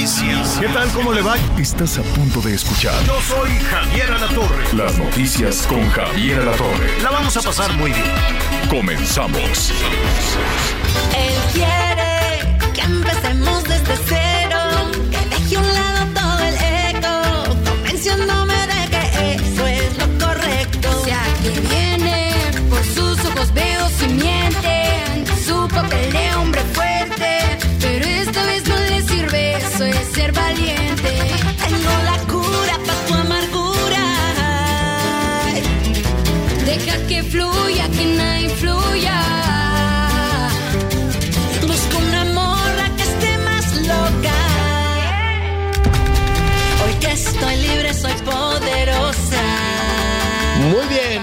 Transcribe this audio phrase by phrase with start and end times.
[0.00, 0.58] noticias.
[0.58, 0.88] ¿Qué tal?
[0.92, 1.36] ¿Cómo le va?
[1.58, 4.64] Estás a punto de escuchar Yo soy Javier Alatorre.
[4.72, 7.02] las noticias con Javier Alatorre.
[7.02, 8.06] La vamos a pasar muy bien.
[8.70, 9.72] Comenzamos.
[11.14, 11.34] Él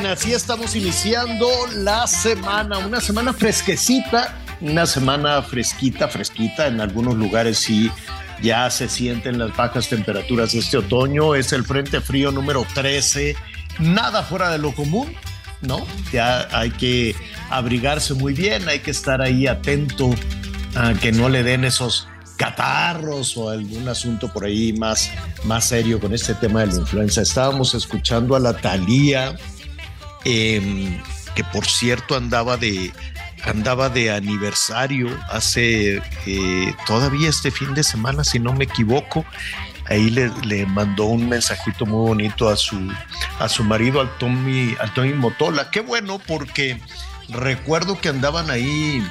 [0.08, 7.60] así estamos iniciando la semana, una semana fresquecita, una semana fresquita, fresquita, en algunos lugares
[7.60, 7.92] sí.
[8.42, 13.36] Ya se sienten las bajas temperaturas este otoño, es el Frente Frío número 13,
[13.80, 15.14] nada fuera de lo común,
[15.62, 15.86] ¿no?
[16.14, 17.16] Ya hay que
[17.50, 20.12] abrigarse muy bien, hay que estar ahí atento
[20.76, 25.12] a que no le den esos catarros o algún asunto por ahí más,
[25.44, 27.22] más serio con este tema de la influenza.
[27.22, 29.36] Estábamos escuchando a la Thalía,
[30.26, 31.02] eh,
[31.36, 32.92] que por cierto andaba de,
[33.44, 39.26] andaba de aniversario hace eh, todavía este fin de semana, si no me equivoco.
[39.90, 42.92] Ahí le, le, mandó un mensajito muy bonito a su,
[43.40, 45.72] a su marido, al Tommy, al Tommy Motola.
[45.72, 46.82] Qué bueno, porque
[47.30, 49.02] recuerdo que andaban ahí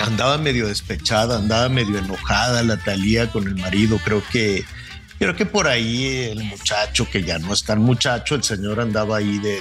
[0.00, 3.98] andaba medio despechada, andaba medio enojada la Talía con el marido.
[4.04, 4.64] Creo que,
[5.20, 9.18] creo que por ahí el muchacho, que ya no es tan muchacho, el señor andaba
[9.18, 9.60] ahí de,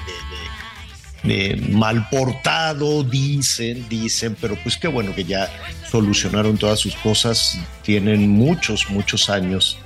[1.24, 5.52] de, de, de mal portado, dicen, dicen, pero pues qué bueno que ya
[5.92, 7.60] solucionaron todas sus cosas.
[7.84, 9.78] Tienen muchos, muchos años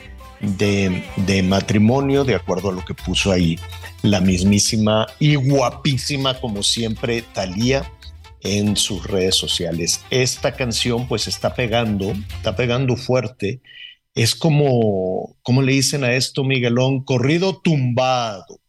[0.42, 3.58] de, de matrimonio, de acuerdo a lo que puso ahí
[4.04, 7.90] la mismísima y guapísima, como siempre, Talía
[8.42, 10.02] en sus redes sociales.
[10.12, 13.60] Esta canción pues está pegando, está pegando fuerte.
[14.16, 17.03] Es como, ¿cómo le dicen a esto, Miguelón?
[17.03, 18.59] Corrido tumbado.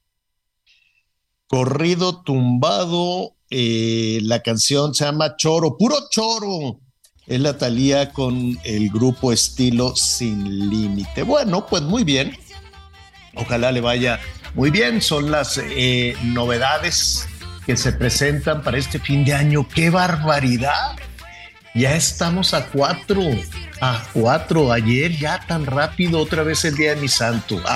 [1.46, 3.36] Corrido tumbado.
[3.50, 6.80] Eh, la canción se llama Choro, puro choro.
[7.26, 11.22] Es la Talía con el grupo estilo Sin Límite.
[11.22, 12.36] Bueno, pues muy bien.
[13.34, 14.20] Ojalá le vaya
[14.54, 15.02] muy bien.
[15.02, 17.26] Son las eh, novedades
[17.66, 19.68] que se presentan para este fin de año.
[19.68, 20.96] ¡Qué barbaridad!
[21.74, 23.20] Ya estamos a cuatro,
[23.80, 24.70] a cuatro.
[24.70, 27.60] Ayer ya tan rápido, otra vez el día de mi santo.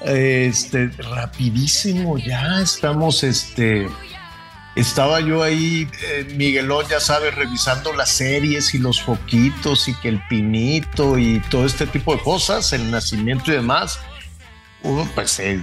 [0.00, 3.88] Este, rapidísimo, ya estamos, este,
[4.76, 10.10] estaba yo ahí, eh, Miguelón, ya sabes, revisando las series y los foquitos y que
[10.10, 13.98] el pinito y todo este tipo de cosas, el nacimiento y demás.
[14.84, 15.60] Uh, pues eh,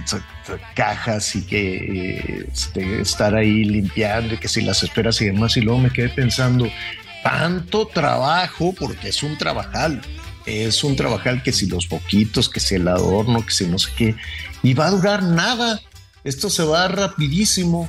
[0.74, 5.60] cajas y que este, estar ahí limpiando y que si las esperas y demás y
[5.60, 6.68] luego me quedé pensando
[7.22, 10.00] tanto trabajo porque es un trabajal
[10.46, 13.90] es un trabajal que si los poquitos que si el adorno que si no sé
[13.96, 14.14] qué
[14.66, 15.80] y va a durar nada.
[16.24, 17.88] Esto se va rapidísimo.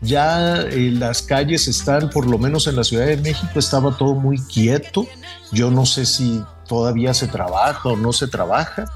[0.00, 4.14] Ya eh, las calles están por lo menos en la Ciudad de México estaba todo
[4.14, 5.06] muy quieto.
[5.52, 8.86] Yo no sé si todavía se trabaja o no se trabaja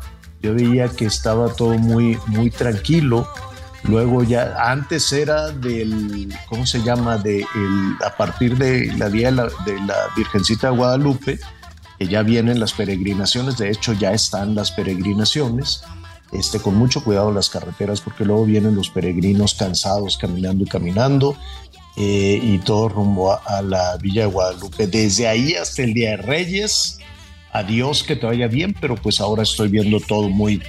[0.42, 3.28] yo veía que estaba todo muy, muy tranquilo.
[3.84, 7.16] Luego ya, antes era del, ¿cómo se llama?
[7.18, 11.40] De el, a partir de la día de la, Virgencita de Guadalupe,
[11.98, 15.82] que ya vienen las peregrinaciones, de hecho ya están las peregrinaciones,
[16.32, 21.36] este, con mucho cuidado las carreteras, porque luego vienen los peregrinos cansados caminando y caminando,
[21.96, 24.86] eh, y todo rumbo a, a la Villa de Guadalupe.
[24.86, 26.98] Desde ahí hasta el Día de Reyes,
[27.52, 30.62] adiós, que te vaya bien, pero pues ahora estoy viendo todo muy,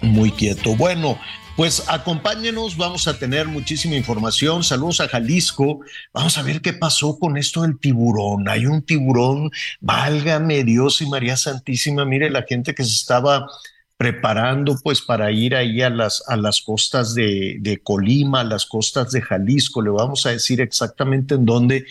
[0.00, 0.74] muy quieto.
[0.76, 1.18] Bueno,
[1.58, 4.62] pues acompáñenos, vamos a tener muchísima información.
[4.62, 5.80] Saludos a Jalisco.
[6.12, 8.48] Vamos a ver qué pasó con esto del tiburón.
[8.48, 9.50] Hay un tiburón,
[9.80, 12.04] válgame Dios y María Santísima.
[12.04, 13.48] Mire la gente que se estaba
[13.96, 18.64] preparando pues para ir ahí a las, a las costas de, de Colima, a las
[18.64, 19.82] costas de Jalisco.
[19.82, 21.86] Le vamos a decir exactamente en dónde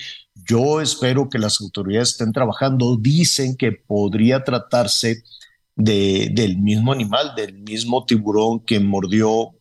[0.46, 2.98] Yo espero que las autoridades estén trabajando.
[2.98, 5.24] Dicen que podría tratarse
[5.76, 9.56] de, del mismo animal, del mismo tiburón que mordió,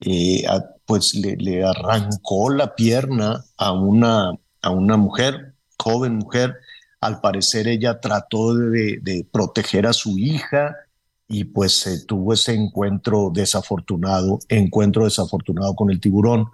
[0.00, 0.44] eh,
[0.86, 4.32] pues le, arrancó la pierna a una,
[4.62, 6.56] a una mujer, joven mujer.
[7.00, 10.74] Al parecer ella trató de, de proteger a su hija
[11.28, 16.48] y pues se tuvo ese encuentro desafortunado, encuentro desafortunado con el tiburón.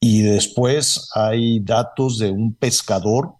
[0.00, 3.34] Y después hay datos de un pescador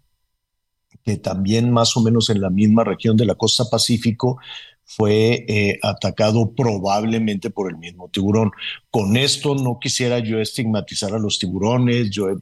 [1.03, 4.37] que también más o menos en la misma región de la costa Pacífico
[4.83, 8.51] fue eh, atacado probablemente por el mismo tiburón.
[8.91, 12.35] Con esto no quisiera yo estigmatizar a los tiburones, yo he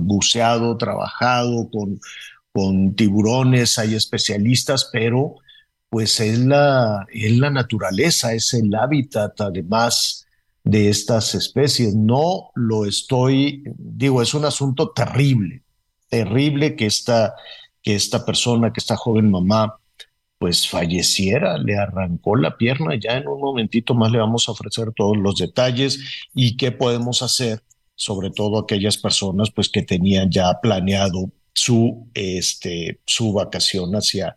[0.00, 2.00] buceado, trabajado con,
[2.52, 5.36] con tiburones, hay especialistas, pero
[5.90, 10.25] pues es la, es la naturaleza, es el hábitat además
[10.66, 11.94] de estas especies.
[11.94, 15.62] No lo estoy, digo, es un asunto terrible,
[16.08, 17.34] terrible que esta,
[17.82, 19.78] que esta persona, que esta joven mamá,
[20.38, 22.96] pues falleciera, le arrancó la pierna.
[23.00, 26.00] Ya en un momentito más le vamos a ofrecer todos los detalles
[26.34, 27.62] y qué podemos hacer,
[27.94, 34.36] sobre todo aquellas personas pues que tenían ya planeado su, este, su vacación hacia,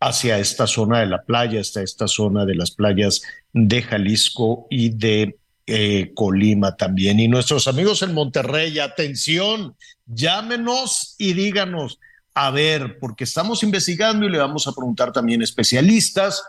[0.00, 3.22] hacia esta zona de la playa, hasta esta zona de las playas
[3.52, 5.37] de Jalisco y de
[5.68, 7.20] eh, Colima también.
[7.20, 9.76] Y nuestros amigos en Monterrey, atención,
[10.06, 12.00] llámenos y díganos,
[12.34, 16.42] a ver, porque estamos investigando y le vamos a preguntar también especialistas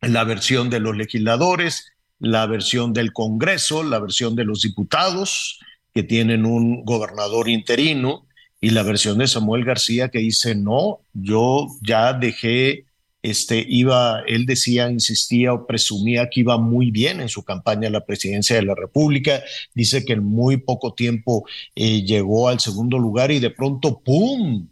[0.00, 5.60] la versión de los legisladores, la versión del Congreso, la versión de los diputados
[5.94, 8.26] que tienen un gobernador interino
[8.60, 12.87] y la versión de Samuel García que dice, no, yo ya dejé
[13.22, 17.90] este, iba, él decía, insistía o presumía que iba muy bien en su campaña a
[17.90, 19.42] la presidencia de la República.
[19.74, 21.44] Dice que en muy poco tiempo
[21.74, 24.68] eh, llegó al segundo lugar y de pronto, ¡pum!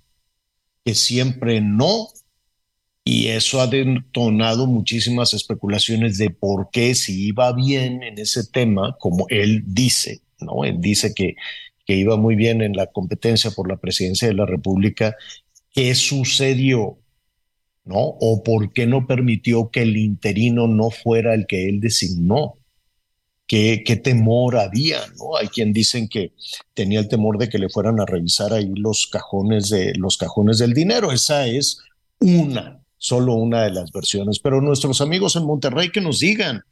[0.85, 2.09] que siempre no.
[3.05, 8.97] Y eso ha detonado muchísimas especulaciones de por qué si iba bien en ese tema,
[8.99, 10.65] como él dice, ¿no?
[10.65, 11.37] Él dice que,
[11.85, 15.17] que iba muy bien en la competencia por la presidencia de la República.
[15.73, 16.99] ¿Qué sucedió?
[17.87, 17.99] ¿No?
[17.99, 22.59] O por qué no permitió que el interino no fuera el que él designó.
[23.47, 24.99] ¿Qué, temor había?
[25.17, 25.37] ¿no?
[25.37, 26.33] Hay quien dicen que
[26.75, 30.59] tenía el temor de que le fueran a revisar ahí los cajones, de, los cajones
[30.59, 31.13] del dinero.
[31.13, 31.79] Esa es
[32.19, 34.41] una, solo una de las versiones.
[34.41, 36.65] Pero nuestros amigos en Monterrey que nos digan,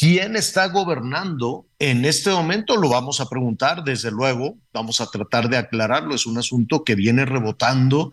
[0.00, 2.78] ¿Quién está gobernando en este momento?
[2.78, 6.14] Lo vamos a preguntar, desde luego, vamos a tratar de aclararlo.
[6.14, 8.10] Es un asunto que viene rebotando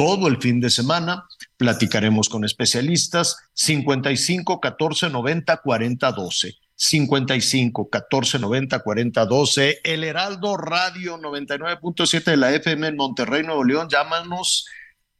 [0.00, 1.26] todo el fin de semana.
[1.58, 6.54] Platicaremos con especialistas 55 14 90 40 12.
[6.74, 9.80] 55 14 90 40 12.
[9.84, 13.88] El Heraldo Radio 99.7 de la FM en Monterrey, Nuevo León.
[13.90, 14.64] Llámanos,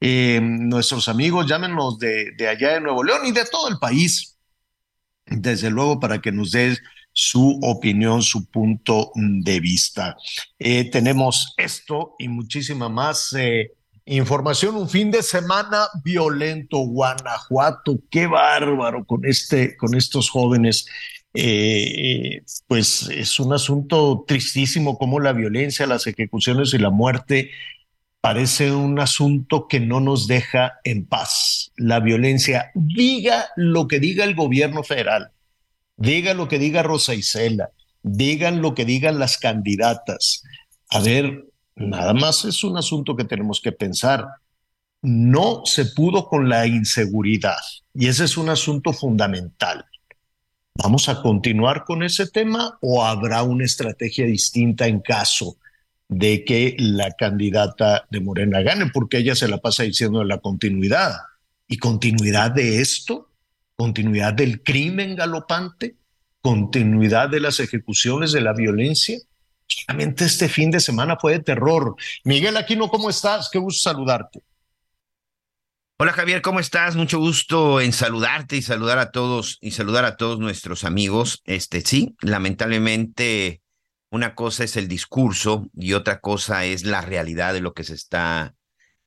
[0.00, 4.38] eh, nuestros amigos, llámenos de, de allá de Nuevo León y de todo el país.
[5.26, 6.80] Desde luego, para que nos des
[7.12, 10.16] su opinión, su punto de vista.
[10.58, 13.34] Eh, tenemos esto y muchísima más.
[13.34, 13.72] Eh,
[14.06, 20.86] Información, un fin de semana violento, Guanajuato, qué bárbaro con, este, con estos jóvenes.
[21.32, 27.50] Eh, pues es un asunto tristísimo como la violencia, las ejecuciones y la muerte
[28.20, 31.72] parece un asunto que no nos deja en paz.
[31.76, 35.30] La violencia, diga lo que diga el gobierno federal,
[35.96, 37.70] diga lo que diga Rosa Isela,
[38.02, 40.42] digan lo que digan las candidatas.
[40.90, 41.44] A ver,
[41.80, 44.26] Nada más es un asunto que tenemos que pensar.
[45.00, 47.56] No se pudo con la inseguridad
[47.94, 49.86] y ese es un asunto fundamental.
[50.74, 55.56] ¿Vamos a continuar con ese tema o habrá una estrategia distinta en caso
[56.06, 58.90] de que la candidata de Morena gane?
[58.92, 61.16] Porque ella se la pasa diciendo la continuidad.
[61.66, 63.30] ¿Y continuidad de esto?
[63.76, 65.96] ¿Continuidad del crimen galopante?
[66.42, 69.18] ¿Continuidad de las ejecuciones de la violencia?
[69.98, 71.96] Este fin de semana fue de terror.
[72.24, 73.48] Miguel Aquino, ¿cómo estás?
[73.50, 74.42] Qué gusto saludarte.
[75.98, 76.96] Hola Javier, ¿cómo estás?
[76.96, 81.42] Mucho gusto en saludarte y saludar a todos y saludar a todos nuestros amigos.
[81.44, 83.60] Este sí, lamentablemente
[84.10, 87.94] una cosa es el discurso y otra cosa es la realidad de lo que se
[87.94, 88.54] está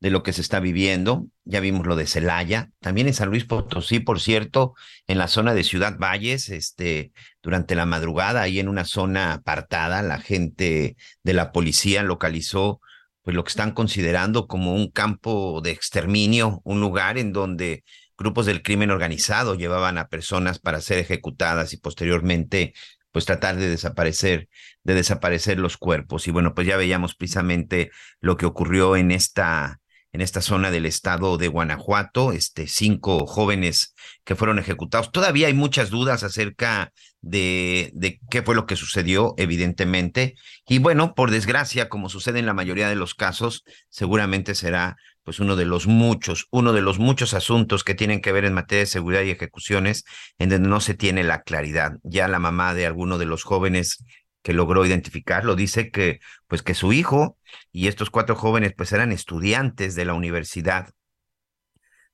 [0.03, 1.27] de lo que se está viviendo.
[1.45, 4.75] Ya vimos lo de Celaya, también en San Luis Potosí, por cierto,
[5.07, 10.01] en la zona de Ciudad Valles, este, durante la madrugada, ahí en una zona apartada,
[10.01, 12.81] la gente de la policía localizó
[13.21, 17.85] pues lo que están considerando como un campo de exterminio, un lugar en donde
[18.17, 22.73] grupos del crimen organizado llevaban a personas para ser ejecutadas y posteriormente
[23.13, 24.49] pues tratar de desaparecer,
[24.83, 26.27] de desaparecer los cuerpos.
[26.27, 29.79] Y bueno, pues ya veíamos precisamente lo que ocurrió en esta,
[30.13, 33.93] en esta zona del estado de Guanajuato, este, cinco jóvenes
[34.23, 35.11] que fueron ejecutados.
[35.11, 40.35] Todavía hay muchas dudas acerca de, de qué fue lo que sucedió, evidentemente.
[40.67, 45.39] Y bueno, por desgracia, como sucede en la mayoría de los casos, seguramente será pues
[45.39, 48.81] uno de los muchos, uno de los muchos asuntos que tienen que ver en materia
[48.81, 50.03] de seguridad y ejecuciones
[50.37, 51.93] en donde no se tiene la claridad.
[52.03, 54.03] Ya la mamá de alguno de los jóvenes
[54.43, 57.37] que logró identificarlo dice que pues que su hijo
[57.71, 60.93] y estos cuatro jóvenes pues eran estudiantes de la universidad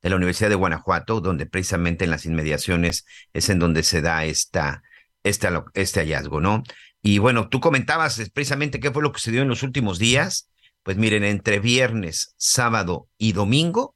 [0.01, 4.23] de la Universidad de Guanajuato, donde precisamente en las inmediaciones es en donde se da
[4.23, 4.81] esta,
[5.23, 6.63] este, este hallazgo, ¿no?
[7.01, 10.49] Y bueno, tú comentabas precisamente qué fue lo que se dio en los últimos días.
[10.83, 13.95] Pues miren, entre viernes, sábado y domingo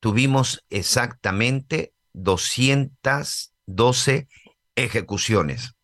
[0.00, 4.28] tuvimos exactamente 212
[4.74, 5.74] ejecuciones.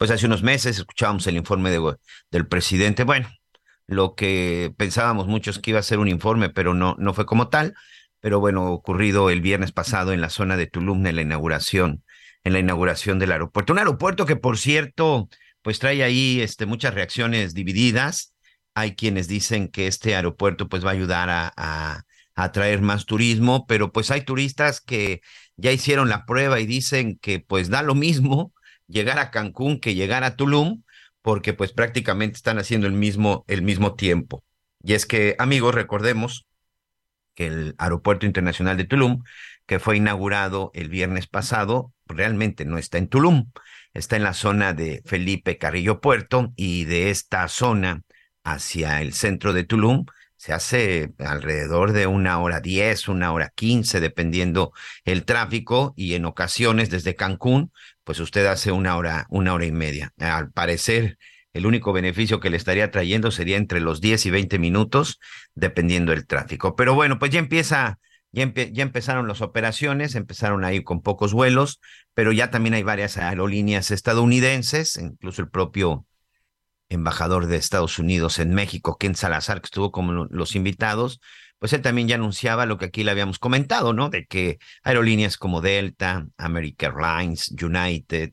[0.00, 1.96] pues hace unos meses escuchábamos el informe de,
[2.30, 3.04] del presidente.
[3.04, 3.28] Bueno,
[3.86, 7.48] lo que pensábamos muchos que iba a ser un informe, pero no, no fue como
[7.50, 7.74] tal.
[8.18, 12.02] Pero bueno, ocurrido el viernes pasado en la zona de Tulum, en la inauguración,
[12.44, 13.74] en la inauguración del aeropuerto.
[13.74, 15.28] Un aeropuerto que, por cierto,
[15.60, 18.32] pues trae ahí este, muchas reacciones divididas.
[18.72, 22.04] Hay quienes dicen que este aeropuerto pues va a ayudar a, a,
[22.36, 25.20] atraer más turismo, pero pues hay turistas que
[25.56, 28.54] ya hicieron la prueba y dicen que pues da lo mismo
[28.90, 30.82] llegar a Cancún que llegar a Tulum,
[31.22, 34.44] porque pues prácticamente están haciendo el mismo, el mismo tiempo.
[34.82, 36.46] Y es que, amigos, recordemos
[37.34, 39.22] que el Aeropuerto Internacional de Tulum,
[39.66, 43.50] que fue inaugurado el viernes pasado, realmente no está en Tulum
[43.94, 48.02] está en la zona de Felipe Carrillo Puerto y de esta zona
[48.44, 50.06] hacia el centro de Tulum
[50.36, 54.72] se hace alrededor de una hora diez, una hora quince, dependiendo
[55.04, 57.72] el tráfico, y en ocasiones desde Cancún,
[58.04, 60.12] pues usted hace una hora, una hora y media.
[60.18, 61.18] Al parecer,
[61.52, 65.18] el único beneficio que le estaría trayendo sería entre los 10 y 20 minutos,
[65.54, 66.76] dependiendo del tráfico.
[66.76, 67.98] Pero bueno, pues ya empieza
[68.32, 68.42] ya,
[68.82, 71.80] empezaron las operaciones, empezaron ahí con pocos vuelos,
[72.14, 76.06] pero ya también hay varias aerolíneas estadounidenses, incluso el propio
[76.88, 81.20] embajador de Estados Unidos en México, Ken Salazar, que estuvo como los invitados,
[81.60, 84.10] pues él también ya anunciaba lo que aquí le habíamos comentado, ¿no?
[84.10, 88.32] De que aerolíneas como Delta, American Airlines, United,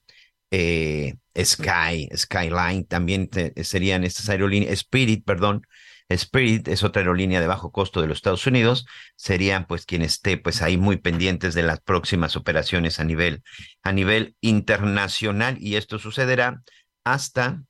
[0.49, 3.29] eh, Sky, Skyline, también
[3.63, 5.61] serían estas aerolíneas, Spirit, perdón,
[6.09, 10.37] Spirit es otra aerolínea de bajo costo de los Estados Unidos, serían pues quien esté
[10.37, 13.43] pues ahí muy pendientes de las próximas operaciones a nivel,
[13.83, 16.61] a nivel internacional y esto sucederá
[17.03, 17.63] hasta,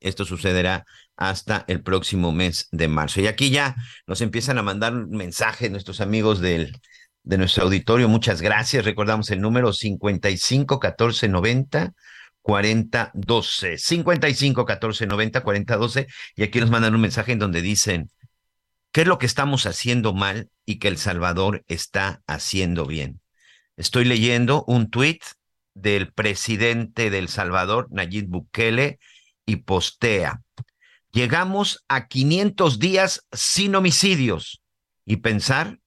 [0.00, 0.84] esto sucederá
[1.30, 3.20] hasta el próximo mes de marzo.
[3.20, 3.76] Y aquí ya
[4.06, 6.80] nos empiezan a mandar mensajes nuestros amigos del,
[7.22, 8.08] de nuestro auditorio.
[8.08, 8.84] Muchas gracias.
[8.84, 11.92] Recordamos el número 55 14 90
[12.42, 18.10] 4012 55 14 90 40 12 y aquí nos mandan un mensaje en donde dicen
[18.90, 23.20] qué es lo que estamos haciendo mal y que El Salvador está haciendo bien.
[23.76, 25.22] Estoy leyendo un tuit
[25.74, 28.98] del presidente del Salvador, Nayib Bukele,
[29.46, 30.42] y postea,
[31.12, 34.62] llegamos a 500 días sin homicidios
[35.04, 35.78] y pensar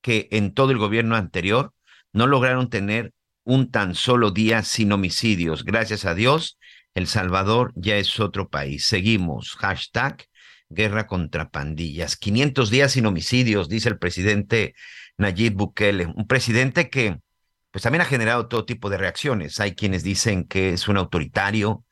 [0.00, 1.74] que en todo el gobierno anterior
[2.12, 3.12] no lograron tener
[3.44, 5.64] un tan solo día sin homicidios.
[5.64, 6.58] Gracias a Dios,
[6.94, 8.86] El Salvador ya es otro país.
[8.86, 9.56] Seguimos.
[9.56, 10.24] Hashtag
[10.68, 12.16] guerra contra pandillas.
[12.16, 14.74] 500 días sin homicidios, dice el presidente
[15.18, 16.06] Nayib Bukele.
[16.06, 17.18] Un presidente que
[17.70, 19.60] pues también ha generado todo tipo de reacciones.
[19.60, 21.84] Hay quienes dicen que es un autoritario,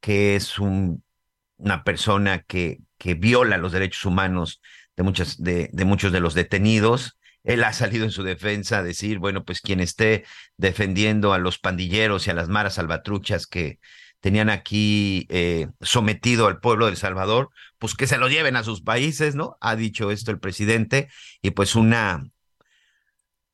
[0.00, 1.03] que es un,
[1.64, 4.60] una persona que, que viola los derechos humanos
[4.96, 8.82] de, muchas, de, de muchos de los detenidos él ha salido en su defensa a
[8.82, 10.24] decir, bueno, pues quien esté
[10.56, 13.78] defendiendo a los pandilleros y a las maras salvatruchas que
[14.20, 18.80] tenían aquí eh, sometido al pueblo del Salvador, pues que se lo lleven a sus
[18.80, 19.58] países, ¿no?
[19.60, 21.08] Ha dicho esto el presidente
[21.42, 22.24] y pues una,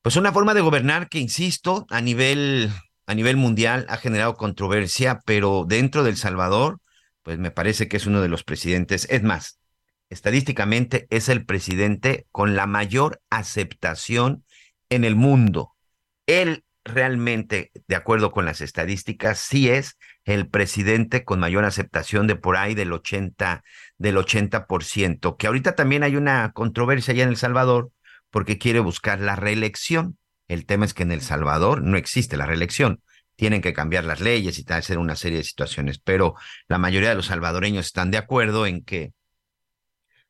[0.02, 2.70] pues una forma de gobernar que, insisto, a nivel,
[3.06, 6.78] a nivel mundial ha generado controversia, pero dentro del Salvador,
[7.22, 9.60] pues me parece que es uno de los presidentes, es más,
[10.08, 14.44] estadísticamente es el presidente con la mayor aceptación
[14.88, 15.74] en el mundo.
[16.26, 22.36] Él realmente, de acuerdo con las estadísticas, sí es el presidente con mayor aceptación de
[22.36, 23.62] por ahí del 80,
[23.98, 27.90] del 80%, que ahorita también hay una controversia allá en El Salvador
[28.30, 30.18] porque quiere buscar la reelección.
[30.48, 33.02] El tema es que en El Salvador no existe la reelección.
[33.40, 36.34] Tienen que cambiar las leyes y hacer una serie de situaciones, pero
[36.68, 39.14] la mayoría de los salvadoreños están de acuerdo en que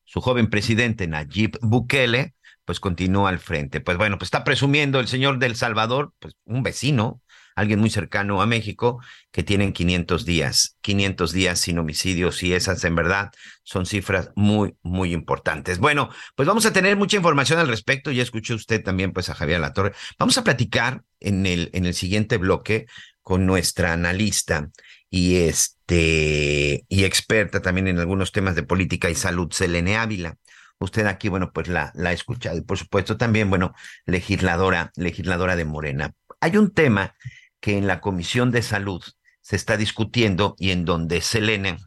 [0.05, 3.81] su joven presidente Nayib Bukele pues continúa al frente.
[3.81, 7.21] Pues bueno, pues está presumiendo el señor del Salvador, pues un vecino,
[7.61, 9.01] alguien muy cercano a México,
[9.31, 13.31] que tienen 500 días, 500 días sin homicidios y esas en verdad
[13.63, 15.79] son cifras muy, muy importantes.
[15.79, 18.11] Bueno, pues vamos a tener mucha información al respecto.
[18.11, 19.93] Ya escuchó usted también pues a Javier Latorre.
[20.19, 22.87] Vamos a platicar en el, en el siguiente bloque
[23.23, 24.71] con nuestra analista
[25.11, 30.37] y este y experta también en algunos temas de política y salud, Selene Ávila.
[30.79, 32.57] Usted aquí, bueno, pues la, la ha escuchado.
[32.57, 33.75] Y por supuesto también, bueno,
[34.07, 36.15] legisladora, legisladora de Morena.
[36.41, 37.15] Hay un tema
[37.61, 39.03] que en la Comisión de Salud
[39.41, 41.79] se está discutiendo y en donde Selene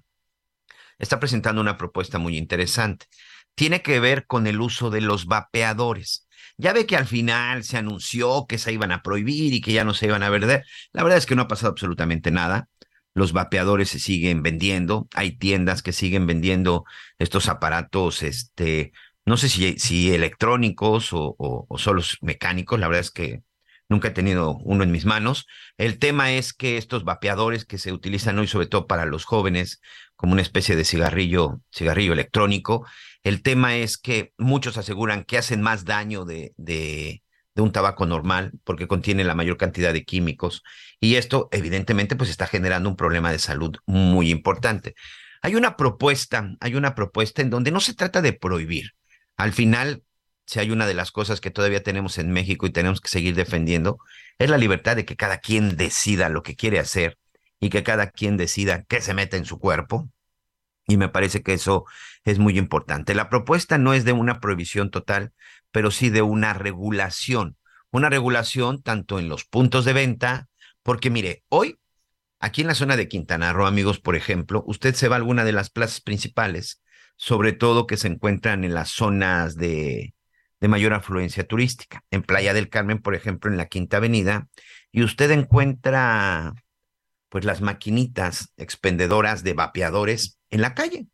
[0.99, 3.07] está presentando una propuesta muy interesante.
[3.55, 6.27] Tiene que ver con el uso de los vapeadores.
[6.57, 9.83] Ya ve que al final se anunció que se iban a prohibir y que ya
[9.83, 10.63] no se iban a vender.
[10.91, 12.69] La verdad es que no ha pasado absolutamente nada
[13.13, 16.85] los vapeadores se siguen vendiendo, hay tiendas que siguen vendiendo
[17.19, 18.91] estos aparatos, este,
[19.25, 23.43] no sé si, si electrónicos o, o, solo mecánicos, la verdad es que
[23.93, 25.45] nunca he tenido uno en mis manos.
[25.77, 29.79] El tema es que estos vapeadores que se utilizan hoy, sobre todo para los jóvenes,
[30.15, 32.85] como una especie de cigarrillo, cigarrillo electrónico,
[33.23, 37.23] el tema es que muchos aseguran que hacen más daño de, de,
[37.55, 40.63] de un tabaco normal porque contiene la mayor cantidad de químicos
[40.99, 44.95] y esto evidentemente pues está generando un problema de salud muy importante.
[45.41, 48.91] Hay una propuesta, hay una propuesta en donde no se trata de prohibir.
[49.35, 50.03] Al final,
[50.45, 53.35] si hay una de las cosas que todavía tenemos en México y tenemos que seguir
[53.35, 53.99] defendiendo,
[54.37, 57.17] es la libertad de que cada quien decida lo que quiere hacer
[57.59, 60.09] y que cada quien decida qué se mete en su cuerpo.
[60.85, 61.85] Y me parece que eso
[62.25, 63.15] es muy importante.
[63.15, 65.31] La propuesta no es de una prohibición total,
[65.71, 67.57] pero sí de una regulación.
[67.89, 70.49] Una regulación tanto en los puntos de venta,
[70.81, 71.77] porque mire, hoy,
[72.39, 75.45] aquí en la zona de Quintana Roo, amigos, por ejemplo, usted se va a alguna
[75.45, 76.81] de las plazas principales,
[77.15, 80.13] sobre todo que se encuentran en las zonas de,
[80.63, 82.05] de mayor afluencia turística.
[82.09, 84.47] En Playa del Carmen, por ejemplo, en la Quinta Avenida,
[84.93, 86.53] y usted encuentra
[87.27, 91.07] pues las maquinitas expendedoras de vapeadores en la calle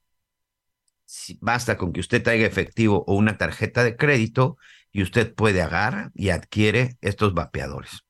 [1.40, 4.60] basta con que usted traiga efectivo o una tarjeta de crédito
[4.92, 8.06] y usted puede agarrar y adquiere estos vapeadores.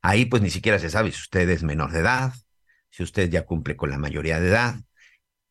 [0.00, 2.32] Ahí pues ni siquiera se sabe si usted es menor de edad,
[2.88, 4.76] si usted ya cumple con la mayoría de edad.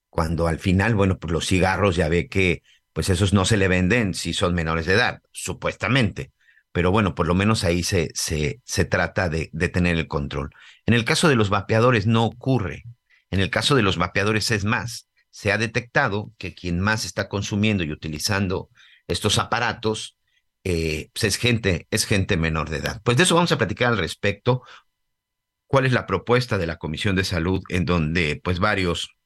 [0.10, 2.64] Cuando al final, bueno, pues los cigarros ya ve que
[2.98, 6.32] pues esos no se le venden si son menores de edad, supuestamente.
[6.72, 10.50] Pero bueno, por lo menos ahí se, se, se trata de, de tener el control.
[10.88, 12.86] En el caso de los vapeadores no ocurre.
[13.30, 17.30] En el caso de los vapeadores es más se ha detectado que quien más está
[17.30, 18.72] consumiendo y utilizando
[19.08, 20.18] estos aparatos
[20.64, 23.00] eh, pues es gente, es gente menor de edad.
[23.04, 24.64] Pues de eso vamos a platicar al respecto.
[25.68, 29.17] ¿Cuál es la propuesta de la Comisión de Salud en donde pues varios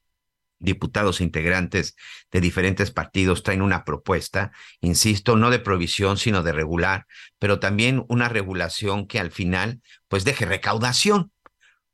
[0.61, 1.95] diputados e integrantes
[2.31, 7.05] de diferentes partidos traen una propuesta, insisto, no de provisión, sino de regular,
[7.39, 11.31] pero también una regulación que al final pues deje recaudación.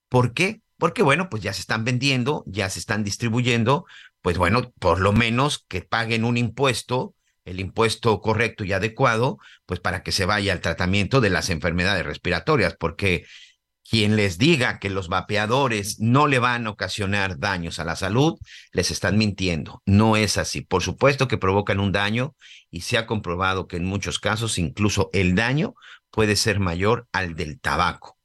[0.09, 0.61] ¿Por qué?
[0.77, 3.85] Porque bueno, pues ya se están vendiendo, ya se están distribuyendo,
[4.21, 9.79] pues bueno, por lo menos que paguen un impuesto, el impuesto correcto y adecuado, pues
[9.79, 13.25] para que se vaya al tratamiento de las enfermedades respiratorias, porque
[13.89, 18.37] quien les diga que los vapeadores no le van a ocasionar daños a la salud,
[18.71, 19.81] les están mintiendo.
[19.85, 20.61] No es así.
[20.61, 22.35] Por supuesto que provocan un daño
[22.69, 25.73] y se ha comprobado que en muchos casos incluso el daño
[26.11, 28.16] puede ser mayor al del tabaco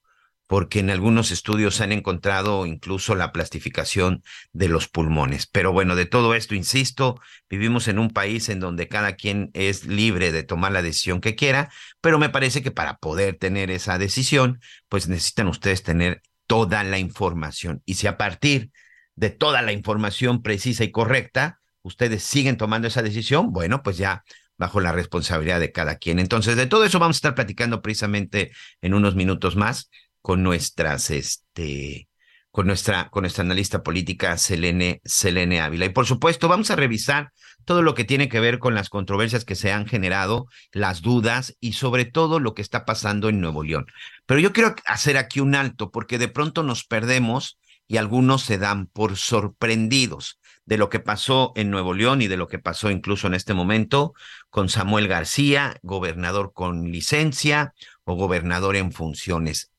[0.52, 5.46] porque en algunos estudios han encontrado incluso la plastificación de los pulmones.
[5.46, 9.86] Pero bueno, de todo esto, insisto, vivimos en un país en donde cada quien es
[9.86, 11.70] libre de tomar la decisión que quiera,
[12.02, 14.60] pero me parece que para poder tener esa decisión,
[14.90, 17.80] pues necesitan ustedes tener toda la información.
[17.86, 18.72] Y si a partir
[19.16, 24.22] de toda la información precisa y correcta, ustedes siguen tomando esa decisión, bueno, pues ya
[24.58, 26.18] bajo la responsabilidad de cada quien.
[26.18, 29.88] Entonces, de todo eso vamos a estar platicando precisamente en unos minutos más
[30.22, 32.08] con nuestras, este,
[32.50, 35.86] con nuestra, con nuestra analista política Selene, Selene Ávila.
[35.86, 37.32] Y por supuesto, vamos a revisar
[37.64, 41.56] todo lo que tiene que ver con las controversias que se han generado, las dudas
[41.60, 43.86] y sobre todo lo que está pasando en Nuevo León.
[44.26, 48.58] Pero yo quiero hacer aquí un alto porque de pronto nos perdemos y algunos se
[48.58, 50.38] dan por sorprendidos.
[50.64, 53.52] de lo que pasó en Nuevo León y de lo que pasó incluso en este
[53.52, 54.12] momento
[54.48, 59.71] con Samuel García, gobernador con licencia o gobernador en funciones.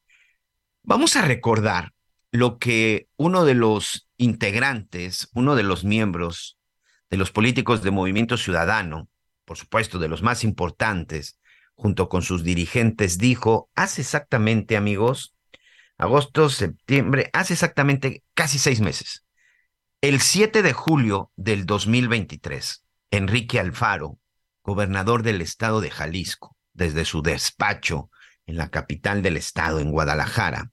[0.86, 1.93] Vamos a recordar
[2.30, 6.58] lo que uno de los integrantes, uno de los miembros
[7.10, 9.08] de los políticos de Movimiento Ciudadano,
[9.46, 11.39] por supuesto de los más importantes,
[11.76, 15.34] junto con sus dirigentes, dijo hace exactamente, amigos,
[15.98, 19.24] agosto, septiembre, hace exactamente casi seis meses.
[20.02, 24.19] El 7 de julio del 2023, Enrique Alfaro,
[24.63, 28.10] gobernador del estado de Jalisco, desde su despacho
[28.46, 30.72] en la capital del estado, en Guadalajara,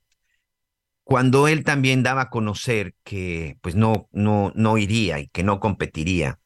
[1.05, 5.59] cuando él también daba a conocer que pues no, no, no iría y que no
[5.59, 6.39] competiría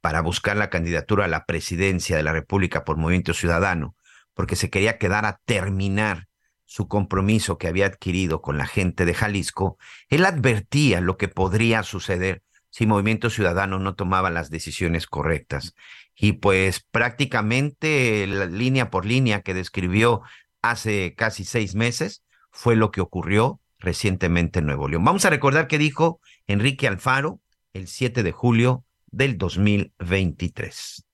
[0.00, 3.94] para buscar la candidatura a la presidencia de la República por Movimiento Ciudadano,
[4.34, 6.28] porque se quería quedar a terminar
[6.64, 11.82] su compromiso que había adquirido con la gente de Jalisco, él advertía lo que podría
[11.82, 15.74] suceder si Movimiento Ciudadano no tomaba las decisiones correctas.
[16.14, 20.22] Y pues prácticamente línea por línea que describió
[20.70, 25.04] hace casi seis meses fue lo que ocurrió recientemente en Nuevo León.
[25.04, 27.40] Vamos a recordar que dijo Enrique Alfaro
[27.72, 31.04] el 7 de julio del 2023.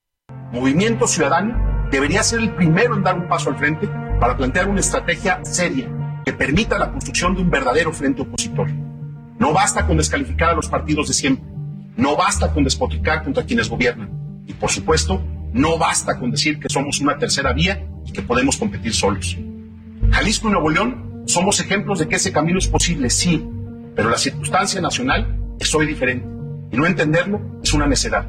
[0.52, 3.86] Movimiento Ciudadano debería ser el primero en dar un paso al frente
[4.18, 5.90] para plantear una estrategia seria
[6.24, 8.70] que permita la construcción de un verdadero frente opositor.
[9.38, 11.44] No basta con descalificar a los partidos de siempre,
[11.96, 16.68] no basta con despotricar contra quienes gobiernan y, por supuesto, no basta con decir que
[16.68, 19.36] somos una tercera vía que podemos competir solos.
[20.10, 23.44] Jalisco y Nuevo León somos ejemplos de que ese camino es posible, sí,
[23.94, 26.26] pero la circunstancia nacional es hoy diferente
[26.70, 28.28] y no entenderlo es una necedad.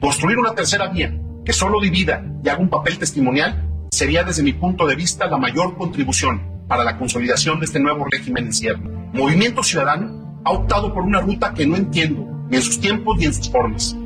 [0.00, 4.52] Construir una tercera vía que solo divida y haga un papel testimonial sería desde mi
[4.52, 8.80] punto de vista la mayor contribución para la consolidación de este nuevo régimen en cierre.
[9.12, 13.24] Movimiento Ciudadano ha optado por una ruta que no entiendo, ni en sus tiempos ni
[13.24, 13.96] en sus formas.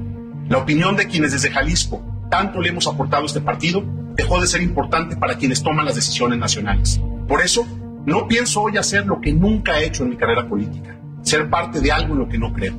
[0.49, 4.47] La opinión de quienes desde Jalisco tanto le hemos aportado a este partido dejó de
[4.47, 7.01] ser importante para quienes toman las decisiones nacionales.
[7.29, 7.67] Por eso,
[8.07, 11.81] no pienso hoy hacer lo que nunca he hecho en mi carrera política, ser parte
[11.81, 12.75] de algo en lo que no creo.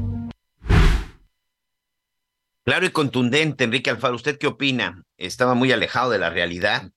[2.66, 5.04] Claro y contundente, Enrique Alfaro, ¿usted qué opina?
[5.18, 6.92] Estaba muy alejado de la realidad,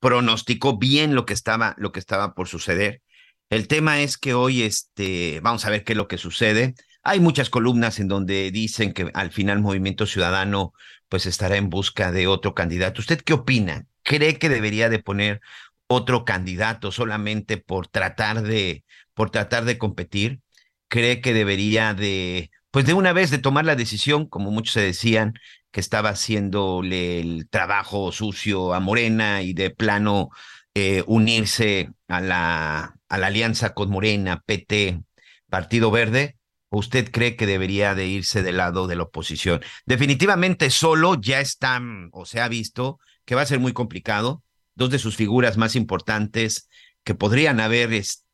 [0.00, 3.00] pronosticó bien lo que estaba, lo que estaba por suceder.
[3.48, 6.74] El tema es que hoy, este, vamos a ver qué es lo que sucede.
[7.04, 10.72] Hay muchas columnas en donde dicen que al final Movimiento Ciudadano
[11.10, 13.02] pues estará en busca de otro candidato.
[13.02, 13.86] ¿Usted qué opina?
[14.02, 15.42] ¿Cree que debería de poner
[15.86, 20.40] otro candidato solamente por tratar de por tratar de competir?
[20.88, 24.80] ¿Cree que debería de pues de una vez de tomar la decisión, como muchos se
[24.80, 25.34] decían,
[25.70, 30.30] que estaba haciéndole el trabajo sucio a Morena y de plano
[30.74, 35.02] eh, unirse a la, a la alianza con Morena, PT,
[35.48, 36.36] Partido Verde?
[36.74, 39.60] ¿O usted cree que debería de irse del lado de la oposición?
[39.86, 44.42] Definitivamente solo ya está o se ha visto que va a ser muy complicado.
[44.74, 46.68] Dos de sus figuras más importantes
[47.04, 48.26] que podrían haber este,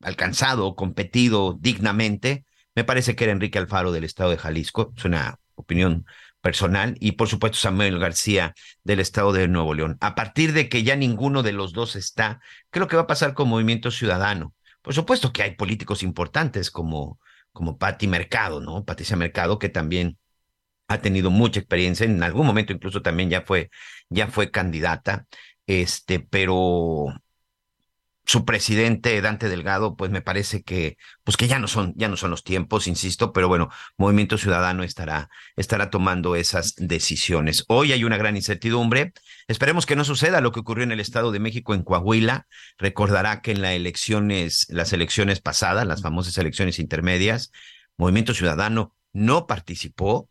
[0.00, 2.44] alcanzado competido dignamente
[2.76, 6.06] me parece que era Enrique Alfaro del estado de Jalisco, es una opinión
[6.40, 9.98] personal, y por supuesto Samuel García del estado de Nuevo León.
[10.00, 13.34] A partir de que ya ninguno de los dos está, creo que va a pasar
[13.34, 14.54] con Movimiento Ciudadano.
[14.82, 17.18] Por supuesto que hay políticos importantes como,
[17.58, 18.84] como Patti Mercado, ¿no?
[18.84, 20.16] Patricia Mercado, que también
[20.88, 23.70] ha tenido mucha experiencia, en algún momento incluso también ya fue,
[24.08, 25.26] ya fue candidata,
[25.66, 27.06] este, pero
[28.28, 32.18] su presidente Dante Delgado, pues me parece que, pues que ya no son, ya no
[32.18, 37.64] son los tiempos, insisto, pero bueno, Movimiento Ciudadano estará, estará tomando esas decisiones.
[37.68, 39.14] Hoy hay una gran incertidumbre.
[39.48, 42.46] Esperemos que no suceda lo que ocurrió en el Estado de México, en Coahuila.
[42.76, 47.50] Recordará que en las elecciones, las elecciones pasadas, las famosas elecciones intermedias,
[47.96, 50.28] Movimiento Ciudadano no participó.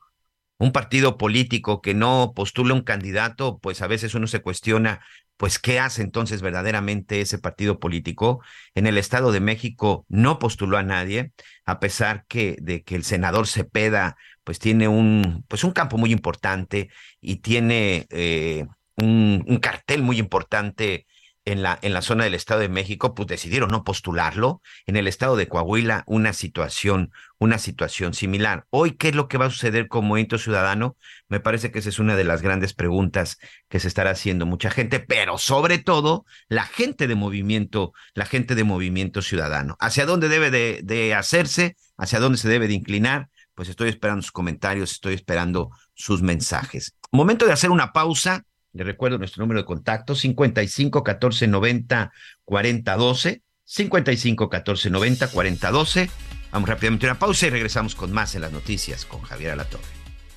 [0.59, 5.01] Un partido político que no postula un candidato, pues a veces uno se cuestiona
[5.37, 8.41] pues ¿qué hace entonces verdaderamente ese partido político?
[8.75, 11.31] En el Estado de México no postuló a nadie,
[11.65, 16.11] a pesar que de que el senador Cepeda pues tiene un pues un campo muy
[16.11, 16.89] importante
[17.21, 18.65] y tiene eh,
[18.97, 21.05] un, un, cartel muy importante
[21.47, 24.61] en la, en la zona del Estado de México, pues decidieron no postularlo.
[24.85, 28.65] En el Estado de Coahuila, una situación, una situación similar.
[28.69, 30.97] Hoy, ¿qué es lo que va a suceder con Movimiento Ciudadano?
[31.29, 33.37] Me parece que esa es una de las grandes preguntas
[33.69, 38.53] que se estará haciendo mucha gente, pero sobre todo la gente de movimiento, la gente
[38.53, 39.77] de Movimiento Ciudadano.
[39.79, 41.77] ¿Hacia dónde debe de, de hacerse?
[41.95, 43.29] ¿Hacia dónde se debe de inclinar?
[43.55, 46.93] Pues estoy esperando sus comentarios, estoy esperando sus mensajes.
[47.09, 52.11] Momento de hacer una pausa le recuerdo nuestro número de contacto, 55 14 90
[52.45, 56.09] 40 12, 55 14 90 40 12.
[56.51, 59.83] Vamos rápidamente a una pausa y regresamos con más en las noticias con Javier Alatorre.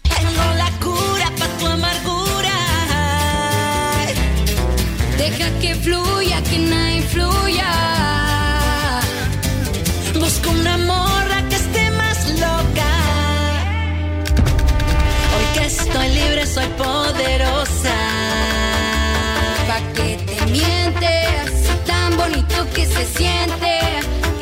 [0.03, 2.21] Tengo la cura para tu amargura.
[5.17, 7.71] Deja que fluya, que nada influya.
[10.15, 12.91] Busco una morra que esté más loca.
[15.37, 17.80] Hoy que estoy libre, soy poderosa.
[22.75, 23.81] Que se siente.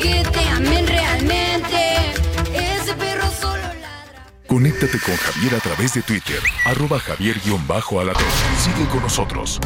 [0.01, 2.13] Que te amen realmente.
[2.53, 4.13] Ese perro solo ladra.
[4.47, 8.25] Conéctate con Javier a través de Twitter, arroba javier-alatón.
[8.57, 9.59] Sigue con nosotros.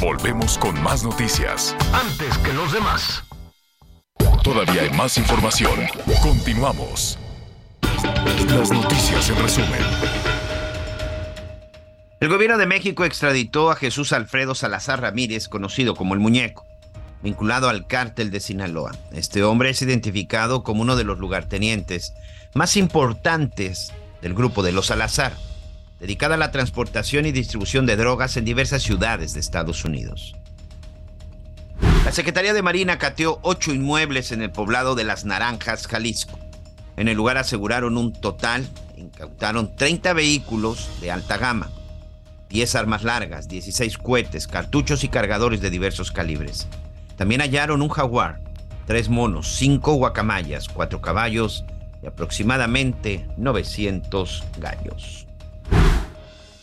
[0.00, 1.74] Volvemos con más noticias.
[1.92, 3.22] Antes que los demás.
[4.42, 5.86] Todavía hay más información.
[6.22, 7.18] Continuamos.
[8.48, 9.80] Las noticias en resumen.
[12.18, 16.65] El gobierno de México extraditó a Jesús Alfredo Salazar Ramírez, conocido como el Muñeco,
[17.22, 18.92] vinculado al cártel de Sinaloa.
[19.12, 22.14] Este hombre es identificado como uno de los lugartenientes
[22.54, 25.34] más importantes del grupo de los Salazar,
[26.00, 30.34] dedicada a la transportación y distribución de drogas en diversas ciudades de Estados Unidos.
[32.04, 36.38] La Secretaría de Marina cateó ocho inmuebles en el poblado de Las Naranjas, Jalisco.
[36.96, 41.70] En el lugar aseguraron un total, incautaron 30 vehículos de alta gama,
[42.48, 46.68] 10 armas largas, 16 cohetes, cartuchos y cargadores de diversos calibres.
[47.16, 48.40] También hallaron un jaguar,
[48.86, 51.64] tres monos, cinco guacamayas, cuatro caballos
[52.02, 55.26] y aproximadamente 900 gallos.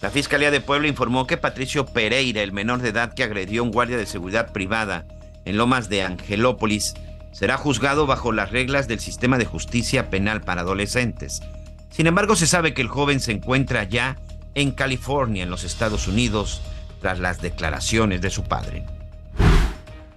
[0.01, 3.63] La Fiscalía de Puebla informó que Patricio Pereira, el menor de edad que agredió a
[3.63, 5.05] un guardia de seguridad privada
[5.45, 6.93] en Lomas de Angelópolis,
[7.31, 11.41] será juzgado bajo las reglas del sistema de justicia penal para adolescentes.
[11.89, 14.17] Sin embargo, se sabe que el joven se encuentra ya
[14.55, 16.61] en California, en los Estados Unidos,
[17.01, 18.83] tras las declaraciones de su padre.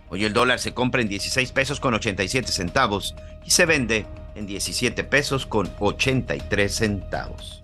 [0.08, 3.14] Hoy el dólar se compra en 16 pesos con 87 centavos
[3.44, 7.60] y se vende en 17 pesos con 83 centavos.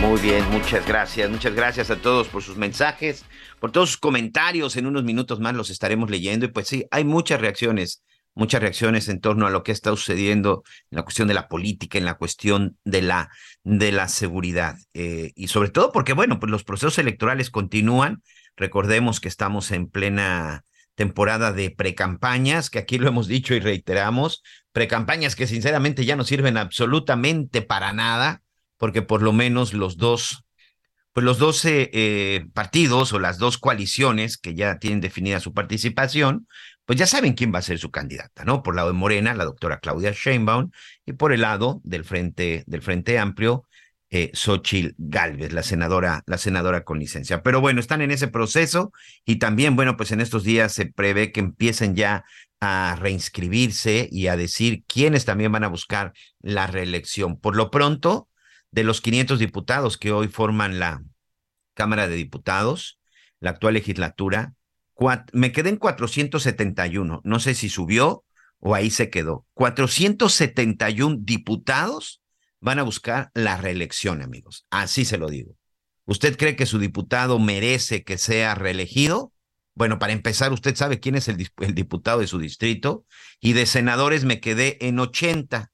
[0.00, 1.30] Muy bien, muchas gracias.
[1.30, 3.24] Muchas gracias a todos por sus mensajes,
[3.58, 4.76] por todos sus comentarios.
[4.76, 6.44] En unos minutos más los estaremos leyendo.
[6.44, 8.02] Y pues sí, hay muchas reacciones,
[8.34, 11.98] muchas reacciones en torno a lo que está sucediendo en la cuestión de la política,
[11.98, 13.30] en la cuestión de la,
[13.62, 14.76] de la seguridad.
[14.92, 18.22] Eh, y sobre todo porque, bueno, pues los procesos electorales continúan.
[18.56, 24.42] Recordemos que estamos en plena temporada de precampañas, que aquí lo hemos dicho y reiteramos,
[24.72, 28.42] precampañas que sinceramente ya no sirven absolutamente para nada
[28.84, 30.44] porque por lo menos los dos,
[31.12, 36.46] pues los dos eh, partidos o las dos coaliciones que ya tienen definida su participación,
[36.84, 38.62] pues ya saben quién va a ser su candidata, ¿no?
[38.62, 40.70] Por el lado de Morena, la doctora Claudia Sheinbaum,
[41.06, 43.66] y por el lado del Frente, del Frente Amplio,
[44.10, 47.42] eh, Xochitl Galvez, la senadora, la senadora con licencia.
[47.42, 48.92] Pero bueno, están en ese proceso
[49.24, 52.24] y también, bueno, pues en estos días se prevé que empiecen ya
[52.60, 57.40] a reinscribirse y a decir quiénes también van a buscar la reelección.
[57.40, 58.28] Por lo pronto,
[58.70, 61.02] de los 500 diputados que hoy forman la
[61.74, 63.00] Cámara de Diputados,
[63.40, 64.54] la actual legislatura,
[65.32, 67.20] me quedé en 471.
[67.24, 68.24] No sé si subió
[68.58, 69.46] o ahí se quedó.
[69.54, 72.22] 471 diputados
[72.60, 74.66] van a buscar la reelección, amigos.
[74.70, 75.56] Así se lo digo.
[76.06, 79.32] ¿Usted cree que su diputado merece que sea reelegido?
[79.74, 83.04] Bueno, para empezar, usted sabe quién es el, el diputado de su distrito
[83.40, 85.72] y de senadores me quedé en 80.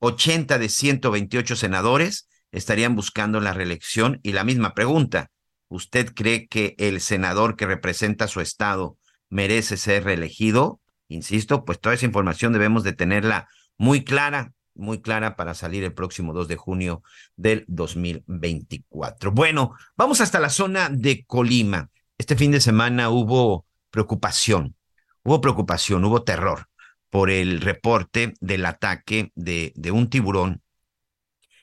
[0.00, 4.20] 80 de 128 senadores estarían buscando la reelección.
[4.22, 5.30] Y la misma pregunta,
[5.68, 8.98] ¿usted cree que el senador que representa su estado
[9.28, 10.80] merece ser reelegido?
[11.08, 15.94] Insisto, pues toda esa información debemos de tenerla muy clara, muy clara para salir el
[15.94, 17.02] próximo 2 de junio
[17.36, 19.32] del 2024.
[19.32, 21.90] Bueno, vamos hasta la zona de Colima.
[22.18, 24.76] Este fin de semana hubo preocupación,
[25.22, 26.68] hubo preocupación, hubo terror
[27.10, 30.62] por el reporte del ataque de, de un tiburón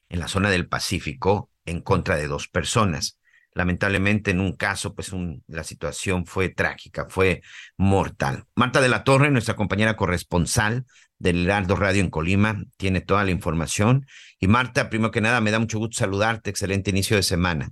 [0.09, 3.19] en la zona del Pacífico en contra de dos personas.
[3.55, 5.11] Lamentablemente, en un caso, pues
[5.47, 7.41] la situación fue trágica, fue
[7.77, 8.45] mortal.
[8.55, 10.85] Marta de la Torre, nuestra compañera corresponsal
[11.19, 14.05] del Heraldo Radio en Colima, tiene toda la información.
[14.39, 16.49] Y Marta, primero que nada, me da mucho gusto saludarte.
[16.49, 17.71] Excelente inicio de semana.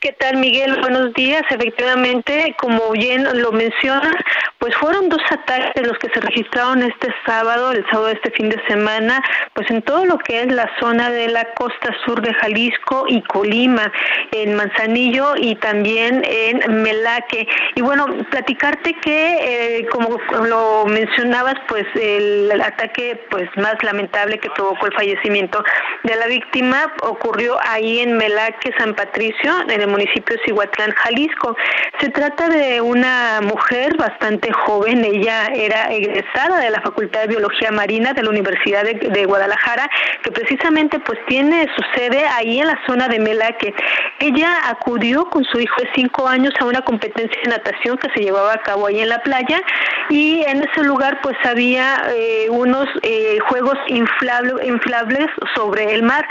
[0.00, 0.80] ¿Qué tal, Miguel?
[0.80, 1.42] Buenos días.
[1.50, 4.14] Efectivamente, como bien lo mencionas,
[4.58, 8.50] pues fueron dos ataques los que se registraron este sábado, el sábado de este fin
[8.50, 9.22] de semana,
[9.54, 13.22] pues en todo lo que es la zona de la costa sur de Jalisco y
[13.22, 13.90] Colima,
[14.32, 17.46] en Manzanillo y también en Melaque.
[17.74, 24.38] Y bueno, platicarte que, eh, como lo mencionabas, pues el, el ataque pues más lamentable
[24.38, 25.62] que provocó el fallecimiento
[26.04, 31.56] de la víctima ocurrió ahí en Melaque, San Patricio, en el municipio de Cihuatlán, Jalisco.
[32.00, 35.04] Se trata de una mujer bastante joven.
[35.04, 39.88] Ella era egresada de la Facultad de Biología Marina de la Universidad de, Guadalajara,
[40.22, 43.74] que precisamente pues tiene su sede ahí en la zona de Melaque.
[44.20, 48.20] Ella acudió con su hijo de cinco años a una competencia de natación que se
[48.20, 49.60] llevaba a cabo ahí en la playa
[50.08, 56.26] y en ese lugar pues había eh, unos eh, juegos inflable- inflables sobre el mar.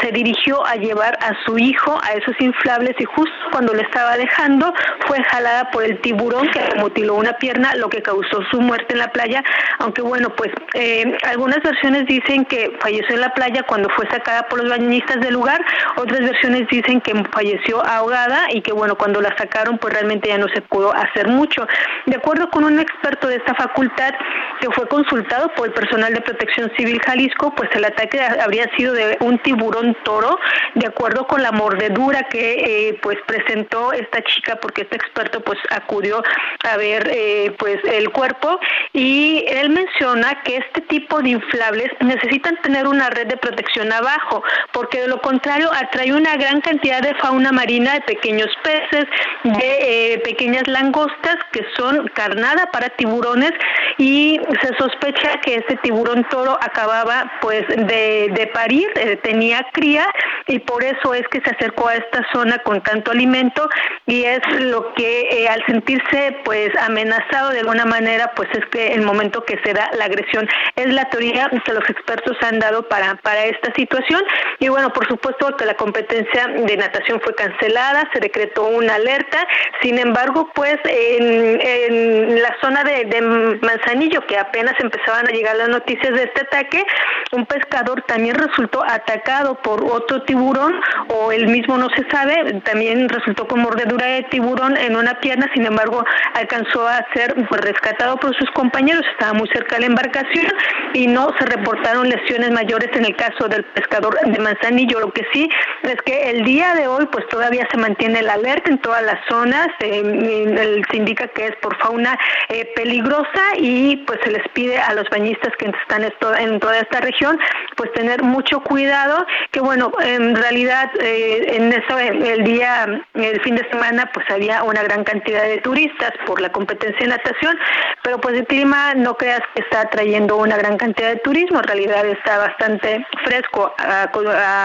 [0.00, 4.16] Se dirigió a llevar a su hijo a esos inflables y justo cuando le estaba
[4.16, 4.72] dejando
[5.06, 8.98] fue jalada por el tiburón que mutiló una pierna, lo que causó su muerte en
[8.98, 9.42] la playa,
[9.78, 14.48] aunque bueno, pues eh, algunas versiones dicen que falleció en la playa cuando fue sacada
[14.48, 15.60] por los bañistas del lugar,
[15.96, 20.38] otras versiones dicen que falleció ahogada y que bueno, cuando la sacaron pues realmente ya
[20.38, 21.66] no se pudo hacer mucho.
[22.06, 24.12] De acuerdo con un experto de esta facultad
[24.60, 28.94] que fue consultado por el personal de Protección Civil Jalisco, pues el ataque habría sido
[28.94, 30.38] de un tiburón toro,
[30.74, 35.58] de acuerdo con la mordedura que eh, pues presentó esta chica, porque este experto pues
[35.70, 36.22] acudió
[36.70, 38.58] a ver eh, pues el cuerpo.
[38.92, 44.42] Y él menciona que este tipo de inflables necesitan tener una red de protección abajo,
[44.72, 49.06] porque de lo contrario atrae una gran cantidad de fauna marina, de pequeños peces,
[49.44, 53.52] de eh, pequeñas langostas que son carnada para tiburones
[53.98, 60.06] y se sospecha que este tiburón toro acababa pues de, parir, eh, tenía cría
[60.46, 63.68] y por eso es que se acercó a esta zona con tanto alimento
[64.06, 68.88] y es lo que eh, al sentirse pues amenazado de alguna manera pues es que
[68.88, 70.48] el momento que se da la agresión.
[70.76, 74.22] Es la teoría que los expertos han dado para, para esta situación.
[74.58, 79.46] Y bueno por supuesto que la competencia de natación fue cancelada, se decretó una alerta,
[79.80, 85.56] sin embargo pues en, en la zona de, de Manzanillo que apenas empezaban a llegar
[85.56, 86.84] las noticias de este ataque,
[87.32, 90.74] un pescador también resultó atacado por otro tiburón
[91.08, 95.50] o el mismo no se sabe, también resultó con mordedura de tiburón en una pierna,
[95.54, 99.86] sin embargo alcanzó a ser pues, rescatado por sus compañeros, estaba muy cerca de la
[99.86, 100.46] embarcación
[100.94, 105.00] y no se reportaron lesiones mayores en el caso del pescador de Manzanillo.
[105.00, 105.48] Lo que sí
[105.82, 109.18] es que el día de hoy pues todavía se mantiene la alerta en todas las
[109.28, 114.78] zonas, eh, se indica que es por fauna eh, peligrosa y pues se les pide
[114.78, 116.04] a los bañistas que están
[116.38, 117.38] en toda esta región
[117.76, 123.54] pues tener mucho cuidado, que bueno, en realidad eh, en eso el día, el fin
[123.54, 127.58] de semana pues había una gran cantidad de turistas por la competencia de natación,
[128.02, 131.64] pero pues el clima no creas que está trayendo una gran cantidad de turismo, en
[131.64, 134.10] realidad está bastante fresco a,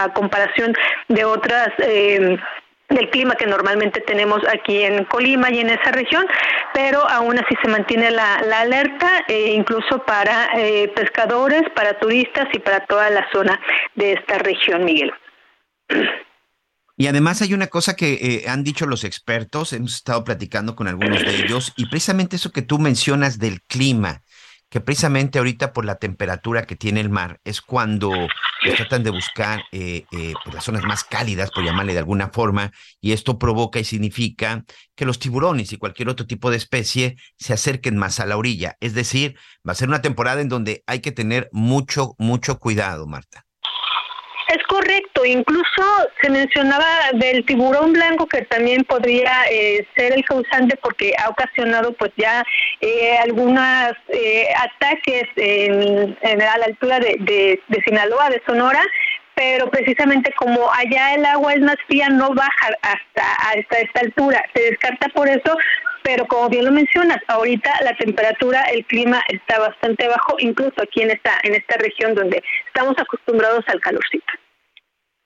[0.03, 0.73] a comparación
[1.09, 2.37] de otras eh,
[2.89, 6.25] del clima que normalmente tenemos aquí en Colima y en esa región,
[6.73, 12.59] pero aún así se mantiene la, alerta, eh, incluso para eh, pescadores, para turistas y
[12.59, 13.59] para toda la zona
[13.95, 15.11] de esta región, Miguel.
[16.99, 20.87] Y además hay una cosa que eh, han dicho los expertos, hemos estado platicando con
[20.87, 24.23] algunos de ellos, y precisamente eso que tú mencionas del clima,
[24.69, 28.11] que precisamente ahorita por la temperatura que tiene el mar es cuando
[28.75, 32.71] tratan de buscar eh, eh, pues, las zonas más cálidas, por llamarle de alguna forma,
[32.99, 37.53] y esto provoca y significa que los tiburones y cualquier otro tipo de especie se
[37.53, 38.75] acerquen más a la orilla.
[38.81, 43.07] Es decir, va a ser una temporada en donde hay que tener mucho, mucho cuidado,
[43.07, 43.45] Marta.
[44.47, 45.83] Es correcto, incluso
[46.21, 51.93] se mencionaba del tiburón blanco que también podría eh, ser el causante porque ha ocasionado
[51.93, 52.43] pues ya
[52.81, 53.59] eh, algunos
[54.57, 58.81] ataques en, a la altura de, de- de Sinaloa, de Sonora,
[59.35, 64.43] pero precisamente como allá el agua es más fría no baja hasta, hasta esta altura,
[64.53, 65.55] se descarta por eso,
[66.03, 71.01] pero como bien lo mencionas, ahorita la temperatura, el clima está bastante bajo, incluso aquí
[71.01, 74.33] en esta, en esta región donde estamos acostumbrados al calorcito.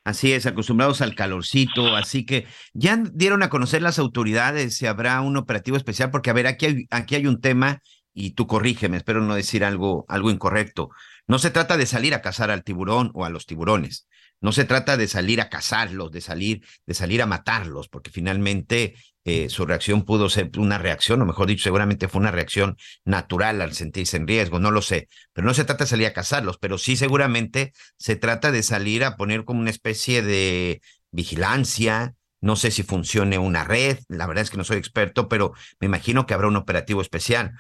[0.04, 5.22] Así es, acostumbrados al calorcito, así que ya dieron a conocer las autoridades si habrá
[5.22, 7.82] un operativo especial, porque a ver, aquí hay, aquí hay un tema,
[8.14, 10.90] y tú corrígeme, espero no decir algo, algo incorrecto.
[11.28, 14.08] No se trata de salir a cazar al tiburón o a los tiburones,
[14.42, 18.96] no se trata de salir a cazarlos, de salir, de salir a matarlos, porque finalmente
[19.24, 22.76] eh, su reacción pudo ser una reacción, o mejor dicho, seguramente fue una reacción
[23.06, 26.14] natural al sentirse en riesgo, no lo sé, pero no se trata de salir a
[26.14, 32.16] cazarlos, pero sí seguramente se trata de salir a poner como una especie de vigilancia,
[32.40, 35.86] no sé si funcione una red, la verdad es que no soy experto, pero me
[35.86, 37.52] imagino que habrá un operativo especial,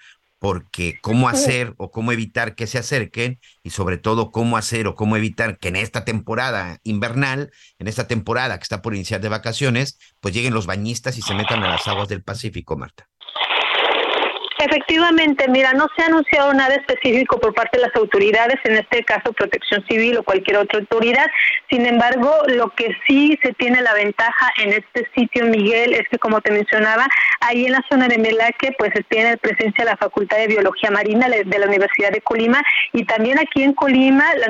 [0.42, 4.96] porque cómo hacer o cómo evitar que se acerquen y sobre todo cómo hacer o
[4.96, 9.30] cómo evitar que en esta temporada invernal, en esta temporada que está por iniciar de
[9.30, 13.08] vacaciones, pues lleguen los bañistas y se metan a las aguas del Pacífico, Marta.
[14.64, 19.04] Efectivamente, mira, no se ha anunciado nada específico por parte de las autoridades, en este
[19.04, 21.26] caso Protección Civil o cualquier otra autoridad.
[21.68, 26.20] Sin embargo, lo que sí se tiene la ventaja en este sitio, Miguel, es que
[26.20, 27.08] como te mencionaba,
[27.42, 31.60] Ahí en la zona de Melaque, pues tiene presencia la Facultad de Biología Marina de
[31.60, 32.62] la Universidad de Colima
[32.94, 34.48] y también aquí en Colima, la,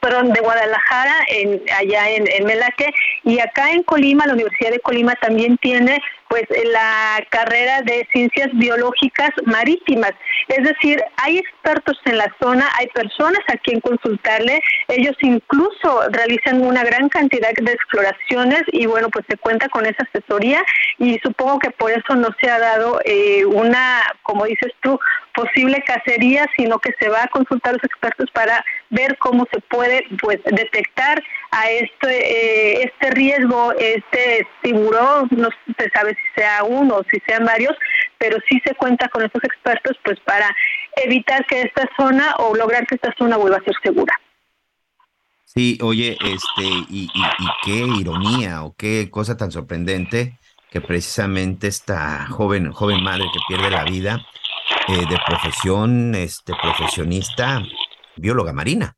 [0.00, 1.14] perdón, de Guadalajara,
[1.78, 2.90] allá en, Melaque,
[3.22, 8.48] y acá en Colima, la Universidad de Colima también tiene pues la carrera de ciencias
[8.54, 10.12] biológicas marítimas.
[10.48, 16.62] Es decir, hay expertos en la zona, hay personas a quien consultarle, ellos incluso realizan
[16.62, 20.62] una gran cantidad de exploraciones y bueno, pues se cuenta con esa asesoría
[20.98, 24.98] y supongo que por eso no se ha dado eh, una, como dices tú,
[25.34, 29.60] posible cacería, sino que se va a consultar a los expertos para ver cómo se
[29.60, 36.64] puede pues detectar a este eh, este riesgo, este tiburón, no se sabe si sea
[36.64, 37.74] uno o si sean varios,
[38.18, 40.48] pero sí se cuenta con estos expertos pues para
[40.96, 44.14] evitar que esta zona o lograr que esta zona vuelva a ser segura.
[45.44, 50.38] Sí, oye, este, y, y qué ironía o qué cosa tan sorprendente
[50.74, 54.26] que precisamente esta joven, joven madre que pierde la vida,
[54.88, 57.62] eh, de profesión, este, profesionista,
[58.16, 58.96] bióloga marina.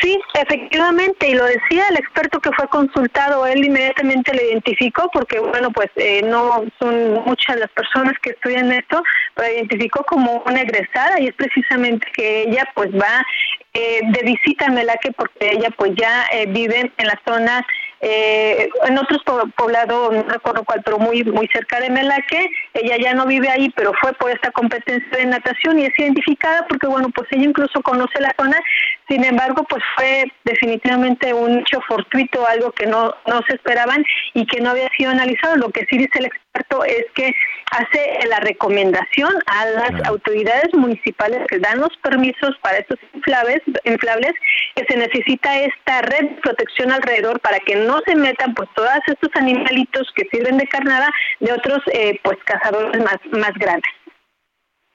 [0.00, 5.40] Sí, efectivamente, y lo decía el experto que fue consultado, él inmediatamente le identificó, porque
[5.40, 9.02] bueno, pues eh, no son muchas las personas que estudian esto,
[9.34, 13.26] pero identificó como una egresada y es precisamente que ella pues va
[13.72, 17.66] eh, de visita a Melaque porque ella pues ya vive en la zona
[18.00, 19.22] eh, en otros
[19.56, 23.70] poblados, no recuerdo cuál, pero muy muy cerca de Melaque, ella ya no vive ahí,
[23.76, 27.80] pero fue por esta competencia de natación y es identificada porque, bueno, pues ella incluso
[27.82, 28.60] conoce la zona,
[29.08, 34.46] sin embargo, pues fue definitivamente un hecho fortuito, algo que no, no se esperaban y
[34.46, 35.56] que no había sido analizado.
[35.56, 37.34] Lo que sí dice el experto es que
[37.70, 44.32] hace la recomendación a las autoridades municipales que dan los permisos para estos inflables, inflables,
[44.76, 48.90] que se necesita esta red de protección alrededor para que no se metan pues todos
[49.06, 53.90] estos animalitos que sirven de carnada de otros eh, pues cazadores más, más grandes.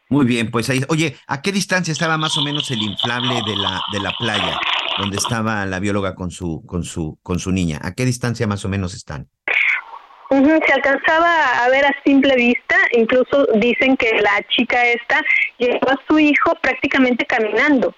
[0.10, 3.56] Muy bien, pues ahí, oye, ¿a qué distancia estaba más o menos el inflable de
[3.56, 4.60] la, de la playa
[4.98, 7.80] donde estaba la bióloga con su, con su, con su niña?
[7.84, 9.30] ¿A qué distancia más o menos están?
[10.30, 15.24] Se alcanzaba a ver a simple vista, incluso dicen que la chica esta
[15.58, 17.96] llevó a su hijo prácticamente caminando.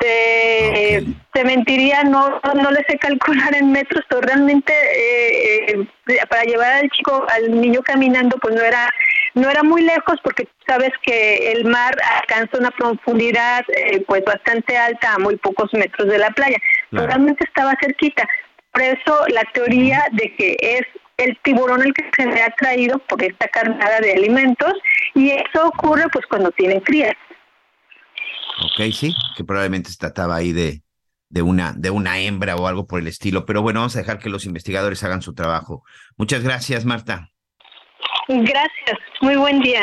[0.00, 6.42] Se, se mentiría, no, no le sé calcular en metros, pero realmente eh, eh, para
[6.42, 8.88] llevar al chico, al niño caminando, pues no era
[9.34, 14.76] no era muy lejos porque sabes que el mar alcanza una profundidad eh, pues bastante
[14.76, 16.58] alta a muy pocos metros de la playa.
[16.90, 18.28] Realmente estaba cerquita.
[18.72, 20.82] Por eso la teoría de que es
[21.24, 24.72] el tiburón el que se le ha traído por esta carnada de alimentos
[25.14, 27.14] y eso ocurre pues cuando tienen crías.
[28.64, 30.82] Ok, sí, que probablemente se trataba ahí de,
[31.28, 34.18] de, una, de una hembra o algo por el estilo, pero bueno, vamos a dejar
[34.18, 35.84] que los investigadores hagan su trabajo.
[36.16, 37.30] Muchas gracias, Marta.
[38.28, 39.82] Gracias, muy buen día.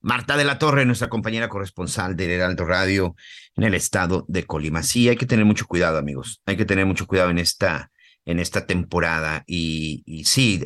[0.00, 3.14] Marta de la Torre, nuestra compañera corresponsal del Heraldo Radio
[3.54, 4.82] en el estado de Colima.
[4.82, 6.42] Sí, hay que tener mucho cuidado, amigos.
[6.44, 7.91] Hay que tener mucho cuidado en esta,
[8.24, 9.44] en esta temporada.
[9.46, 10.64] Y, sí,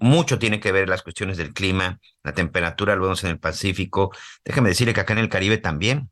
[0.00, 4.12] mucho tiene que ver las cuestiones del clima, la temperatura, lo vemos en el Pacífico.
[4.44, 6.10] Déjame decirle que acá en el Caribe también,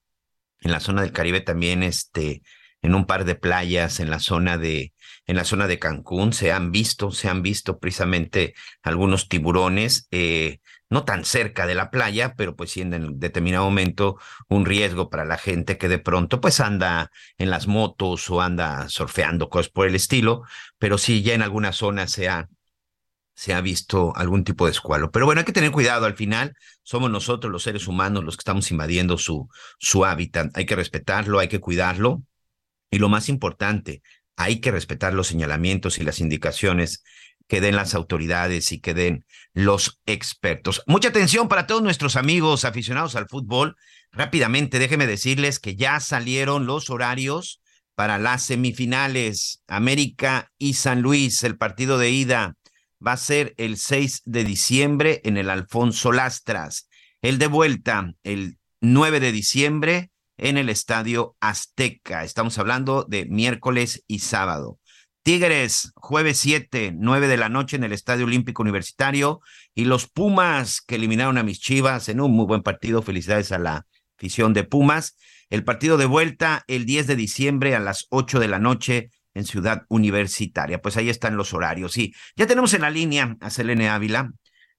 [0.60, 2.42] en la zona del Caribe también, este,
[2.82, 4.92] en un par de playas, en la zona de,
[5.26, 10.08] en la zona de Cancún, se han visto, se han visto precisamente algunos tiburones.
[10.10, 14.18] Eh, no tan cerca de la playa, pero pues sí en determinado momento
[14.48, 18.88] un riesgo para la gente que de pronto pues anda en las motos o anda
[18.88, 20.42] surfeando, cosas por el estilo,
[20.78, 22.48] pero sí ya en alguna zona se ha,
[23.34, 25.10] se ha visto algún tipo de escualo.
[25.10, 28.42] Pero bueno, hay que tener cuidado, al final somos nosotros los seres humanos los que
[28.42, 32.22] estamos invadiendo su, su hábitat, hay que respetarlo, hay que cuidarlo
[32.90, 34.02] y lo más importante,
[34.36, 37.02] hay que respetar los señalamientos y las indicaciones
[37.48, 40.82] que den las autoridades y que den los expertos.
[40.86, 43.76] Mucha atención para todos nuestros amigos aficionados al fútbol.
[44.12, 47.60] Rápidamente, déjenme decirles que ya salieron los horarios
[47.94, 49.62] para las semifinales.
[49.66, 52.56] América y San Luis, el partido de ida
[53.04, 56.88] va a ser el 6 de diciembre en el Alfonso Lastras.
[57.22, 62.24] El de vuelta, el 9 de diciembre en el Estadio Azteca.
[62.24, 64.78] Estamos hablando de miércoles y sábado.
[65.26, 69.40] Tigres, jueves 7, 9 de la noche en el Estadio Olímpico Universitario.
[69.74, 73.02] Y los Pumas, que eliminaron a mis Chivas en un muy buen partido.
[73.02, 75.16] Felicidades a la afición de Pumas.
[75.50, 79.44] El partido de vuelta el 10 de diciembre a las 8 de la noche en
[79.46, 80.80] Ciudad Universitaria.
[80.80, 81.98] Pues ahí están los horarios.
[81.98, 84.30] Y ya tenemos en la línea a Selene Ávila,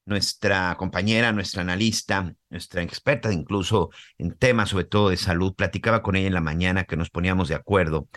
[0.06, 5.56] nuestra compañera, nuestra analista, nuestra experta incluso en temas sobre todo de salud.
[5.56, 8.08] Platicaba con ella en la mañana que nos poníamos de acuerdo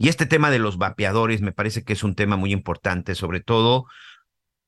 [0.00, 3.40] y este tema de los vapeadores me parece que es un tema muy importante, sobre
[3.40, 3.84] todo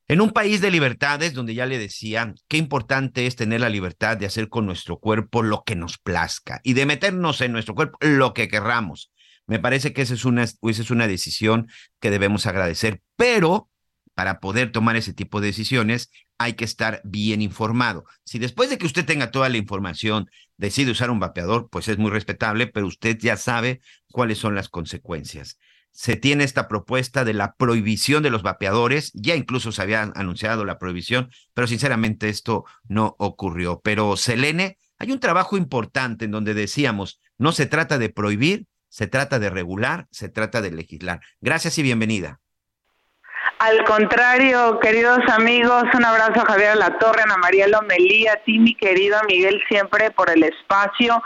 [0.07, 4.19] En un país de libertades, donde ya le decía, qué importante es tener la libertad
[4.19, 7.97] de hacer con nuestro cuerpo lo que nos plazca y de meternos en nuestro cuerpo
[8.03, 9.11] lo que querramos.
[9.47, 11.69] Me parece que esa es una, esa es una decisión
[11.99, 13.71] que debemos agradecer, pero
[14.15, 16.11] para poder tomar ese tipo de decisiones
[16.43, 18.05] hay que estar bien informado.
[18.25, 21.99] Si después de que usted tenga toda la información decide usar un vapeador, pues es
[21.99, 23.81] muy respetable, pero usted ya sabe
[24.11, 25.59] cuáles son las consecuencias
[25.93, 30.65] se tiene esta propuesta de la prohibición de los vapeadores, ya incluso se había anunciado
[30.65, 33.81] la prohibición, pero sinceramente esto no ocurrió.
[33.85, 39.07] Pero Selene, hay un trabajo importante en donde decíamos, no se trata de prohibir, se
[39.07, 41.21] trata de regular, se trata de legislar.
[41.41, 42.42] Gracias y bienvenida.
[43.63, 48.59] Al contrario, queridos amigos, un abrazo a Javier La Torre, Ana María Lomelía, a ti,
[48.59, 51.23] mi querido Miguel, siempre por el espacio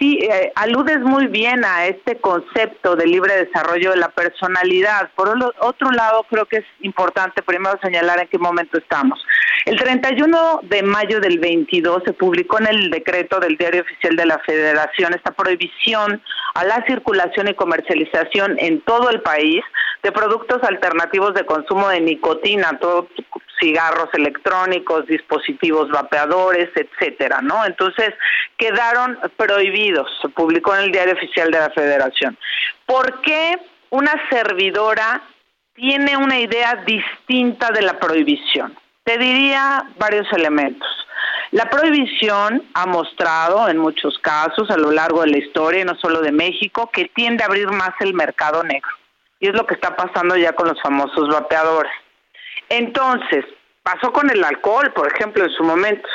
[0.00, 5.10] Sí, eh, aludes muy bien a este concepto de libre desarrollo de la personalidad.
[5.14, 5.28] Por
[5.58, 9.22] otro lado, creo que es importante primero señalar en qué momento estamos.
[9.66, 14.24] El 31 de mayo del 22 se publicó en el decreto del Diario Oficial de
[14.24, 16.22] la Federación esta prohibición
[16.54, 19.62] a la circulación y comercialización en todo el país
[20.02, 23.06] de productos alternativos de consumo de nicotina, todo
[23.60, 27.64] cigarros electrónicos, dispositivos vapeadores, etcétera, ¿no?
[27.66, 28.10] Entonces,
[28.56, 29.89] quedaron prohibidos,
[30.20, 32.36] se publicó en el Diario Oficial de la Federación.
[32.86, 33.58] ¿Por qué
[33.90, 35.22] una servidora
[35.74, 38.76] tiene una idea distinta de la prohibición?
[39.04, 40.88] Te diría varios elementos.
[41.52, 46.20] La prohibición ha mostrado en muchos casos a lo largo de la historia, no solo
[46.20, 48.90] de México, que tiende a abrir más el mercado negro.
[49.40, 51.92] Y es lo que está pasando ya con los famosos vapeadores.
[52.68, 53.44] Entonces,
[53.82, 56.08] pasó con el alcohol, por ejemplo, en su momento.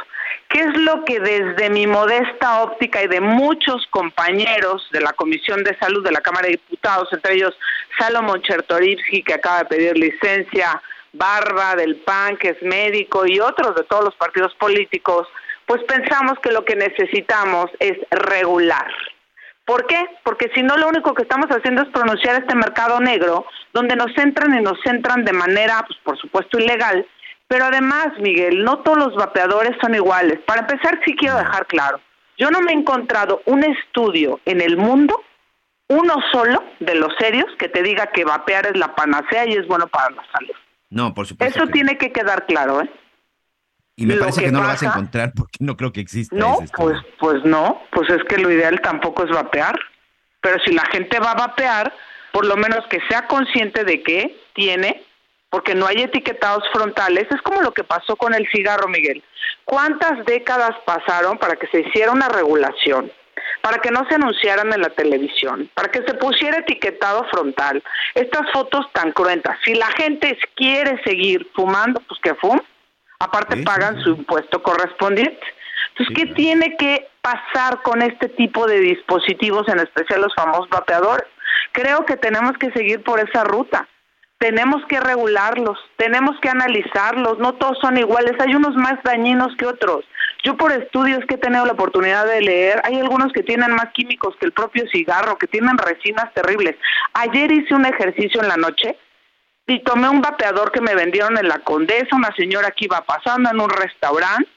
[0.55, 5.65] ¿Qué es lo que desde mi modesta óptica y de muchos compañeros de la Comisión
[5.65, 7.53] de Salud de la Cámara de Diputados, entre ellos
[7.99, 10.81] Salomón Chertorivsky, que acaba de pedir licencia,
[11.11, 15.27] Barba del PAN, que es médico, y otros de todos los partidos políticos,
[15.65, 18.87] pues pensamos que lo que necesitamos es regular.
[19.65, 20.05] ¿Por qué?
[20.23, 24.17] Porque si no, lo único que estamos haciendo es pronunciar este mercado negro, donde nos
[24.17, 27.05] entran y nos entran de manera, pues por supuesto, ilegal.
[27.47, 30.39] Pero además, Miguel, no todos los vapeadores son iguales.
[30.47, 31.99] Para empezar, sí quiero dejar claro,
[32.37, 35.21] yo no me he encontrado un estudio en el mundo,
[35.87, 39.67] uno solo de los serios, que te diga que vapear es la panacea y es
[39.67, 40.55] bueno para la salud.
[40.89, 41.63] No, por supuesto.
[41.63, 42.89] Eso tiene que quedar claro, ¿eh?
[43.97, 46.35] Y me parece que, no lo vas a encontrar porque no creo que exista.
[46.35, 49.79] No, pues, pues no, pues es que lo ideal tampoco es vapear.
[50.41, 51.93] Pero si la gente va a vapear,
[52.33, 55.01] por lo menos que sea consciente de que tiene,
[55.55, 57.27] porque no hay etiquetados frontales.
[57.31, 59.23] Es como lo que pasó con el cigarro, Miguel.
[59.63, 63.09] ¿Cuántas décadas pasaron para que se hiciera una regulación?
[63.61, 67.81] para que no se anunciaran en la televisión, para que se pusiera etiquetado frontal.
[68.13, 69.57] Estas fotos tan cruentas.
[69.63, 72.61] Si la gente quiere seguir fumando, pues que fume
[73.19, 75.41] Aparte pagan su impuesto correspondiente.
[75.89, 81.27] Entonces, ¿qué tiene que pasar con este tipo de dispositivos, en especial los famosos vapeadores?
[81.71, 83.87] Creo que tenemos que seguir por esa ruta.
[84.37, 89.65] Tenemos que regularlos, tenemos que analizarlos, no todos son iguales, hay unos más dañinos que
[89.65, 90.05] otros.
[90.43, 93.91] Yo por estudios que he tenido la oportunidad de leer, hay algunos que tienen más
[93.93, 96.75] químicos que el propio cigarro, que tienen resinas terribles.
[97.13, 98.97] Ayer hice un ejercicio en la noche
[99.67, 103.49] y tomé un vapeador que me vendieron en la Condesa, una señora que iba pasando
[103.49, 104.49] en un restaurante,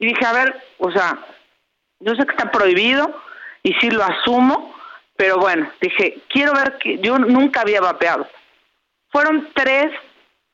[0.00, 1.18] y dije, a ver, o sea,
[2.00, 3.14] yo sé que está prohibido
[3.62, 4.74] y sí lo asumo,
[5.16, 8.26] pero bueno, dije, quiero ver que yo nunca había vapeado.
[9.18, 9.90] Fueron tres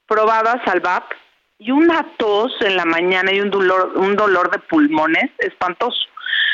[0.07, 1.13] probadas al VAP
[1.59, 5.99] y una tos en la mañana y un dolor, un dolor de pulmones espantoso.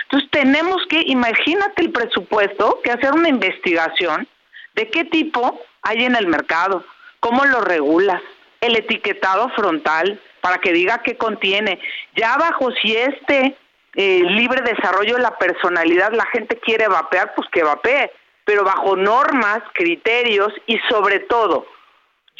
[0.03, 4.27] Entonces tenemos que, imagínate el presupuesto, que hacer una investigación
[4.75, 6.85] de qué tipo hay en el mercado,
[7.21, 8.21] ¿Cómo lo regulas?
[8.61, 11.79] El etiquetado frontal para que diga qué contiene.
[12.17, 13.57] Ya bajo si este
[13.95, 18.11] eh, libre desarrollo de la personalidad la gente quiere vapear, pues que vapee,
[18.45, 21.69] pero bajo normas, criterios y sobre todo,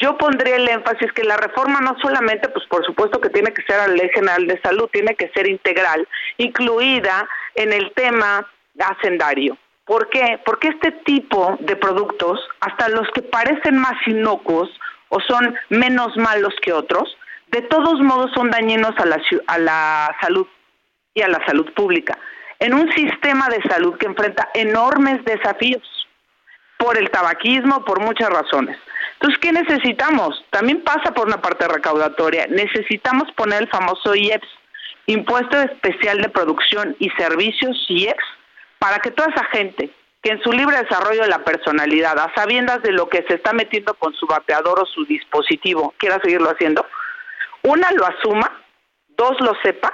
[0.01, 3.63] yo pondría el énfasis que la reforma no solamente, pues por supuesto que tiene que
[3.63, 8.47] ser a la Ley General de Salud, tiene que ser integral, incluida en el tema
[8.79, 9.57] hacendario.
[9.85, 10.39] ¿Por qué?
[10.45, 14.69] Porque este tipo de productos, hasta los que parecen más inocuos
[15.09, 17.17] o son menos malos que otros,
[17.51, 20.47] de todos modos son dañinos a la, a la salud
[21.13, 22.17] y a la salud pública,
[22.59, 25.83] en un sistema de salud que enfrenta enormes desafíos
[26.77, 28.77] por el tabaquismo, por muchas razones.
[29.21, 30.43] Entonces, ¿qué necesitamos?
[30.49, 32.47] También pasa por una parte recaudatoria.
[32.47, 34.47] Necesitamos poner el famoso IEPS,
[35.05, 38.23] Impuesto Especial de Producción y Servicios, IEPS,
[38.79, 39.91] para que toda esa gente
[40.23, 43.53] que en su libre desarrollo de la personalidad, a sabiendas de lo que se está
[43.53, 46.85] metiendo con su vapeador o su dispositivo, quiera seguirlo haciendo,
[47.61, 48.63] una, lo asuma,
[49.09, 49.93] dos, lo sepa,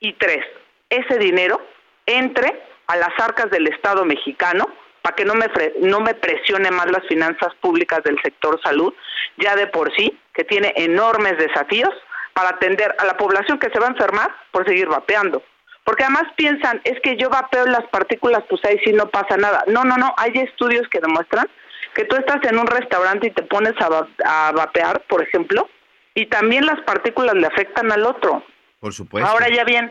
[0.00, 0.44] y tres,
[0.90, 1.66] ese dinero
[2.04, 4.68] entre a las arcas del Estado mexicano
[5.06, 5.46] para que no me,
[5.82, 8.92] no me presione más las finanzas públicas del sector salud,
[9.36, 11.90] ya de por sí, que tiene enormes desafíos
[12.32, 15.44] para atender a la población que se va a enfermar por seguir vapeando.
[15.84, 19.62] Porque además piensan, es que yo vapeo las partículas, pues ahí sí no pasa nada.
[19.68, 21.46] No, no, no, hay estudios que demuestran
[21.94, 25.68] que tú estás en un restaurante y te pones a, a vapear, por ejemplo,
[26.16, 28.42] y también las partículas le afectan al otro.
[28.80, 29.30] Por supuesto.
[29.30, 29.88] Ahora ya bien,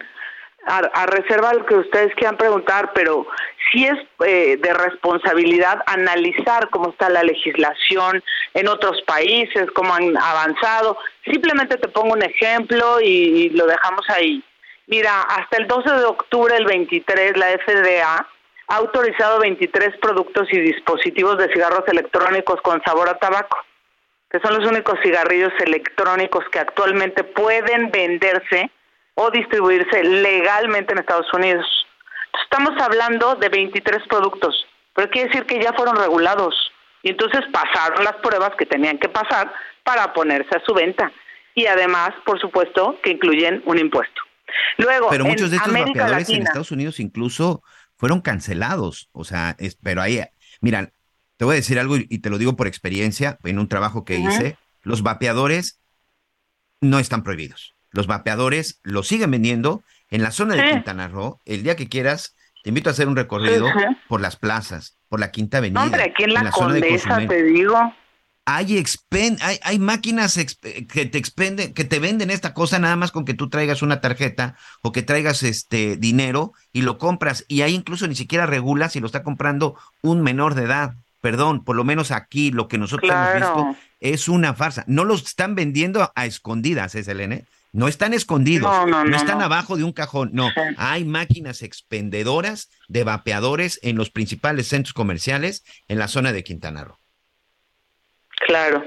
[0.65, 3.27] a, reserva lo que ustedes quieran preguntar, pero
[3.71, 10.17] sí es eh, de responsabilidad analizar cómo está la legislación en otros países, cómo han
[10.17, 10.97] avanzado.
[11.23, 14.43] Simplemente te pongo un ejemplo y, lo dejamos ahí.
[14.87, 18.27] Mira, hasta el 12 de octubre del 23, la FDA
[18.67, 23.57] ha autorizado 23 productos y dispositivos de cigarros electrónicos con sabor a tabaco,
[24.29, 28.71] que son los únicos cigarrillos electrónicos que actualmente pueden venderse
[29.15, 31.65] o distribuirse legalmente en Estados Unidos.
[32.43, 36.53] Estamos hablando de 23 productos, pero quiere decir que ya fueron regulados
[37.01, 39.53] y entonces pasaron las pruebas que tenían que pasar
[39.83, 41.11] para ponerse a su venta.
[41.53, 44.21] Y además, por supuesto, que incluyen un impuesto.
[44.77, 47.63] Luego, pero muchos de estos vapeadores en Estados Unidos incluso
[47.95, 49.09] fueron cancelados.
[49.13, 50.21] O sea, pero ahí,
[50.61, 50.91] mira,
[51.37, 54.17] te voy a decir algo y te lo digo por experiencia, en un trabajo que
[54.17, 55.79] hice, los vapeadores
[56.81, 57.74] no están prohibidos.
[57.95, 61.39] Los vapeadores lo siguen vendiendo en la zona de Quintana Roo.
[61.45, 63.67] El día que quieras, te invito a hacer un recorrido
[64.09, 65.81] por las plazas, por la Quinta Avenida.
[65.81, 67.77] hombre, aquí en la, Condesa, te digo.
[68.43, 68.83] Hay,
[69.41, 73.33] hay, hay, máquinas que te expenden, que te venden esta cosa nada más con que
[73.33, 77.45] tú traigas una tarjeta o que traigas este dinero y lo compras.
[77.47, 80.95] Y ahí incluso ni siquiera regula si lo está comprando un menor de edad.
[81.21, 84.83] Perdón, por lo menos aquí lo que nosotros hemos visto es una farsa.
[84.85, 87.45] No los están vendiendo a escondidas, ¿es Elene?
[87.75, 90.49] No están escondidos, no, están abajo de un cajón, no.
[90.77, 96.85] Hay máquinas expendedoras de vapeadores en los principales centros comerciales en la zona de Quintana
[96.85, 96.97] Roo.
[98.47, 98.85] Claro.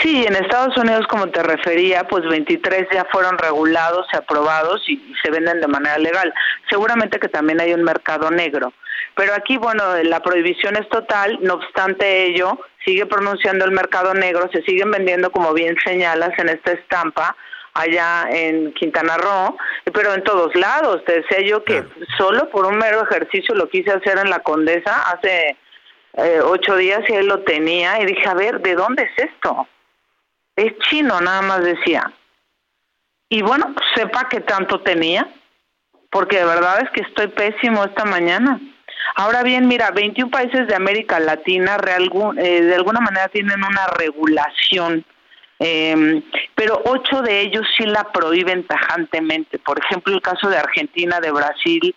[0.00, 5.02] Sí, en Estados Unidos, como te refería, pues 23 ya fueron regulados y aprobados y,
[5.20, 6.32] se venden de manera legal.
[6.70, 8.72] Seguramente que también hay un mercado negro.
[9.16, 14.48] Pero aquí, bueno, la prohibición es total, no obstante ello, sigue pronunciando el mercado negro,
[14.52, 17.36] se siguen vendiendo, como bien señalas en esta estampa,
[17.78, 19.56] allá en Quintana Roo,
[19.92, 21.04] pero en todos lados.
[21.04, 21.84] Te decía yo que
[22.16, 25.56] solo por un mero ejercicio lo quise hacer en la Condesa hace
[26.14, 29.68] eh, ocho días y él lo tenía y dije, a ver, ¿de dónde es esto?
[30.56, 32.12] Es chino, nada más decía.
[33.28, 35.28] Y bueno, sepa que tanto tenía,
[36.10, 38.58] porque de verdad es que estoy pésimo esta mañana.
[39.14, 45.04] Ahora bien, mira, 21 países de América Latina eh, de alguna manera tienen una regulación
[45.58, 46.22] eh,
[46.54, 49.58] pero ocho de ellos sí la prohíben tajantemente.
[49.58, 51.94] Por ejemplo, el caso de Argentina, de Brasil,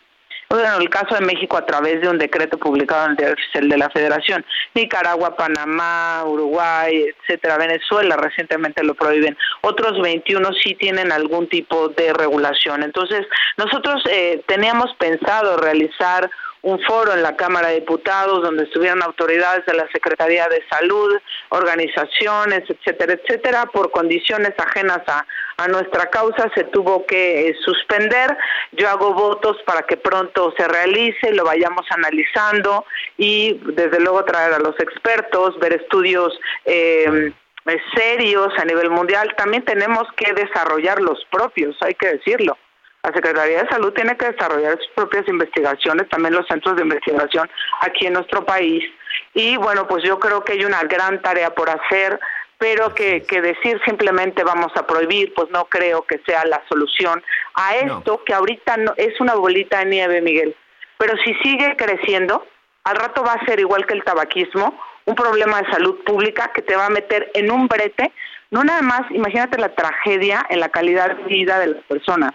[0.52, 3.78] bueno, el caso de México a través de un decreto publicado en el Oficial de
[3.78, 9.38] la Federación, Nicaragua, Panamá, Uruguay, etcétera, Venezuela recientemente lo prohíben.
[9.62, 12.84] Otros 21 sí tienen algún tipo de regulación.
[12.84, 16.30] Entonces, nosotros eh, teníamos pensado realizar
[16.64, 21.18] un foro en la Cámara de Diputados donde estuvieran autoridades de la Secretaría de Salud,
[21.50, 25.26] organizaciones, etcétera, etcétera, por condiciones ajenas a,
[25.70, 28.36] nuestra causa se tuvo que eh, suspender.
[28.72, 32.84] Yo hago votos para que pronto se realice, lo vayamos analizando
[33.16, 36.34] y desde luego traer a los expertos, ver estudios.
[36.66, 37.32] Eh,
[37.96, 42.58] serios a nivel mundial, también tenemos que desarrollar los propios, hay que decirlo.
[43.04, 47.50] La Secretaría de Salud tiene que desarrollar sus propias investigaciones, también los centros de investigación
[47.80, 48.84] aquí en nuestro país.
[49.34, 52.20] Y bueno, pues yo creo que hay una gran tarea por hacer,
[52.60, 57.24] pero que, que decir simplemente vamos a prohibir, pues no creo que sea la solución
[57.56, 60.56] a esto, que ahorita no, es una bolita de nieve, Miguel.
[61.00, 62.46] Pero si sigue creciendo,
[62.84, 66.62] al rato va a ser igual que el tabaquismo, un problema de salud pública que
[66.62, 68.12] te va a meter en un brete,
[68.52, 72.32] no nada más, imagínate la tragedia en la calidad de vida de las personas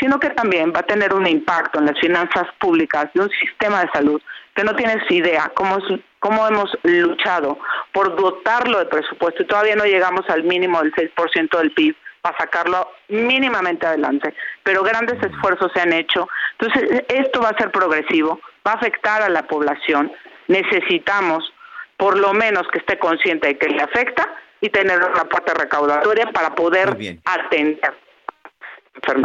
[0.00, 3.82] sino que también va a tener un impacto en las finanzas públicas de un sistema
[3.82, 4.20] de salud
[4.54, 5.78] que no tienes idea cómo,
[6.18, 7.58] cómo hemos luchado
[7.92, 12.38] por dotarlo de presupuesto y todavía no llegamos al mínimo del 6% del PIB para
[12.38, 14.32] sacarlo mínimamente adelante,
[14.62, 16.28] pero grandes esfuerzos se han hecho.
[16.58, 20.12] Entonces, esto va a ser progresivo, va a afectar a la población.
[20.46, 21.52] Necesitamos,
[21.96, 24.28] por lo menos, que esté consciente de que le afecta
[24.60, 27.92] y tener una parte recaudatoria para poder atender.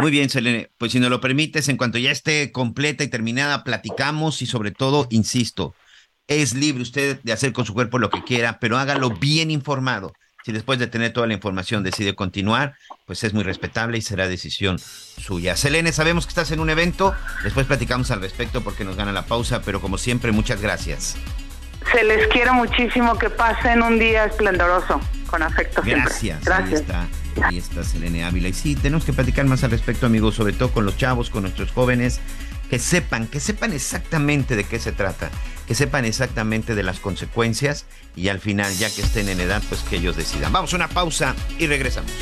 [0.00, 0.70] Muy bien, Selene.
[0.78, 4.70] Pues si nos lo permites, en cuanto ya esté completa y terminada, platicamos y sobre
[4.70, 5.74] todo, insisto,
[6.26, 10.12] es libre usted de hacer con su cuerpo lo que quiera, pero hágalo bien informado.
[10.44, 12.74] Si después de tener toda la información decide continuar,
[13.06, 15.56] pues es muy respetable y será decisión suya.
[15.56, 19.26] Selene, sabemos que estás en un evento, después platicamos al respecto porque nos gana la
[19.26, 21.16] pausa, pero como siempre, muchas gracias.
[21.92, 26.10] Se les quiere muchísimo que pasen un día esplendoroso, con afecto siempre.
[26.10, 26.44] Gracias.
[26.44, 26.80] Gracias.
[26.80, 27.08] Ahí está,
[27.46, 28.48] ahí está Selene Ávila.
[28.48, 31.42] Y sí, tenemos que platicar más al respecto, amigos, sobre todo con los chavos, con
[31.42, 32.20] nuestros jóvenes,
[32.68, 35.30] que sepan, que sepan exactamente de qué se trata,
[35.66, 39.80] que sepan exactamente de las consecuencias y al final, ya que estén en edad, pues
[39.82, 40.52] que ellos decidan.
[40.52, 42.12] Vamos a una pausa y regresamos.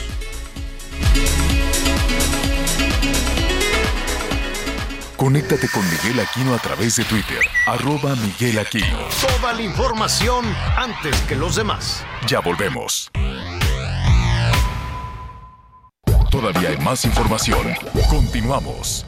[5.16, 8.98] Conéctate con Miguel Aquino a través de Twitter, arroba Miguel Aquino.
[9.18, 10.44] Toda la información
[10.76, 12.04] antes que los demás.
[12.28, 13.10] Ya volvemos.
[16.30, 17.66] Todavía hay más información.
[18.10, 19.06] Continuamos.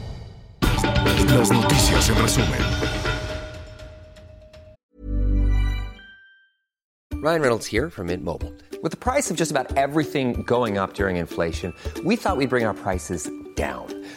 [1.28, 2.60] Las noticias en resumen.
[7.20, 8.54] Ryan Reynolds here from Mint Mobile.
[8.82, 12.64] With the price of just about everything going up during inflation, we thought we'd bring
[12.64, 13.97] our prices down.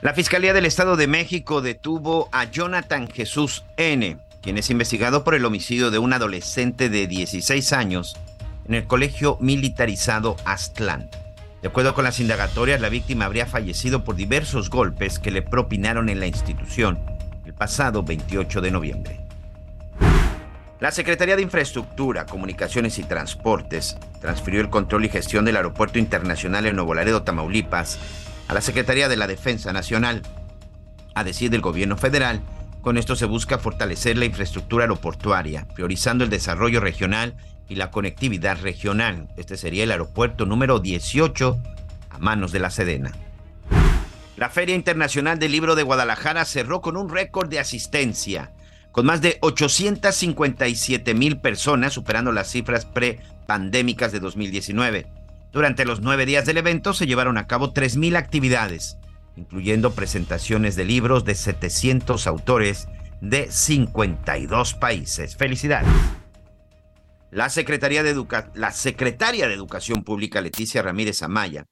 [0.00, 5.34] La Fiscalía del Estado de México detuvo a Jonathan Jesús N., quien es investigado por
[5.34, 8.16] el homicidio de un adolescente de 16 años
[8.68, 11.10] en el colegio militarizado Aztlán.
[11.62, 16.08] De acuerdo con las indagatorias, la víctima habría fallecido por diversos golpes que le propinaron
[16.08, 17.00] en la institución
[17.44, 19.20] el pasado 28 de noviembre.
[20.78, 26.66] La Secretaría de Infraestructura, Comunicaciones y Transportes transfirió el control y gestión del Aeropuerto Internacional
[26.66, 27.98] en Nuevo Laredo, Tamaulipas,
[28.48, 30.22] a la Secretaría de la Defensa Nacional.
[31.14, 32.40] A decir del gobierno federal,
[32.80, 37.36] con esto se busca fortalecer la infraestructura aeroportuaria, priorizando el desarrollo regional
[37.68, 39.28] y la conectividad regional.
[39.36, 41.58] Este sería el aeropuerto número 18
[42.10, 43.12] a manos de la Sedena.
[44.36, 48.52] La Feria Internacional del Libro de Guadalajara cerró con un récord de asistencia,
[48.92, 55.17] con más de 857 mil personas, superando las cifras pre-pandémicas de 2019.
[55.52, 58.98] Durante los nueve días del evento se llevaron a cabo 3.000 actividades,
[59.36, 62.86] incluyendo presentaciones de libros de 700 autores
[63.20, 65.36] de 52 países.
[65.36, 65.88] Felicidades.
[67.30, 71.66] La, de Educa la secretaria de Educación Pública, Leticia Ramírez Amaya,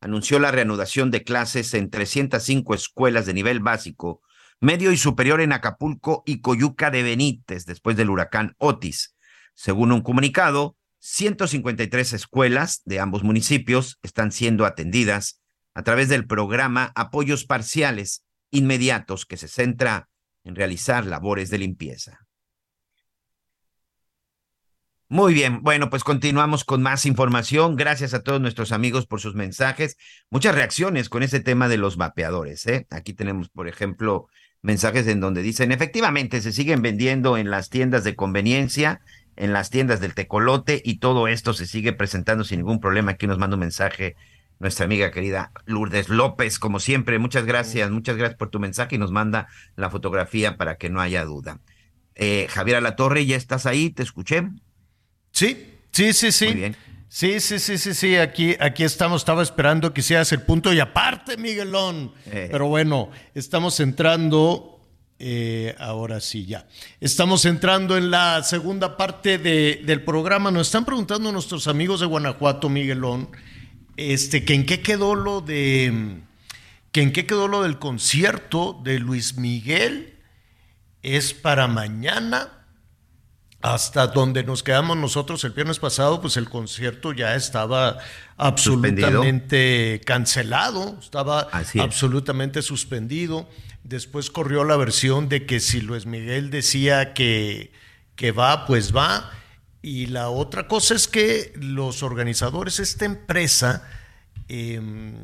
[0.00, 4.20] anunció la reanudación de clases en 305 escuelas de nivel básico,
[4.60, 9.16] medio y superior en Acapulco y Coyuca de Benítez después del huracán Otis.
[9.54, 10.76] Según un comunicado,
[11.08, 15.40] 153 escuelas de ambos municipios están siendo atendidas
[15.72, 20.08] a través del programa Apoyos Parciales Inmediatos que se centra
[20.42, 22.26] en realizar labores de limpieza.
[25.08, 27.76] Muy bien, bueno, pues continuamos con más información.
[27.76, 29.96] Gracias a todos nuestros amigos por sus mensajes.
[30.28, 32.66] Muchas reacciones con ese tema de los vapeadores.
[32.66, 32.88] ¿eh?
[32.90, 34.26] Aquí tenemos, por ejemplo,
[34.60, 39.00] mensajes en donde dicen, efectivamente, se siguen vendiendo en las tiendas de conveniencia,
[39.36, 43.12] en las tiendas del tecolote y todo esto se sigue presentando sin ningún problema.
[43.12, 44.16] Aquí nos manda un mensaje
[44.58, 47.18] nuestra amiga querida Lourdes López, como siempre.
[47.18, 51.00] Muchas gracias, muchas gracias por tu mensaje y nos manda la fotografía para que no
[51.00, 51.60] haya duda.
[52.14, 53.90] Eh, Javier Alatorre, ¿ya estás ahí?
[53.90, 54.48] ¿Te escuché?
[55.32, 56.46] Sí, sí, sí, sí.
[56.46, 56.76] Muy bien.
[57.08, 60.80] Sí, sí, sí, sí, sí, aquí, aquí estamos, estaba esperando que hicieras el punto y
[60.80, 62.12] aparte, Miguelón.
[62.26, 62.48] Eh.
[62.50, 64.75] Pero bueno, estamos entrando,
[65.18, 66.66] eh, ahora sí, ya.
[67.00, 70.50] Estamos entrando en la segunda parte de- del programa.
[70.50, 73.30] Nos están preguntando nuestros amigos de Guanajuato, Miguelón,
[73.96, 76.18] este, que en qué quedó lo de,
[76.92, 80.12] que en qué quedó lo del concierto de Luis Miguel.
[81.02, 82.52] Es para mañana
[83.62, 87.98] hasta donde nos quedamos nosotros el viernes pasado, pues el concierto ya estaba
[88.36, 91.84] absolutamente cancelado, estaba Así es.
[91.84, 93.48] absolutamente suspendido.
[93.88, 97.70] Después corrió la versión de que si Luis Miguel decía que,
[98.16, 99.30] que va, pues va.
[99.80, 103.88] Y la otra cosa es que los organizadores, esta empresa,
[104.48, 105.14] em,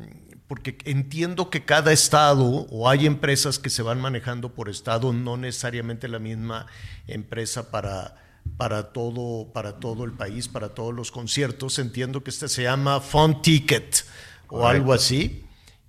[0.47, 5.35] porque entiendo que cada estado o hay empresas que se van manejando por estado, no
[5.35, 6.65] necesariamente la misma
[7.07, 8.15] empresa para,
[8.55, 11.79] para, todo, para todo el país, para todos los conciertos.
[11.79, 14.05] Entiendo que este se llama Fun Ticket
[14.47, 14.67] o Correcto.
[14.69, 15.42] algo así.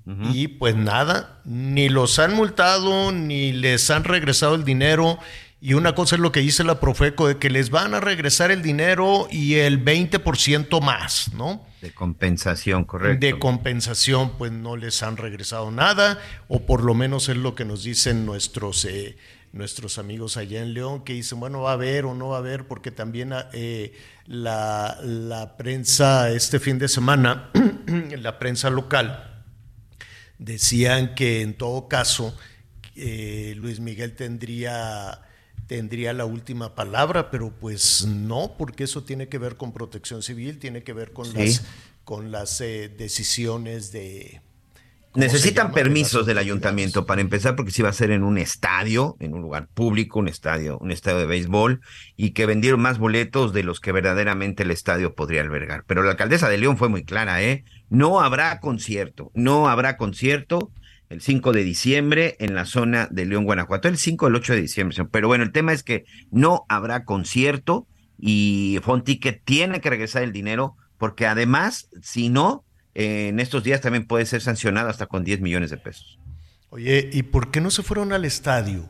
[0.07, 5.19] Y pues nada, ni los han multado, ni les han regresado el dinero.
[5.63, 8.51] Y una cosa es lo que dice la Profeco, de que les van a regresar
[8.51, 11.65] el dinero y el 20% más, ¿no?
[11.81, 13.25] De compensación, correcto.
[13.25, 17.65] de compensación, pues no les han regresado nada, o por lo menos es lo que
[17.65, 19.17] nos dicen nuestros, eh,
[19.53, 22.41] nuestros amigos allá en León, que dicen, bueno, va a haber o no va a
[22.41, 23.95] haber, porque también eh,
[24.27, 27.49] la, la prensa este fin de semana,
[28.19, 29.34] la prensa local,
[30.39, 32.37] decían que en todo caso
[32.97, 35.21] eh, Luis Miguel tendría
[35.67, 40.59] tendría la última palabra, pero pues no, porque eso tiene que ver con protección civil,
[40.59, 41.39] tiene que ver con Sí.
[41.39, 41.65] las,
[42.05, 44.43] con las eh, decisiones de...
[45.11, 48.37] ¿cómo se Necesitan permisos del ayuntamiento para empezar, porque si va a ser en un
[48.37, 51.81] estadio, en un lugar público, un estadio, un estadio de béisbol,
[52.17, 55.85] y que vendieron más boletos de los que verdaderamente el estadio podría albergar.
[55.87, 57.65] Pero la alcaldesa de León fue muy clara, ¿eh?
[57.95, 60.71] No habrá concierto, no habrá concierto
[61.11, 64.55] el 5 de diciembre en la zona de León, Guanajuato, el 5 o el 8
[64.55, 64.97] de diciembre.
[65.11, 67.87] Pero bueno, el tema es que no habrá concierto
[68.19, 72.65] y Fonticket tiene que regresar el dinero porque además, si no,
[72.95, 76.19] eh, en estos días también puede ser sancionado hasta con 10 millones de pesos.
[76.71, 78.89] Oye, ¿y por qué no se fueron al estadio?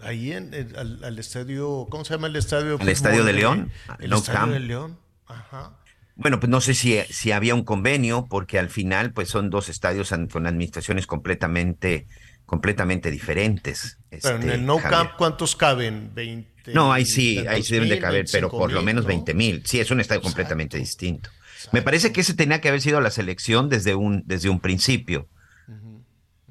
[0.00, 2.78] Ahí en, en- al, al estadio, ¿cómo se llama el estadio?
[2.80, 3.70] ¿Al estadio de León?
[3.98, 4.52] El No estadio Camp.
[4.52, 4.98] de León.
[5.26, 5.76] Ajá.
[6.20, 9.70] Bueno, pues no sé si, si había un convenio, porque al final, pues son dos
[9.70, 12.06] estadios con administraciones completamente,
[12.44, 13.98] completamente diferentes.
[14.10, 14.90] Pero en este, el No Javier.
[14.90, 16.10] Camp, ¿cuántos caben?
[16.14, 16.74] 20.
[16.74, 19.08] No, ahí sí, ahí sí deben de caber, pero 25 por lo menos ¿no?
[19.08, 19.62] 20 mil.
[19.64, 21.30] Sí, es un estadio completamente distinto.
[21.72, 25.26] Me parece que ese tenía que haber sido la selección desde un, desde un principio.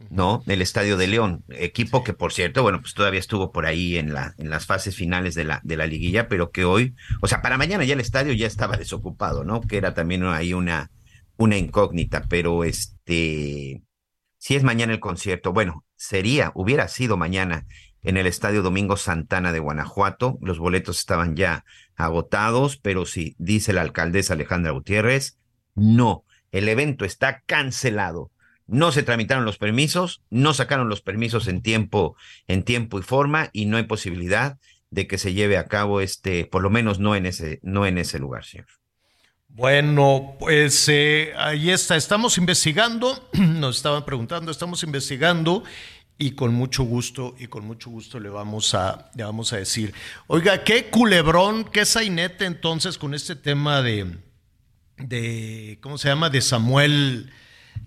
[0.10, 0.44] ¿No?
[0.48, 4.12] El Estadio de León, equipo que por cierto, bueno, pues todavía estuvo por ahí en
[4.14, 7.44] la, en las fases finales de la, de la liguilla, pero que hoy, o sea,
[7.44, 9.62] para mañana ya el estadio ya estaba desocupado, ¿no?
[9.62, 10.90] Que era también ahí una,
[11.38, 13.84] una incógnita, pero este,
[14.40, 17.68] si es mañana el concierto, bueno, sería, hubiera sido mañana
[18.02, 20.40] en el Estadio Domingo Santana de Guanajuato.
[20.42, 25.38] Los boletos estaban ya agotados, pero sí, dice la alcaldesa Alejandra Gutiérrez,
[25.76, 28.32] no, el evento está cancelado.
[28.70, 32.16] No se tramitaron los permisos, no sacaron los permisos en tiempo,
[32.48, 34.58] en tiempo y forma, y no hay posibilidad
[34.92, 37.98] de que se lleve a cabo este, por lo menos no en ese, no en
[37.98, 38.68] ese lugar, señor.
[39.48, 45.64] Bueno, pues eh, ahí está, estamos investigando, nos estaban preguntando, estamos investigando
[46.18, 49.94] y con mucho gusto, y con mucho gusto le vamos a, le vamos a decir,
[50.28, 54.18] oiga, qué culebrón, qué sainete entonces con este tema de,
[54.98, 56.30] de ¿cómo se llama?
[56.30, 57.32] De Samuel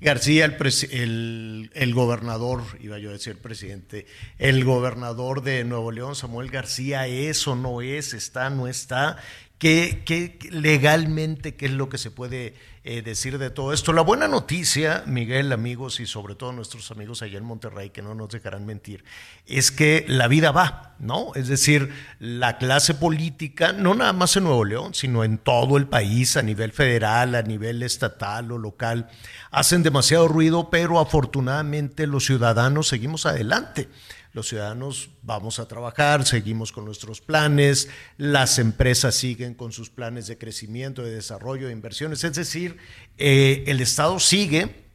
[0.01, 0.57] García, el,
[0.91, 4.07] el, el gobernador, iba yo a decir presidente,
[4.39, 8.15] el gobernador de Nuevo León, Samuel García, ¿es o no es?
[8.15, 9.19] ¿Está, no está?
[9.63, 13.93] ¿Qué, legalmente qué es lo que se puede eh, decir de todo esto?
[13.93, 18.13] La buena noticia, Miguel, amigos y sobre todo nuestros amigos allá en Monterrey, que no
[18.17, 19.05] nos dejarán mentir,
[19.47, 21.33] es que la vida va, ¿no?
[21.37, 25.87] Es decir, la clase política, no nada más en Nuevo León, sino en todo el
[25.87, 29.11] país, a nivel federal, a nivel estatal o local,
[29.53, 33.89] hacen demasiado ruido, pero afortunadamente los ciudadanos seguimos adelante.
[34.33, 40.27] Los ciudadanos vamos a trabajar, seguimos con nuestros planes, las empresas siguen con sus planes
[40.27, 42.25] de crecimiento, de desarrollo, de inversiones.
[42.25, 42.79] Es decir,
[43.19, 44.87] eh, el Estado sigue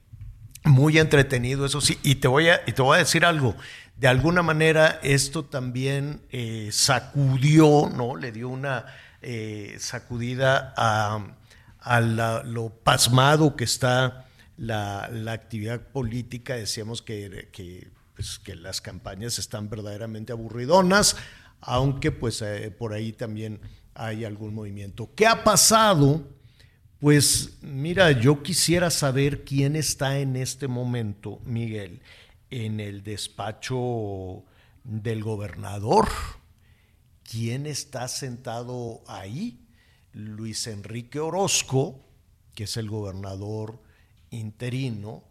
[0.64, 2.00] muy entretenido, eso sí.
[2.04, 3.56] Y te voy a, te voy a decir algo.
[3.96, 8.16] De alguna manera esto también eh, sacudió, ¿no?
[8.16, 8.86] Le dio una
[9.24, 11.34] eh, sacudida a,
[12.46, 14.28] lo pasmado que está
[14.58, 16.56] la, actividad política.
[16.56, 21.18] Decíamos que, pues, que las campañas están verdaderamente aburridonas,
[21.62, 23.62] aunque pues eh, por ahí también
[23.94, 25.14] hay algún movimiento.
[25.14, 26.28] ¿Qué ha pasado?
[27.00, 32.02] Pues mira, yo quisiera saber quién está en este momento, Miguel,
[32.50, 34.46] en el despacho
[34.84, 36.08] del gobernador.
[37.22, 39.68] ¿Quién está sentado ahí?
[40.12, 42.04] Luis Enrique Orozco,
[42.56, 43.80] que es el gobernador
[44.32, 45.24] interino,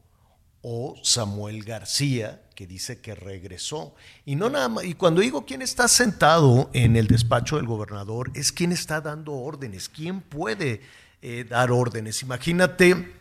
[0.62, 3.94] o Samuel García, que dice que regresó.
[4.24, 8.32] Y no nada más, y cuando digo quién está sentado en el despacho del gobernador,
[8.34, 10.80] es quién está dando órdenes, quién puede
[11.22, 12.22] eh, dar órdenes.
[12.22, 13.12] Imagínate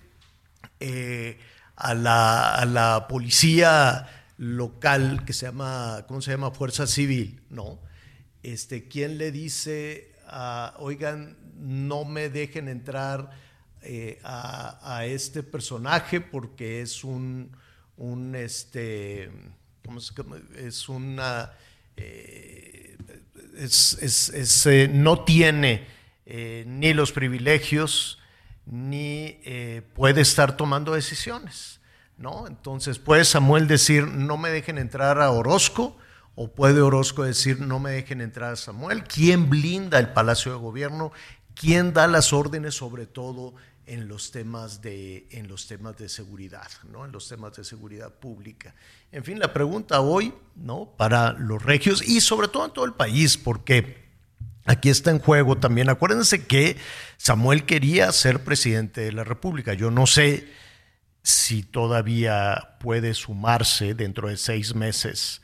[0.80, 1.38] eh,
[1.76, 4.08] a, la, a la policía
[4.38, 6.52] local que se llama, ¿cómo se llama?
[6.52, 7.80] Fuerza Civil, ¿no?
[8.42, 13.32] Este, ¿quién le dice, a, oigan, no me dejen entrar
[13.82, 17.52] eh, a, a este personaje porque es un,
[17.98, 19.30] un este,
[19.86, 20.38] ¿cómo se llama?
[20.58, 21.52] Es una,
[21.98, 22.98] eh,
[23.58, 25.86] es, es- es, eh, no tiene
[26.26, 28.20] eh, ni los privilegios
[28.66, 31.80] ni eh, puede estar tomando decisiones,
[32.18, 32.48] ¿no?
[32.48, 35.96] Entonces puede Samuel decir no me dejen entrar a Orozco
[36.34, 39.04] o puede Orozco decir no me dejen entrar a Samuel.
[39.04, 41.12] ¿Quién blinda el Palacio de Gobierno?
[41.54, 43.54] ¿Quién da las órdenes sobre todo
[43.88, 47.06] en los temas de en los temas de seguridad, ¿no?
[47.06, 48.76] En los temas de seguridad pública.
[49.12, 50.94] En fin, la pregunta hoy, ¿no?
[50.98, 54.06] Para los regios y sobre todo en todo el país, porque
[54.66, 55.90] aquí está en juego también.
[55.90, 56.78] Acuérdense que
[57.18, 59.74] Samuel quería ser presidente de la República.
[59.74, 60.48] Yo no sé
[61.22, 65.42] si todavía puede sumarse dentro de seis meses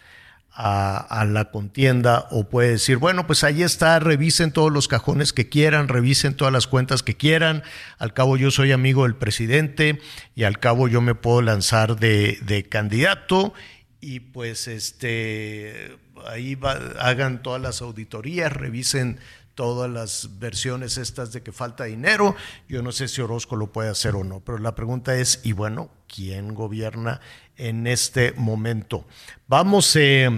[0.64, 5.50] a, la contienda o puede decir, bueno, pues ahí está, revisen todos los cajones que
[5.50, 7.64] quieran, revisen todas las cuentas que quieran,
[7.98, 10.00] al cabo yo soy amigo del presidente
[10.36, 13.54] y al cabo yo me puedo lanzar de, de candidato
[14.02, 15.98] y pues este
[16.28, 19.20] ahí va, hagan todas las auditorías, revisen
[19.56, 22.36] todas las versiones estas de que falta dinero.
[22.70, 25.54] Yo no sé si Orozco lo puede hacer o no, pero la pregunta es, y
[25.54, 27.20] bueno, ¿quién gobierna
[27.62, 29.08] en este momento?
[29.48, 30.30] Vamos eh,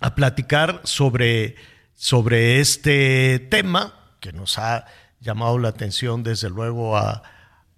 [0.00, 1.56] a platicar sobre,
[1.94, 4.86] sobre este tema que nos ha
[5.20, 7.22] llamado la atención desde luego a,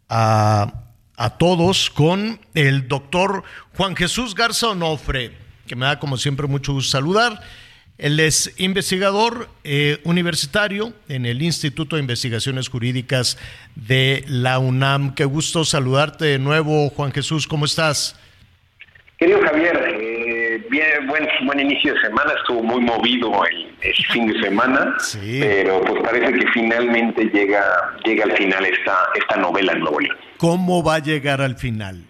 [0.08, 0.84] a,
[1.16, 3.42] a todos con el doctor
[3.76, 5.36] Juan Jesús Garza Onofre,
[5.66, 7.40] que me da como siempre mucho gusto saludar.
[7.98, 13.38] Él es investigador eh, universitario en el Instituto de Investigaciones Jurídicas
[13.74, 15.14] de la UNAM.
[15.14, 17.46] Qué gusto saludarte de nuevo, Juan Jesús.
[17.46, 18.16] ¿Cómo estás?
[19.18, 22.32] Querido Javier, eh, bien, buen, buen inicio de semana.
[22.36, 25.38] Estuvo muy movido el, el fin de semana, sí.
[25.40, 27.64] pero pues parece que finalmente llega,
[28.04, 30.16] llega al final esta, esta novela en Nuevo León.
[30.36, 32.04] ¿Cómo va a llegar al final?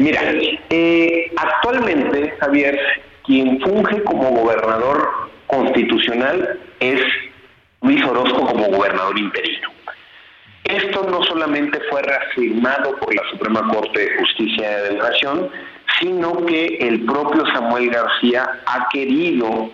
[0.00, 0.20] Mira,
[0.70, 2.78] eh, actualmente, Javier,
[3.24, 7.00] quien funge como gobernador constitucional es
[7.82, 9.68] Luis Orozco como gobernador interino.
[10.68, 15.50] Esto no solamente fue reafirmado por la Suprema Corte de Justicia de la Nación,
[15.98, 19.70] sino que el propio Samuel García ha querido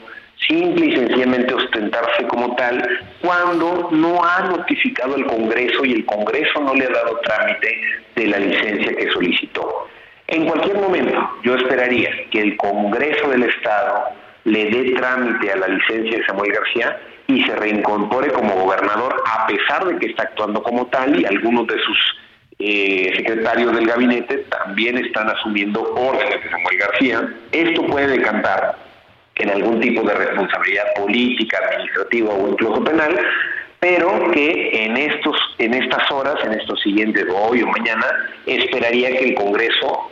[0.48, 2.80] simple y sencillamente ostentarse como tal
[3.20, 7.80] cuando no ha notificado el Congreso y el Congreso no le ha dado trámite
[8.14, 9.88] de la licencia que solicitó.
[10.28, 14.04] En cualquier momento, yo esperaría que el Congreso del Estado
[14.44, 19.46] le dé trámite a la licencia de Samuel García y se reincorpore como gobernador, a
[19.46, 21.98] pesar de que está actuando como tal y algunos de sus
[22.58, 27.28] eh, secretarios del gabinete también están asumiendo órdenes de Samuel García.
[27.52, 28.76] Esto puede decantar
[29.36, 33.18] en algún tipo de responsabilidad política, administrativa o incluso penal,
[33.80, 38.06] pero que en estos en estas horas, en estos siguientes hoy o mañana,
[38.46, 40.10] esperaría que el Congreso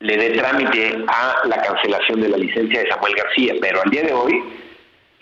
[0.00, 4.02] le dé trámite a la cancelación de la licencia de Samuel García, pero al día
[4.02, 4.42] de hoy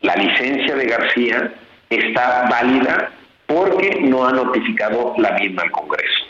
[0.03, 1.55] la licencia de García
[1.91, 3.13] está válida
[3.47, 6.25] porque no ha notificado la misma al Congreso.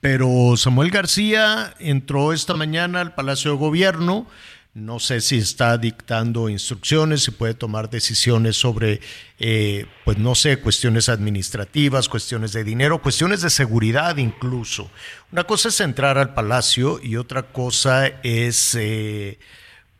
[0.00, 4.26] Pero Samuel García entró esta mañana al Palacio de Gobierno,
[4.74, 9.00] no sé si está dictando instrucciones, si puede tomar decisiones sobre,
[9.38, 14.90] eh, pues no sé, cuestiones administrativas, cuestiones de dinero, cuestiones de seguridad incluso.
[15.30, 19.38] Una cosa es entrar al palacio y otra cosa es, eh,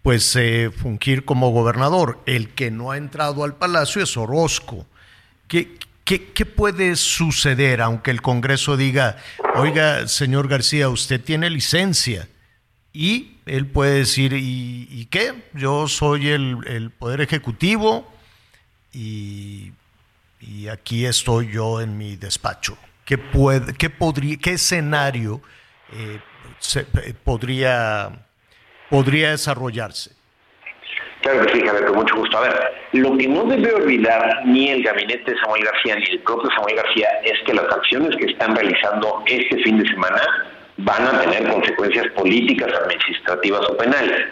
[0.03, 2.21] pues, eh, fungir como gobernador.
[2.27, 4.87] El que no ha entrado al palacio es Orozco.
[5.49, 9.17] ¿Qué, qué, qué puede suceder aunque el Congreso diga,
[9.55, 12.29] oiga, señor García, usted tiene licencia?
[12.93, 15.45] Y él puede decir, ¿y, qué?
[15.55, 18.13] Yo soy el, el Poder Ejecutivo
[18.93, 19.73] y,
[20.41, 22.77] y, aquí estoy yo en mi despacho.
[23.05, 25.41] ¿Qué, puede, qué, podría, qué escenario
[25.93, 26.21] eh,
[26.59, 26.85] se,
[27.25, 28.27] podría,
[28.93, 30.11] podría desarrollarse?
[31.23, 32.37] Claro que sí, Javier, con mucho gusto.
[32.37, 36.19] A ver, lo que no debe olvidar ni el gabinete de Samuel García ni el
[36.19, 40.21] propio Samuel García es que las acciones que están realizando este fin de semana
[40.77, 44.27] van a tener consecuencias políticas, administrativas o penales.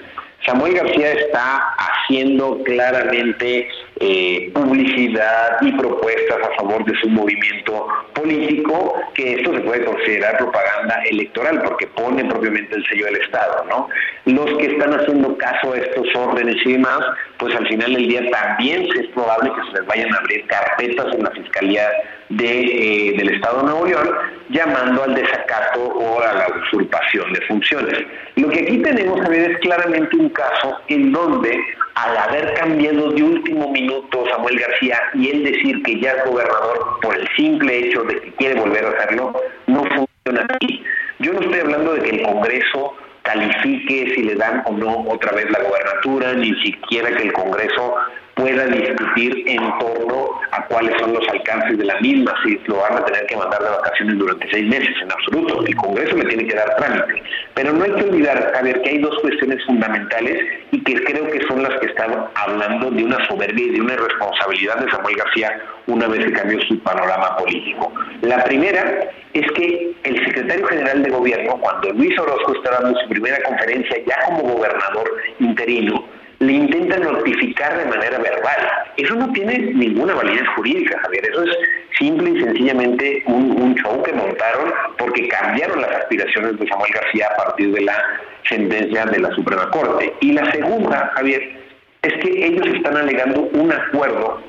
[0.45, 3.67] Samuel García está haciendo claramente
[4.03, 10.39] eh, publicidad y propuestas a favor de su movimiento político, que esto se puede considerar
[10.39, 13.89] propaganda electoral, porque pone propiamente el sello del Estado, ¿no?
[14.25, 17.01] Los que están haciendo caso a estos órdenes y demás,
[17.39, 21.15] pues al final del día también es probable que se les vayan a abrir carpetas
[21.15, 21.91] en la Fiscalía
[22.31, 24.09] de, eh, del Estado de Nuevo León,
[24.49, 27.99] llamando al desacato o a la usurpación de funciones.
[28.37, 31.61] Lo que aquí tenemos, a ver, es claramente un caso en donde,
[31.95, 33.90] al haber cambiado de último minuto
[34.31, 38.33] Samuel García y él decir que ya es gobernador por el simple hecho de que
[38.33, 39.33] quiere volver a hacerlo,
[39.67, 40.83] no funciona así.
[41.19, 45.33] Yo no estoy hablando de que el Congreso califique si le dan o no otra
[45.33, 47.97] vez la gobernatura, ni siquiera que el Congreso
[48.41, 52.97] pueda discutir en torno a cuáles son los alcances de la misma, si lo van
[52.97, 55.63] a tener que mandar de vacaciones durante seis meses, en absoluto.
[55.67, 57.23] El Congreso le tiene que dar trámite.
[57.55, 61.47] Pero no hay que olvidar, Javier, que hay dos cuestiones fundamentales y que creo que
[61.47, 65.61] son las que están hablando de una soberbia y de una irresponsabilidad de Samuel García
[65.87, 67.93] una vez que cambió su panorama político.
[68.23, 73.09] La primera es que el secretario general de gobierno, cuando Luis Orozco estaba dando su
[73.09, 76.05] primera conferencia ya como gobernador interino,
[76.41, 78.69] le intenta notificar de manera verbal.
[78.97, 81.29] Eso no tiene ninguna validez jurídica, Javier.
[81.31, 81.57] Eso es
[81.99, 87.29] simple y sencillamente un, un, show que montaron porque cambiaron las aspiraciones de Samuel García
[87.31, 88.05] a partir de la
[88.49, 90.15] sentencia de la Suprema Corte.
[90.21, 91.61] Y la segunda, Javier,
[92.03, 94.43] es que ellos están alegando un acuerdo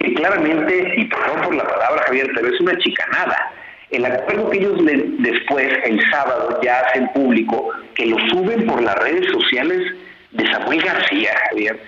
[0.00, 3.52] que claramente, y perdón por la palabra, Javier, pero es una chicanada.
[3.92, 8.82] El acuerdo que ellos le, después, el sábado, ya hacen público, que lo suben por
[8.82, 9.94] las redes sociales
[10.36, 11.80] de Samuel García, Javier,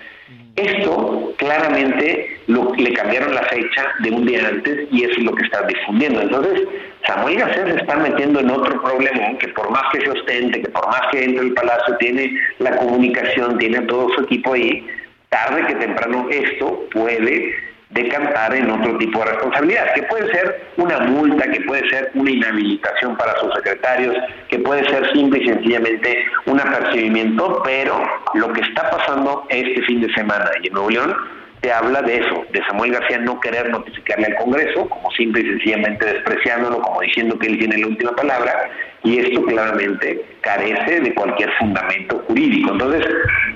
[0.55, 5.33] esto claramente lo, le cambiaron la fecha de un día antes y eso es lo
[5.33, 6.21] que está difundiendo.
[6.21, 6.67] Entonces,
[7.05, 10.69] Samuel García se está metiendo en otro problema que por más que se ostente, que
[10.69, 14.85] por más que entre el palacio, tiene la comunicación, tiene todo su equipo ahí,
[15.29, 17.55] tarde que temprano esto puede
[17.89, 22.29] decantar en otro tipo de responsabilidad, que puede ser una multa, que puede ser una
[22.29, 24.15] inhabilitación para sus secretarios,
[24.47, 27.99] que puede ser simple y sencillamente un apercibimiento, pero
[28.35, 31.15] lo que está pasando este fin de semana y en Nuevo León
[31.61, 35.49] te habla de eso, de Samuel García no querer notificarle al Congreso, como simple y
[35.49, 38.69] sencillamente despreciándolo, como diciendo que él tiene la última palabra,
[39.03, 42.71] y esto claramente carece de cualquier fundamento jurídico.
[42.71, 43.05] Entonces,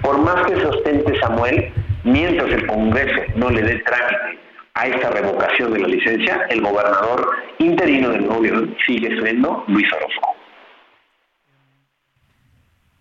[0.02, 1.72] por más que sostente Samuel,
[2.04, 4.40] mientras el Congreso no le dé trámite
[4.76, 7.28] a esta revocación de la licencia, el gobernador
[7.60, 10.30] interino del Nuevo León sigue siendo Luis Orozco.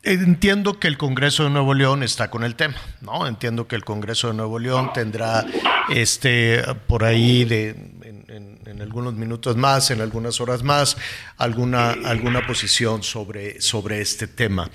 [0.05, 3.27] Entiendo que el Congreso de Nuevo León está con el tema, ¿no?
[3.27, 5.45] Entiendo que el Congreso de Nuevo León tendrá
[5.91, 10.97] este por ahí en, algunos minutos más, en algunas horas más,
[11.37, 14.69] alguna, alguna posición sobre, sobre este tema.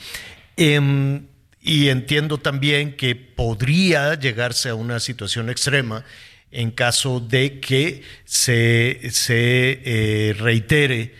[0.55, 1.19] Eh,
[1.68, 6.05] y entiendo también que podría llegarse a una situación extrema
[6.49, 11.13] en caso de que se, se eh, reitere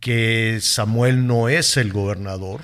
[0.00, 2.62] que Samuel no es el gobernador.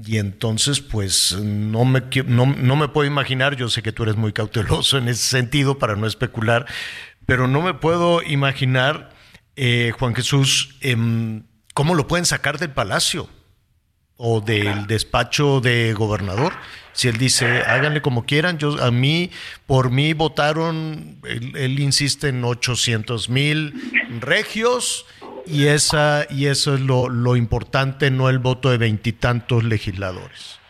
[0.00, 4.14] Y entonces, pues no me, no, no me puedo imaginar, yo sé que tú eres
[4.14, 6.66] muy cauteloso en ese sentido para no especular,
[7.26, 9.10] pero no me puedo imaginar,
[9.56, 10.96] eh, Juan Jesús, eh,
[11.74, 13.28] cómo lo pueden sacar del palacio
[14.16, 16.52] o del despacho de gobernador.
[16.92, 19.30] Si él dice, háganle como quieran, yo a mí,
[19.66, 23.74] por mí votaron, él, insiste en 800 mil
[24.20, 25.06] regios
[25.46, 30.60] y, esa, y eso es lo, lo importante, no el voto de veintitantos legisladores.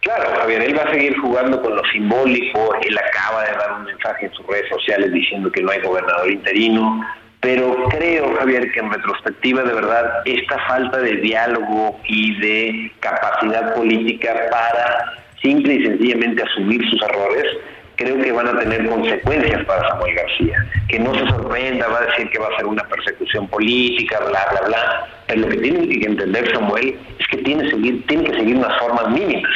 [0.00, 3.84] Claro, Javier, él va a seguir jugando con lo simbólico, él acaba de dar un
[3.84, 7.04] mensaje en sus redes sociales diciendo que no hay gobernador interino,
[7.40, 13.74] pero creo, Javier, que en retrospectiva, de verdad, esta falta de diálogo y de capacidad
[13.74, 17.44] política para simple y sencillamente asumir sus errores,
[17.94, 20.66] creo que van a tener consecuencias para Samuel García.
[20.88, 24.46] Que no se sorprenda, va a decir que va a ser una persecución política, bla,
[24.50, 25.06] bla, bla.
[25.28, 28.78] Pero lo que tiene que entender Samuel es que tiene, seguir, tiene que seguir unas
[28.80, 29.52] formas mínimas.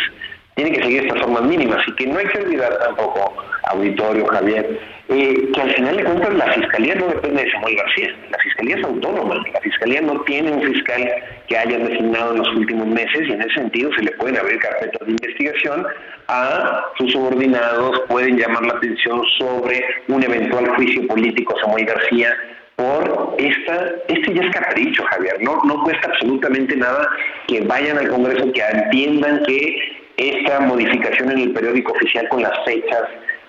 [0.54, 3.34] Tiene que seguir estas formas mínimas y que no hay que olvidar tampoco,
[3.64, 8.16] auditorio, Javier, eh, que al final de cuentas la fiscalía no depende de Samuel García,
[8.30, 11.10] la fiscalía es autónoma, la fiscalía no tiene un fiscal
[11.48, 14.58] que hayan designado en los últimos meses y en ese sentido se le pueden abrir
[14.58, 15.86] carpetas de investigación
[16.28, 22.34] a sus subordinados, pueden llamar la atención sobre un eventual juicio político a Samuel García
[22.76, 27.08] por esta, este ya es capricho, Javier, no, no cuesta absolutamente nada
[27.46, 29.76] que vayan al Congreso, que entiendan que
[30.16, 33.02] esta modificación en el periódico oficial con las fechas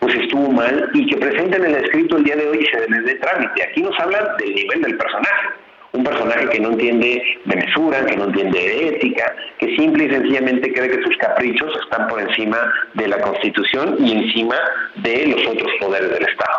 [0.04, 3.06] pues estuvo mal y que presenten el escrito el día de hoy y se les
[3.06, 3.64] dé trámite.
[3.64, 5.48] Aquí nos hablan del nivel del personaje.
[5.94, 10.10] Un personaje que no entiende de mesura, que no entiende de ética, que simple y
[10.10, 12.58] sencillamente cree que sus caprichos están por encima
[12.96, 14.58] de la Constitución y encima
[14.96, 16.58] de los otros poderes del Estado.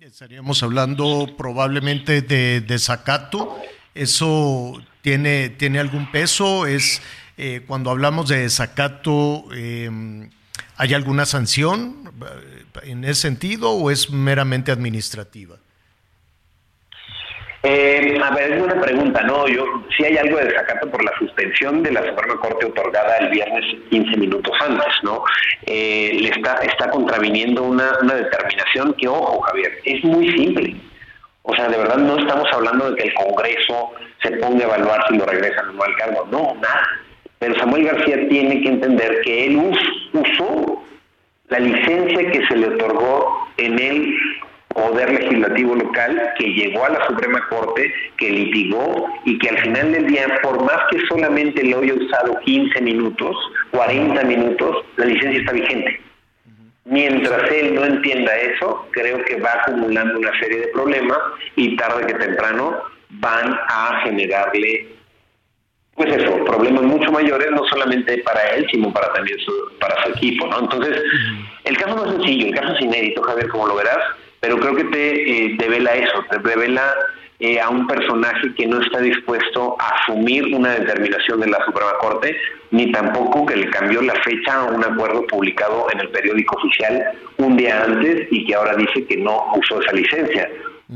[0.00, 3.58] Estaríamos hablando probablemente de desacato.
[3.94, 6.66] ¿Eso tiene, tiene algún peso?
[6.66, 7.02] ¿Es
[7.36, 9.90] eh, cuando hablamos de desacato, eh,
[10.78, 12.05] ¿Hay alguna sanción
[12.82, 15.56] en ese sentido o es meramente administrativa?
[17.62, 19.48] Eh, a ver, es una pregunta, ¿no?
[19.48, 19.64] Yo
[19.96, 23.64] sí hay algo de desacato por la suspensión de la Suprema Corte otorgada el viernes
[23.90, 25.24] 15 minutos antes, ¿no?
[25.66, 30.76] Eh, le está, está contraviniendo una, una determinación que, ojo, Javier, es muy simple.
[31.42, 33.90] O sea, de verdad no estamos hablando de que el Congreso
[34.22, 36.28] se ponga a evaluar si lo regresan o no al cargo.
[36.30, 36.88] No, nada.
[37.40, 39.72] Pero Samuel García tiene que entender que él
[40.12, 40.84] usó
[41.48, 44.16] la licencia que se le otorgó en el
[44.68, 49.92] poder legislativo local que llegó a la Suprema Corte, que litigó y que al final
[49.92, 53.36] del día, por más que solamente lo haya usado 15 minutos,
[53.70, 56.00] 40 minutos, la licencia está vigente.
[56.84, 61.18] Mientras él no entienda eso, creo que va acumulando una serie de problemas
[61.56, 64.88] y tarde que temprano van a generarle,
[65.96, 70.10] pues eso, problemas mucho mayores, no solamente para él, sino para también su, para su
[70.10, 70.60] equipo, ¿no?
[70.60, 71.02] Entonces,
[71.64, 73.98] el caso no es sencillo, el caso es inédito, Javier, como lo verás,
[74.40, 76.94] pero creo que te eh, devela eso, te revela
[77.38, 81.92] eh, a un personaje que no está dispuesto a asumir una determinación de la Suprema
[82.00, 82.36] Corte,
[82.70, 87.04] ni tampoco que le cambió la fecha a un acuerdo publicado en el periódico oficial
[87.38, 90.48] un día antes y que ahora dice que no usó esa licencia.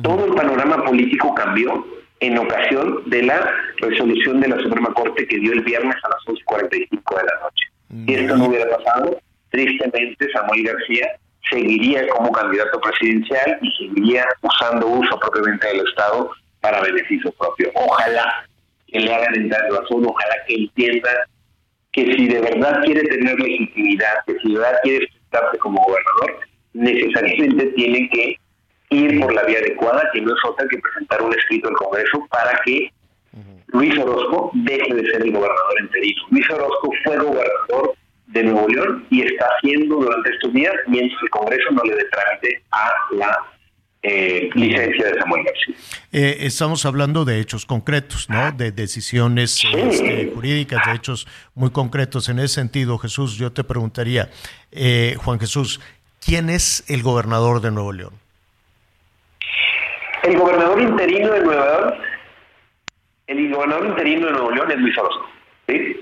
[0.02, 1.85] Todo el panorama político cambió
[2.20, 6.38] en ocasión de la resolución de la Suprema Corte que dio el viernes a las
[6.47, 8.06] 11.45 de la noche.
[8.06, 9.18] Si esto no hubiera pasado,
[9.51, 11.09] tristemente Samuel García
[11.51, 16.30] seguiría como candidato presidencial y seguiría usando uso propiamente del Estado
[16.60, 17.70] para beneficio propio.
[17.74, 18.47] Ojalá
[18.86, 21.10] que le hagan entrar razón, ojalá que entienda
[21.92, 26.47] que si de verdad quiere tener legitimidad, que si de verdad quiere presentarse como gobernador,
[26.74, 28.36] necesariamente tiene que
[28.90, 32.26] ir por la vía adecuada, que no es otra que presentar un escrito al Congreso
[32.30, 32.92] para que
[33.68, 36.22] Luis Orozco deje de ser el gobernador interino.
[36.30, 37.94] Luis Orozco fue gobernador
[38.26, 42.04] de Nuevo León y está haciendo durante estos días mientras el Congreso no le dé
[42.04, 43.38] trámite a la
[44.02, 45.74] eh, licencia de Samuel García.
[46.12, 48.50] Eh, estamos hablando de hechos concretos, ¿no?
[48.52, 52.28] De decisiones este, jurídicas, de hechos muy concretos.
[52.28, 54.30] En ese sentido, Jesús, yo te preguntaría,
[54.72, 55.80] eh, Juan Jesús,
[56.24, 58.14] ¿quién es el gobernador de Nuevo León?
[60.31, 61.94] El gobernador interino de Nueva León,
[63.27, 65.28] el gobernador interino de Nuevo León es Luis Orozco.
[65.66, 65.97] ¿sí?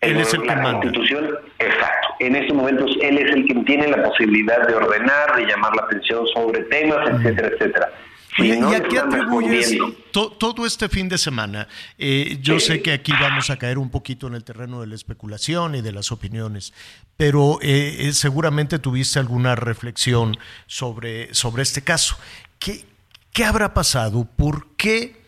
[0.00, 0.80] Él es el que la manda.
[0.80, 1.28] Constitución,
[1.60, 2.08] exacto.
[2.18, 5.82] En estos momentos él es el quien tiene la posibilidad de ordenar, de llamar la
[5.82, 7.92] atención sobre temas, etcétera, etcétera.
[8.34, 9.76] Si Oye, no ¿y a qué atribuyes
[10.10, 11.68] to- todo este fin de semana?
[11.98, 14.94] Eh, yo sé que aquí vamos a caer un poquito en el terreno de la
[14.96, 16.72] especulación y de las opiniones,
[17.16, 20.36] pero eh, eh, seguramente tuviste alguna reflexión
[20.66, 22.16] sobre, sobre este caso.
[22.58, 22.86] ¿Qué,
[23.32, 24.24] qué habrá pasado?
[24.36, 25.22] ¿Por qué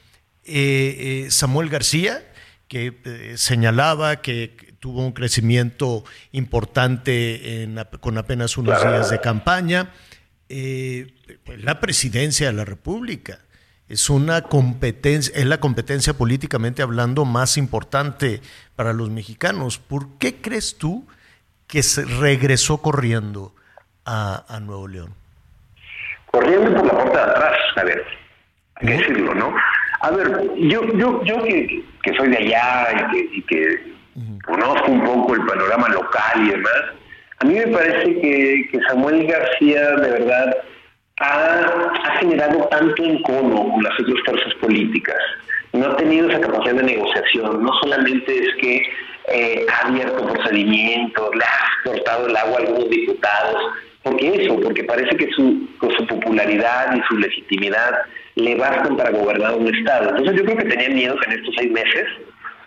[0.45, 2.23] eh, eh, Samuel García,
[2.69, 9.91] que eh, señalaba que tuvo un crecimiento importante en con apenas unos días de campaña,
[10.47, 13.41] pues, la presidencia de la República.
[13.89, 18.43] Es una competencia, es la competencia políticamente hablando más importante
[18.77, 19.79] para los mexicanos.
[19.79, 21.07] ¿Por qué crees tú
[21.67, 23.55] que se regresó corriendo
[24.05, 25.15] a, a Nuevo León?
[26.35, 28.05] corriendo por la puerta de atrás, a ver,
[28.77, 29.55] hay que decirlo, ¿no?
[30.01, 33.95] A ver, yo, yo, yo que, que soy de allá y que,
[34.45, 36.83] conozco un poco el panorama local y demás,
[37.41, 40.57] a mí me parece que, que Samuel García de verdad
[41.21, 45.19] ha, ha generado tanto encono con las otras fuerzas políticas,
[45.73, 48.83] no ha tenido esa capacidad de negociación, no solamente es que
[49.29, 53.73] eh, ha abierto procedimientos, le ha cortado el agua a algunos diputados,
[54.05, 57.93] porque eso, porque parece que su, con su popularidad y su legitimidad
[58.37, 60.11] le bastan para gobernar un estado.
[60.11, 62.07] Entonces yo creo que tenía miedo que en estos seis meses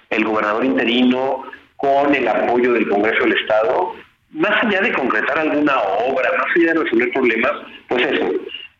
[0.09, 1.43] el gobernador interino,
[1.77, 3.93] con el apoyo del Congreso del Estado,
[4.31, 7.51] más allá de concretar alguna obra, más allá de resolver problemas,
[7.87, 8.31] pues eso,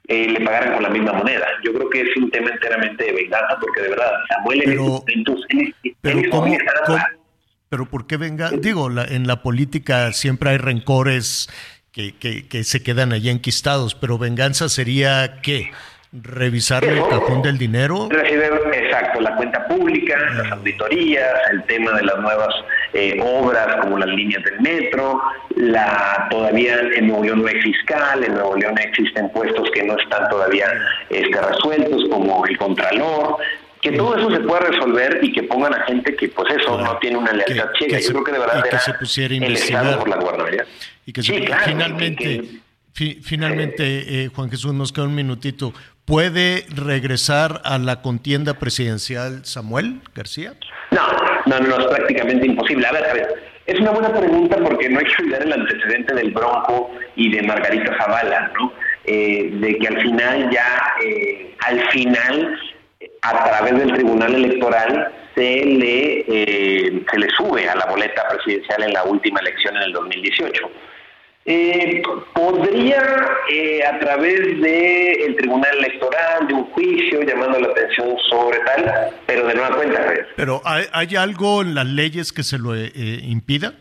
[0.08, 1.46] eh, le pagaran con la misma moneda.
[1.64, 4.88] Yo creo que es un tema enteramente de venganza, porque de verdad, Samuel en estos
[5.02, 6.98] momentos, él, Pero él ¿cómo, cómo-
[7.70, 8.50] pero por qué venga?
[8.52, 11.50] Digo, la- en la política siempre hay rencores
[11.98, 15.72] que, que- que se quedan allí enquistados, pero venganza sería qué?
[16.14, 18.08] Revisarle el cajón del dinero.
[18.72, 22.48] Exacto, la cuenta pública, las auditorías, el tema de las nuevas
[22.94, 25.20] eh, obras como las líneas del metro,
[25.56, 29.98] la todavía en Nuevo León no hay fiscal, en Nuevo León existen puestos que no
[29.98, 30.68] están todavía
[31.10, 33.38] este, resueltos como el contralor,
[33.82, 36.98] que todo eso se pueda resolver y que pongan a gente que pues eso no
[37.00, 38.00] tiene una lealtad ciega.
[38.00, 39.54] Yo creo que de verdad era se pusiera a el.
[39.54, 40.66] Estado por la guardería.
[41.08, 42.58] Y que Sí, se- claro, finalmente, que- que-
[42.94, 45.74] fi- finalmente eh, Juan Jesús, nos queda un minutito.
[46.06, 50.54] ¿Puede regresar a la contienda presidencial Samuel García?
[50.92, 51.02] No,
[51.48, 52.86] no, no, es prácticamente imposible.
[52.88, 53.28] A ver, a ver,
[53.66, 57.42] es una buena pregunta porque no hay que olvidar el antecedente del Bronco y de
[57.44, 58.72] Margarita Zavala, ¿no?
[59.06, 62.60] Eh, de que al final ya, eh, al final,
[63.22, 68.84] a través del Tribunal Electoral, se le, eh, se le sube a la boleta presidencial
[68.84, 70.70] en la última elección en el 2018.
[71.50, 72.02] Eh,
[72.34, 73.02] podría,
[73.50, 79.48] eh, a través del Tribunal Electoral, de un juicio, llamando la atención sobre tal, pero
[79.48, 82.92] de nueva cuenta, Pero ¿hay, hay algo en las leyes que se lo eh,
[83.24, 83.76] impida?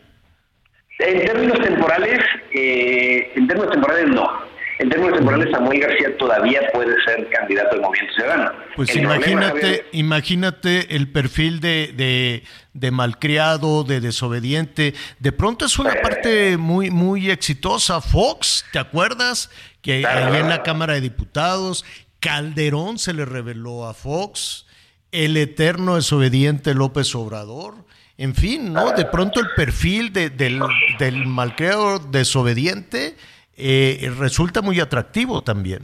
[0.99, 2.19] En términos temporales,
[2.53, 4.46] eh, en términos temporales no.
[4.79, 8.51] En términos temporales, Samuel García todavía puede ser candidato del Movimiento Ciudadano.
[8.75, 12.43] Pues El imagínate, imagínate el perfil de, de,
[12.73, 14.93] de malcriado, de desobediente.
[15.19, 18.01] De pronto es una parte muy, muy exitosa.
[18.01, 19.49] Fox, ¿te acuerdas?
[19.81, 21.83] Que ahí en la Cámara de Diputados,
[22.19, 24.65] Calderón se le reveló a Fox,
[25.11, 27.73] el eterno desobediente López Obrador.
[28.19, 28.91] En fin, ¿no?
[28.91, 30.59] De pronto el perfil de- del,
[30.99, 33.15] del malcriado desobediente
[33.57, 35.81] eh, resulta muy atractivo también.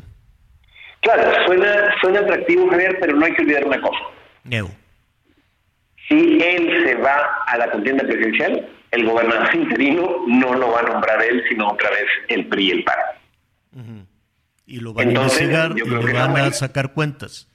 [1.02, 4.00] Claro, suena, suena atractivo, Javier, pero no hay que olvidar una cosa.
[4.46, 4.70] Neo.
[6.08, 7.18] Si él se va
[7.48, 11.90] a la contienda presidencial, el gobernador interino no lo va a nombrar él, sino otra
[11.90, 14.08] vez el PRI y el PAN.
[14.66, 17.50] Y lo van Entonces, a investigar yo y le van a sacar cuentas.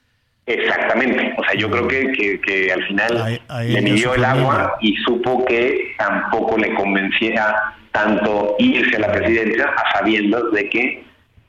[0.45, 1.33] Exactamente.
[1.37, 4.13] O sea, yo creo que, que, que al final A- a él y le midió
[4.15, 7.55] el agua y supo que tampoco le convencía
[7.91, 11.03] tanto irse a la presidencia a sabiendas de que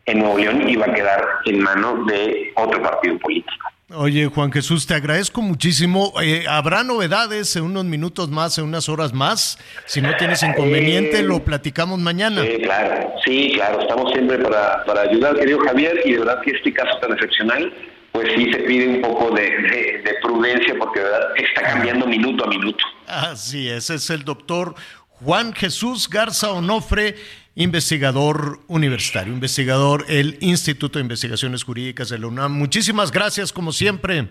[0.07, 3.55] en Nuevo León iba a quedar en manos de otro partido político.
[3.93, 6.13] Oye, Juan Jesús, te agradezco muchísimo.
[6.23, 9.59] Eh, Habrá novedades en unos minutos más, en unas horas más.
[9.87, 12.43] Si no tienes inconveniente, Eh, lo platicamos mañana.
[12.43, 16.53] Sí, claro, sí, claro, estamos siempre para, para ayudar, querido Javier, y de verdad que
[16.53, 17.73] este caso tan excepcional,
[18.13, 22.07] pues sí se pide un poco de, de- de prudencia porque de verdad está cambiando
[22.07, 22.85] minuto a minuto.
[23.09, 24.75] Así es, es el doctor
[25.21, 27.17] Juan Jesús Garza Onofre,
[27.55, 32.53] investigador universitario, investigador el Instituto de Investigaciones Jurídicas de la UNAM.
[32.53, 34.29] Muchísimas gracias, como siempre.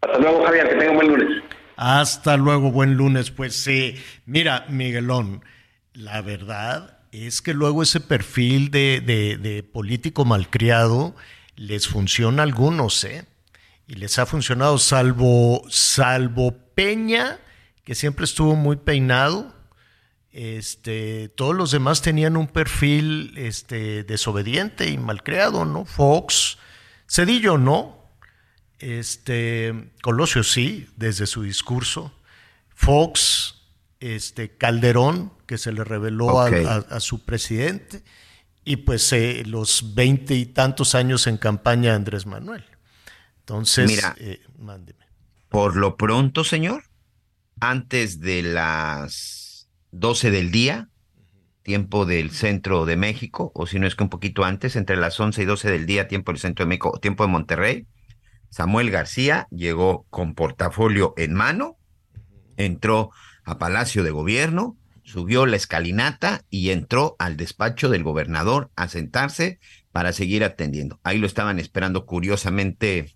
[0.00, 1.42] Hasta luego, Javier, que tenga un buen lunes.
[1.76, 3.30] Hasta luego, buen lunes.
[3.30, 5.44] Pues sí, mira, Miguelón,
[5.92, 11.14] la verdad es que luego ese perfil de, de- de político malcriado
[11.56, 13.26] les funciona a algunos, ¿eh?
[13.86, 17.38] Y les ha funcionado, salvo, salvo Peña,
[17.84, 19.54] que siempre estuvo muy peinado.
[20.32, 25.84] Este, todos los demás tenían un perfil este, desobediente y malcriado, ¿no?
[25.84, 26.56] Fox,
[27.06, 27.98] Cedillo no,
[28.78, 32.12] este, Colosio sí, desde su discurso.
[32.74, 33.56] Fox,
[34.00, 36.54] este, Calderón, que se le reveló a- Ok.
[36.66, 38.02] a, a su presidente,
[38.64, 42.64] y pues eh, los veinte y tantos años en campaña de Andrés Manuel.
[43.40, 44.14] Entonces, Mira.
[44.18, 45.04] eh, mándeme.
[45.48, 46.84] Por lo pronto, señor,
[47.60, 49.41] antes de las
[49.92, 50.88] 12 del día,
[51.62, 55.18] tiempo del centro de México, o si no es que un poquito antes, entre las
[55.18, 57.86] 11 y 12 del día, tiempo del centro de México, tiempo de Monterrey,
[58.50, 61.78] Samuel García llegó con portafolio en mano,
[62.56, 63.10] entró
[63.44, 69.58] a Palacio de Gobierno, subió la escalinata y entró al despacho del gobernador a sentarse
[69.90, 71.00] para seguir atendiendo.
[71.02, 73.14] Ahí lo estaban esperando curiosamente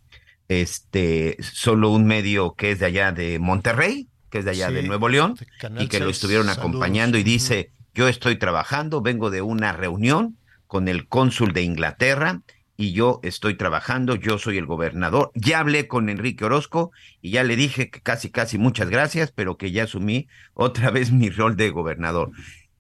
[0.49, 4.75] este solo un medio que es de allá de Monterrey, que es de allá Sí,
[4.75, 5.35] de Nuevo León
[5.79, 6.59] y que lo 6, estuvieron saludos.
[6.67, 10.37] acompañando y dice, "Yo estoy trabajando, vengo de una reunión
[10.67, 12.43] con el cónsul de Inglaterra
[12.77, 15.31] y yo estoy trabajando, yo soy el gobernador.
[15.35, 16.91] Ya hablé con Enrique Orozco
[17.23, 21.11] y ya le dije que casi, casi muchas gracias, pero que ya asumí otra vez
[21.11, 22.33] mi rol de gobernador.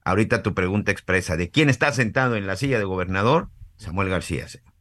[0.04, 3.48] Ahorita tu pregunta expresa, ¿de quién está sentado en la silla de gobernador?
[3.78, 4.48] Samuel García.
[4.48, 4.72] señor.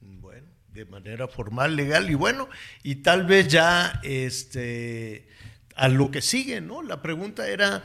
[0.00, 2.48] Bueno, de manera formal, legal, y bueno,
[2.82, 5.26] y tal vez ya este,
[5.76, 6.82] a lo que sigue, ¿no?
[6.82, 7.82] La pregunta era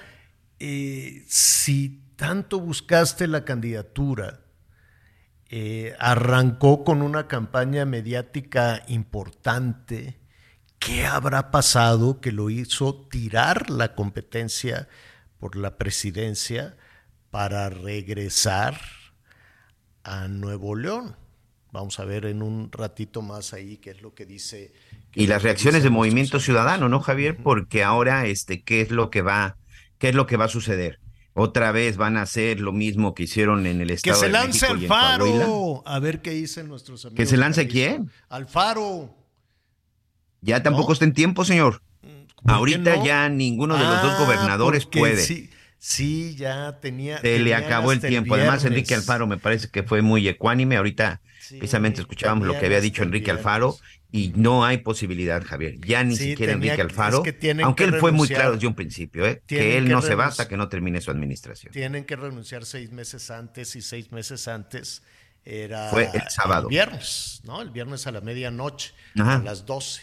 [0.60, 4.42] eh, si tanto buscaste la candidatura,
[5.50, 10.20] eh, arrancó con una campaña mediática importante,
[10.80, 14.90] ¿qué habrá pasado que lo hizo tirar la competencia
[15.40, 16.76] por la presidencia
[17.30, 18.80] para regresar
[20.04, 21.16] a Nuevo León?
[21.78, 24.74] Vamos a ver en un ratito más ahí qué es lo que dice.
[25.12, 27.38] qué Y las que reacciones de Movimiento Ciudadano, ¿no, Javier?
[27.38, 29.58] Porque ahora, este, ¿qué es lo que va,
[30.00, 31.00] qué es lo que va a suceder?
[31.36, 34.32] Otra vez van a hacer lo mismo que hicieron en el Que estado se de
[34.32, 35.26] lance México Alfaro.
[35.26, 35.82] Coahuila.
[35.86, 37.16] A ver qué dicen nuestros amigos.
[37.16, 38.10] ¿Que se lance quién?
[38.28, 39.16] Alfaro.
[40.42, 41.84] Ya tampoco está en tiempo, señor.
[42.02, 43.06] qué Ahorita no?
[43.06, 45.22] ya ninguno de los dos Ah, gobernadores puede.
[45.22, 47.20] Sí, sí, ya tenía.
[47.20, 48.34] Se le acabó el tiempo.
[48.34, 48.66] Además.
[48.66, 50.76] Enrique Alfaro me parece que fue muy ecuánime.
[50.78, 53.78] Ahorita precisamente escuchábamos lo que había dicho Enrique Alfaro
[54.12, 55.76] y no hay posibilidad, Javier.
[55.86, 58.54] Ya ni Sí, siquiera Enrique que- Alfaro, es que aunque que él fue muy claro
[58.54, 59.42] desde un principio, ¿eh?
[59.46, 61.74] Que él que no se va hasta que no termine su administración.
[61.74, 65.02] Tienen que renunciar seis meses antes y seis meses antes
[65.44, 66.68] era Fue el sábado.
[66.68, 67.62] viernes, ¿no?
[67.62, 69.36] El viernes a la medianoche, Ajá.
[69.36, 70.02] a las 12.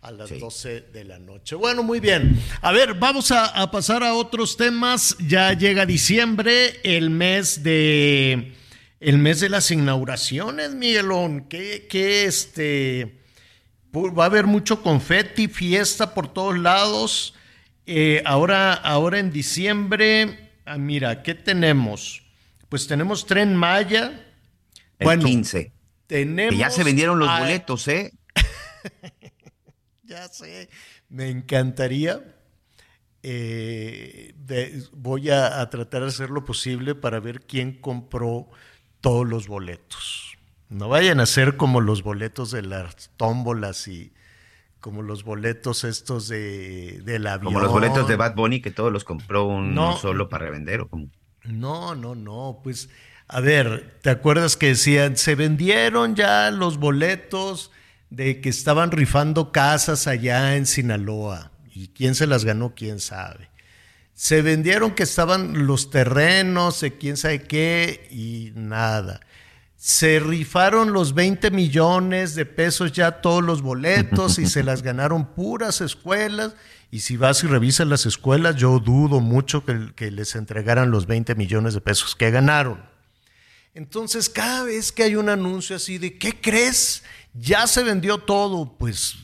[0.00, 1.56] A las 12 de la noche.
[1.56, 2.40] Bueno, muy bien.
[2.62, 5.16] A ver, vamos a, a pasar a otros temas.
[5.26, 8.54] Ya llega diciembre, el mes de
[9.00, 11.48] el mes de las inauguraciones, Miguelón.
[11.48, 13.20] Que, que este
[13.94, 17.34] va a haber mucho confeti, fiesta por todos lados.
[17.86, 22.22] Eh, ahora, ahora en diciembre Ah, mira, ¿qué tenemos?
[22.68, 24.26] Pues tenemos Tren Maya.
[24.98, 25.72] El bueno, 15.
[26.06, 26.52] tenemos.
[26.52, 28.12] Que ya se vendieron los a- boletos, ¿eh?
[30.02, 30.68] Ya sé,
[31.08, 32.22] me encantaría.
[33.22, 38.48] eh, de- voy a, a tratar de hacer lo posible para ver quién compró
[39.00, 40.36] todos los boletos.
[40.68, 44.12] No vayan a ser como los boletos de las tómbolas y
[44.80, 47.52] como los boletos estos de, del avión.
[47.52, 49.96] Como los boletos de Bad Bunny que todos los compró uno No.
[49.96, 50.82] solo para revender.
[50.82, 51.08] ¿o cómo?
[51.44, 52.90] No, no, no, pues
[53.26, 57.70] a ver, ¿te acuerdas que decían, se vendieron ya los boletos
[58.10, 61.50] de que estaban rifando casas allá en Sinaloa?
[61.74, 62.74] ¿Y quién se las ganó?
[62.74, 63.50] ¿Quién sabe?
[64.18, 69.20] Se vendieron que estaban los terrenos de quién sabe qué y nada.
[69.76, 75.24] Se rifaron los 20 millones de pesos ya todos los boletos y se las ganaron
[75.24, 76.56] puras escuelas.
[76.90, 81.06] Y si vas y revisas las escuelas, yo dudo mucho que, que les entregaran los
[81.06, 82.82] 20 millones de pesos que ganaron.
[83.72, 87.04] Entonces, cada vez que hay un anuncio así de, ¿qué crees?
[87.34, 89.14] Ya se vendió todo, pues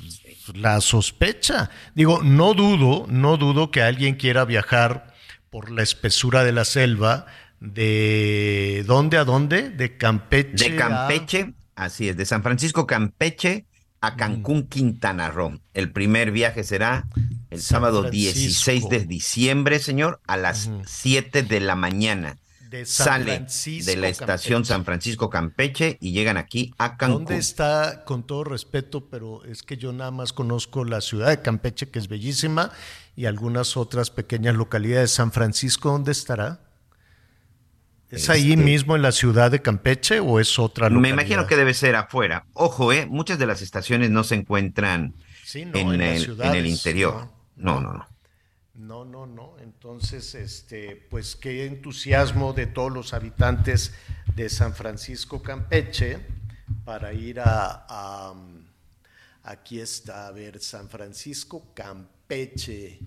[0.55, 1.71] la sospecha.
[1.95, 5.15] Digo, no dudo, no dudo que alguien quiera viajar
[5.51, 7.27] por la espesura de la selva,
[7.61, 10.71] de dónde a dónde, de Campeche.
[10.71, 13.67] De a- Campeche, así es, de San Francisco Campeche
[14.01, 15.59] a Cancún, Quintana Roo.
[15.73, 17.07] El primer viaje será
[17.51, 18.33] el San sábado Francisco.
[18.71, 22.37] 16 de diciembre, señor, a las 7 de la mañana.
[22.75, 24.69] De San Sale Francisco, de la estación Campeche.
[24.75, 27.25] San Francisco Campeche y llegan aquí a Cancún.
[27.25, 31.41] ¿Dónde está, con todo respeto, pero es que yo nada más conozco la ciudad de
[31.41, 32.73] Campeche, que es bellísima,
[33.15, 35.13] y algunas otras pequeñas localidades.
[35.13, 36.61] San Francisco, ¿dónde estará?
[38.11, 41.15] ¿Es ahí Este- mismo en la ciudad de Campeche o es otra Me localidad?
[41.15, 42.47] imagino que debe ser afuera.
[42.55, 45.15] Ojo, eh, muchas de las estaciones no se encuentran
[45.45, 47.29] Sí, no, en, en el, en el interior.
[47.57, 47.93] No, no, no.
[47.99, 48.07] No,
[49.05, 49.57] no, no.
[49.61, 53.95] Entonces, este, pues qué entusiasmo de todos los habitantes
[54.35, 56.19] de San Francisco Campeche
[56.85, 58.35] para ir a, a,
[59.45, 63.01] aquí está, a ver, San Francisco Campeche.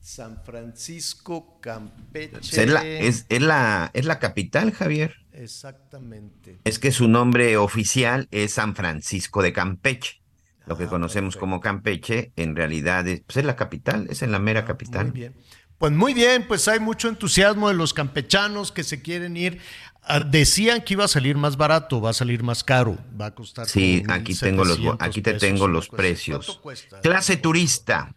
[0.00, 2.30] San Francisco Campeche.
[2.32, 5.14] Pues Es la, es, es la, es la capital, Javier.
[5.32, 6.58] Exactamente.
[6.64, 10.21] Es que su nombre oficial es San Francisco de Campeche.
[10.66, 14.30] Lo Ah, que conocemos como Campeche, en realidad es, pues es la capital, es en
[14.32, 15.06] la mera capital.
[15.06, 15.34] Ah, Muy bien.
[15.78, 19.58] Pues muy bien, pues hay mucho entusiasmo de los campechanos que se quieren ir.
[20.04, 23.34] Ah, Decían que iba a salir más barato, va a salir más caro, va a
[23.34, 23.66] costar.
[23.68, 25.48] Sí, aquí tengo los, 1,700 aquí te pesos.
[25.48, 26.60] tengo los ¿Cuánto precios.
[26.62, 27.00] cuesta?
[27.00, 28.14] Clase turista.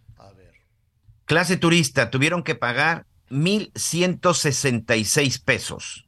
[1.24, 6.06] Clase turista, tuvieron que pagar 1.166 pesos.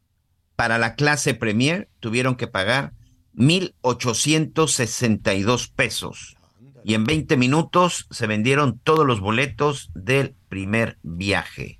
[0.57, 2.93] Para la clase premier, tuvieron que pagar
[3.39, 6.37] 1.862 pesos.
[6.85, 11.79] Y en 20 minutos se vendieron todos los boletos del primer viaje.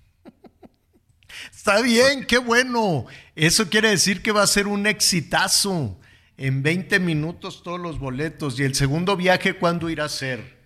[1.53, 3.05] Está bien, qué bueno.
[3.35, 6.01] Eso quiere decir que va a ser un exitazo.
[6.37, 8.59] En 20 minutos todos los boletos.
[8.61, 10.57] ¿Y el segundo viaje cuándo irá a ser?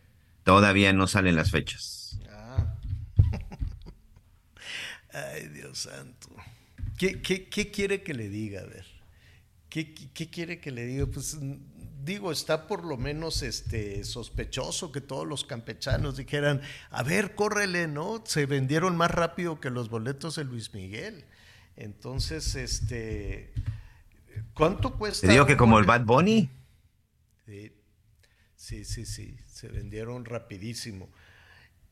[0.44, 2.18] Todavía no salen las fechas.
[5.12, 6.28] Ay, Dios santo.
[6.98, 8.60] ¿Qué, qué, qué quiere que le diga?
[8.60, 8.91] A ver.
[9.72, 9.94] ¿Qué,
[10.30, 11.06] quiere que le diga?
[11.06, 11.54] Pues mm,
[12.04, 17.88] digo, está por lo menos este, sospechoso que todos los campechanos dijeran, a ver, córrele,
[17.88, 18.22] ¿no?
[18.26, 21.24] Se vendieron más rápido que los boletos de Luis Miguel.
[21.74, 23.54] Entonces, este,
[24.52, 25.26] ¿cuánto cuesta?
[25.26, 25.86] Te digo que como el?
[25.86, 26.50] Bad Bunny,
[27.46, 27.72] Sí,
[28.54, 31.08] sí, sí, sí, se vendieron rapidísimo.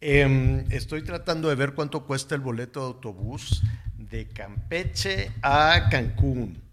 [0.02, 3.62] Em, estoy tratando de ver cuánto cuesta el boleto de autobús
[3.97, 6.70] de Campeche a Cancún.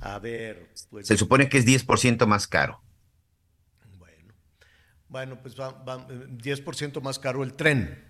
[0.00, 2.82] A ver, pues, se supone que es 10% más caro.
[5.08, 8.04] bueno, pues va, va, eh, 10% más caro el tren.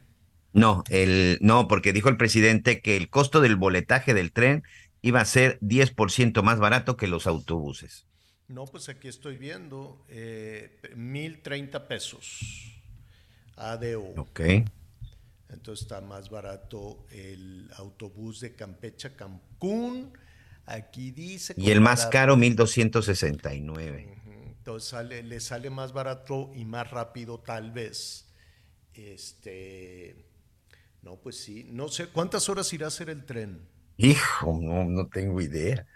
[0.53, 4.63] No, el, no, porque dijo el presidente que el costo del boletaje del tren
[5.01, 8.07] iba a ser 10% más barato que los autobuses.
[8.49, 12.75] No, pues aquí estoy viendo, eh, 1030 pesos.
[13.57, 14.15] ADO.
[14.17, 14.41] Ok.
[15.49, 20.13] Entonces está más barato el autobús de Campeche a Cancún.
[20.67, 21.55] Aquí dice.
[21.57, 24.17] Y el más caro, 1269.
[24.59, 28.27] Entonces sale, le sale más barato y más rápido tal vez.
[28.95, 30.27] Este,
[31.03, 31.65] no, pues sí.
[31.71, 33.67] No sé, ¿cuántas horas irá a hacer el tren?
[33.97, 35.87] Hijo, no, no tengo idea.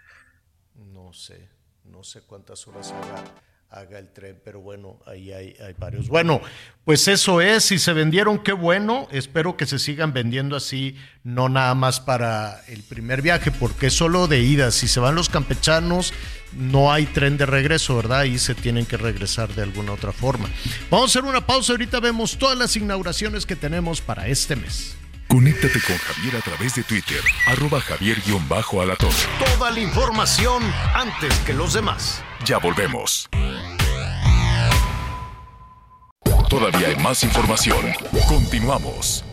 [0.75, 1.49] No sé,
[1.83, 3.23] no sé cuántas horas haga,
[3.69, 6.07] haga el tren, pero bueno, ahí hay, hay varios.
[6.07, 6.41] Bueno,
[6.85, 11.49] pues eso es, si se vendieron, qué bueno, espero que se sigan vendiendo así, no
[11.49, 15.29] nada más para el primer viaje, porque es solo de ida, si se van los
[15.29, 16.13] campechanos,
[16.53, 18.21] no hay tren de regreso, ¿verdad?
[18.21, 20.49] Ahí se tienen que regresar de alguna otra forma.
[20.89, 24.95] Vamos a hacer una pausa, ahorita vemos todas las inauguraciones que tenemos para este mes.
[25.35, 29.09] Conéctate con Javier a través de Twitter, arroba javier-alatón.
[29.57, 30.63] Toda la información
[30.93, 32.23] antes que los demás.
[32.45, 33.27] Ya volvemos.
[36.49, 37.85] Todavía hay más información.
[38.29, 39.25] Continuamos.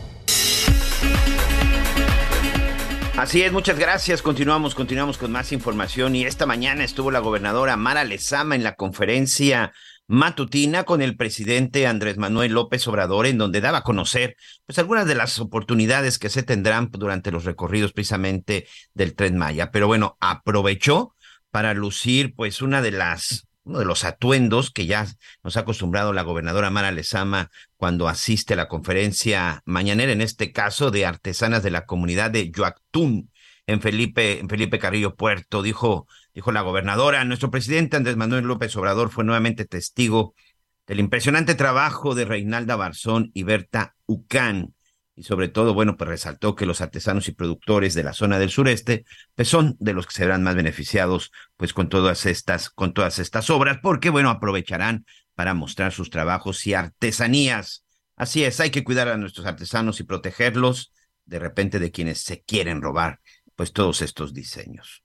[3.15, 4.21] Así es, muchas gracias.
[4.21, 6.17] Continuamos, continuamos con más información.
[6.17, 9.71] Y esta mañana estuvo la gobernadora Mara Lezama en la conferencia
[10.07, 14.35] matutina con el presidente Andrés Manuel López Obrador, en donde daba a conocer
[14.65, 19.71] pues algunas de las oportunidades que se tendrán durante los recorridos precisamente del Tren Maya.
[19.71, 21.15] Pero bueno, aprovechó
[21.51, 25.07] para lucir pues una de las uno de los atuendos que ya
[25.41, 30.51] nos ha acostumbrado la gobernadora Mara Lezama cuando asiste a la conferencia mañanera, en este
[30.51, 33.31] caso de artesanas de la comunidad de Yoactún,
[33.65, 35.61] en Felipe, en Felipe Carrillo Puerto.
[35.61, 40.35] Dijo, dijo la gobernadora, nuestro presidente Andrés Manuel López Obrador fue nuevamente testigo
[40.87, 44.73] del impresionante trabajo de Reinalda Barzón y Berta Ucán
[45.15, 48.49] y sobre todo, bueno, pues resaltó que los artesanos y productores de la zona del
[48.49, 49.05] sureste,
[49.35, 53.49] pues son de los que serán más beneficiados, pues con todas estas, con todas estas
[53.49, 55.05] obras, porque, bueno, aprovecharán
[55.35, 57.85] para mostrar sus trabajos y artesanías.
[58.15, 60.91] Así es, hay que cuidar a nuestros artesanos y protegerlos
[61.25, 63.19] de repente de quienes se quieren robar,
[63.55, 65.02] pues todos estos diseños.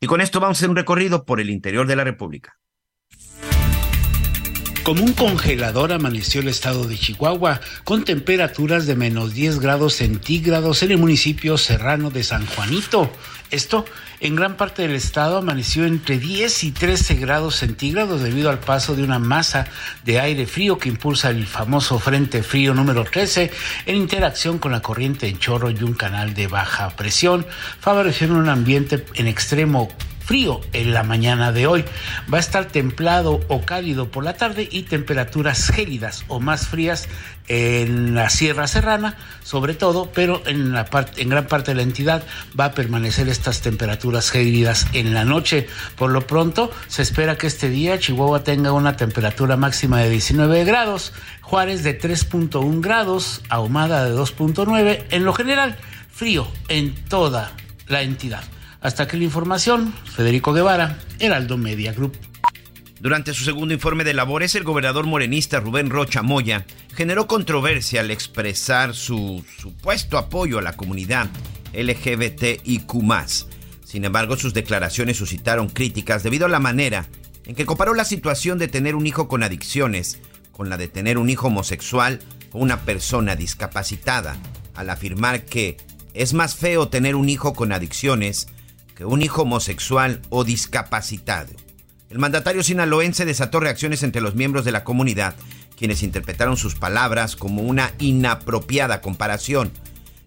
[0.00, 2.58] Y con esto vamos a hacer un recorrido por el interior de la República.
[4.84, 10.82] Como un congelador amaneció el estado de Chihuahua, con temperaturas de menos 10 grados centígrados
[10.82, 13.10] en el municipio serrano de San Juanito.
[13.50, 13.84] Esto
[14.20, 18.94] en gran parte del estado amaneció entre 10 y 13 grados centígrados debido al paso
[18.94, 19.66] de una masa
[20.04, 23.50] de aire frío que impulsa el famoso Frente Frío número 13
[23.86, 27.46] en interacción con la corriente en chorro y un canal de baja presión,
[27.80, 29.88] favoreciendo un ambiente en extremo
[30.28, 31.86] frío en la mañana de hoy.
[32.30, 37.08] Va a estar templado o cálido por la tarde y temperaturas gélidas o más frías
[37.48, 40.74] en la Sierra Serrana, sobre todo, pero en,
[41.30, 42.24] gran parte de la entidad
[42.60, 45.66] va a permanecer estas temperaturas gélidas en la noche.
[45.96, 50.62] Por lo pronto, se espera que este día Chihuahua tenga una temperatura máxima de 19
[50.64, 55.78] grados, Juárez de 3.1 grados, Ahumada de 2.9, en lo general,
[56.12, 57.52] frío en toda
[57.86, 58.44] la entidad.
[58.80, 62.16] Hasta aquí la información, Federico Guevara, Heraldo Media Group.
[63.00, 66.64] Durante su segundo informe de labores, el gobernador morenista Rubén Rocha Moya
[66.94, 71.28] generó controversia al expresar su supuesto apoyo a la comunidad
[71.74, 72.92] LGBTIQ.
[73.84, 77.06] Sin embargo, sus declaraciones suscitaron críticas debido a la manera
[77.46, 80.20] en que comparó la situación de tener un hijo con adicciones
[80.52, 82.18] con la de tener un hijo homosexual
[82.52, 84.36] o una persona discapacitada,
[84.74, 85.76] al afirmar que
[86.14, 88.48] es más feo tener un hijo con adicciones
[88.98, 91.52] que un hijo homosexual o discapacitado.
[92.10, 95.36] El mandatario sinaloense desató reacciones entre los miembros de la comunidad,
[95.76, 99.70] quienes interpretaron sus palabras como una inapropiada comparación.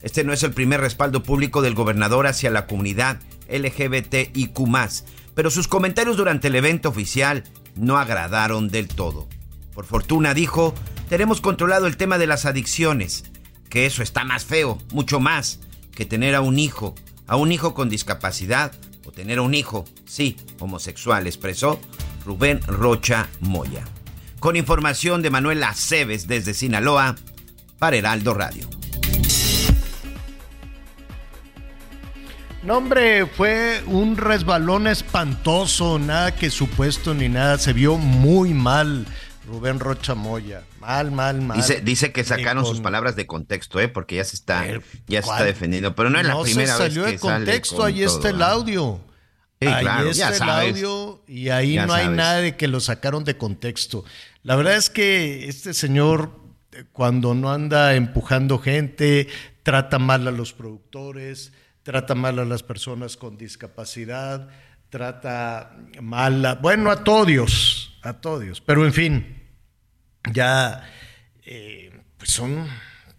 [0.02, 3.20] Este no es el primer respaldo público del gobernador hacia la comunidad
[3.50, 4.58] LGBTIQ,
[5.36, 7.44] pero sus comentarios durante el evento oficial
[7.76, 9.28] no agradaron del todo.
[9.74, 10.74] Por fortuna dijo,
[11.10, 13.26] tenemos controlado el tema de las adicciones,
[13.68, 15.60] que eso está más feo, mucho más,
[15.94, 16.96] que tener a un hijo,
[17.28, 18.72] a un hijo con discapacidad
[19.06, 21.80] o tener un hijo, sí, homosexual, expresó
[22.26, 23.84] Rubén Rocha Moya.
[24.40, 27.16] Con información de Manuel Aceves desde Sinaloa,
[27.80, 28.68] para Heraldo Radio.
[32.64, 39.08] No, hombre, fue un resbalón espantoso, nada que supuesto ni nada, se vio muy mal
[39.48, 40.62] Rubén Rocha Moya.
[40.82, 41.56] Mal, mal, mal.
[41.58, 43.88] Dice, dice que sacaron sus palabras de contexto, ¿eh?
[43.88, 44.66] porque ya se está,
[45.08, 45.96] ya se está defendiendo.
[45.96, 49.00] Pero no es la primera se salió vez de contexto, ahí está el audio.
[49.62, 50.70] Sí, ahí claro, está ya el sabes.
[50.74, 52.18] audio y ahí Ya no hay sabes.
[52.18, 54.04] nada de que lo sacaron de contexto.
[54.42, 56.32] La verdad es que este señor,
[56.94, 59.28] cuando no anda empujando gente,
[59.62, 61.54] trata mal a los productores,
[61.84, 64.50] trata mal a las personas con discapacidad,
[64.90, 68.62] trata mal a, bueno, a todos, a todos.
[68.62, 69.41] Pero en fin,
[70.32, 70.84] ya
[71.46, 72.68] eh, pues son,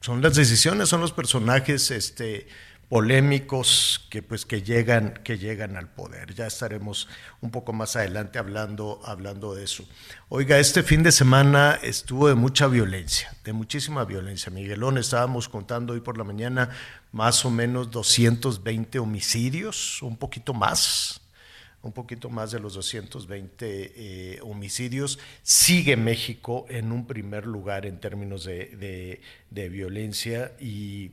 [0.01, 2.47] son las decisiones, son los personajes este,
[2.93, 6.35] polémicos que pues que llegan, que llegan al poder.
[6.35, 7.09] Ya estaremos
[7.41, 9.89] un poco más adelante hablando, hablando de eso.
[10.29, 14.53] Oiga, este fin de semana estuvo de mucha violencia, de muchísima violencia.
[14.53, 16.69] Miguelón, estábamos contando hoy por la mañana
[17.13, 21.22] más o menos 220 homicidios, un poquito más
[21.83, 25.19] un poquito más de los 220 eh, homicidios.
[25.43, 31.13] Sigue México en un primer lugar en términos de, violencia y,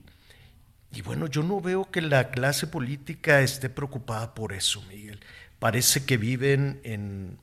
[0.92, 5.20] y bueno, yo no veo que la clase política esté preocupada por eso, Miguel.
[5.60, 7.38] Parece que viven en,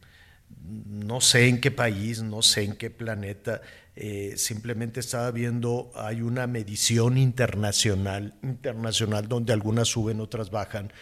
[0.68, 3.60] no sé en qué país, no sé en qué planeta,
[3.94, 10.92] eh, simplemente estaba viendo, hay una medición internacional, internacional donde algunas suben, otras bajan,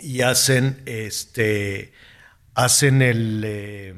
[0.00, 1.92] y hacen este
[2.54, 3.94] hacen el eh,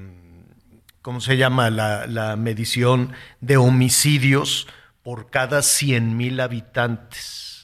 [1.08, 1.70] ¿cómo se llama?
[1.70, 4.66] La, medición de homicidios
[5.02, 7.57] por cada 100 mil habitantes.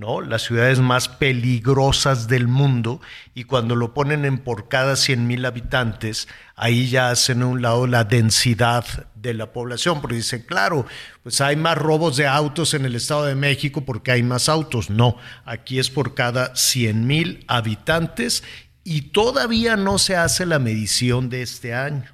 [0.00, 0.22] ¿No?
[0.22, 3.02] Las ciudades más peligrosas del mundo
[3.34, 7.60] y cuando lo ponen en por cada 100 mil habitantes, ahí ya hacen a un
[7.60, 10.86] lado la densidad de la población, porque dicen, claro,
[11.22, 14.88] pues hay más robos de autos en el Estado de México porque hay más autos.
[14.88, 18.42] No, aquí es por cada 100 mil habitantes
[18.82, 22.10] y todavía no se hace la medición de este año.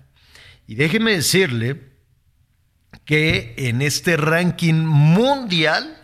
[0.66, 1.92] Y déjeme decirle
[3.04, 6.02] que en este ranking mundial,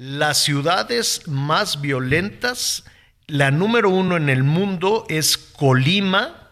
[0.00, 2.84] las ciudades más violentas,
[3.26, 6.48] la número uno en el mundo es Colima,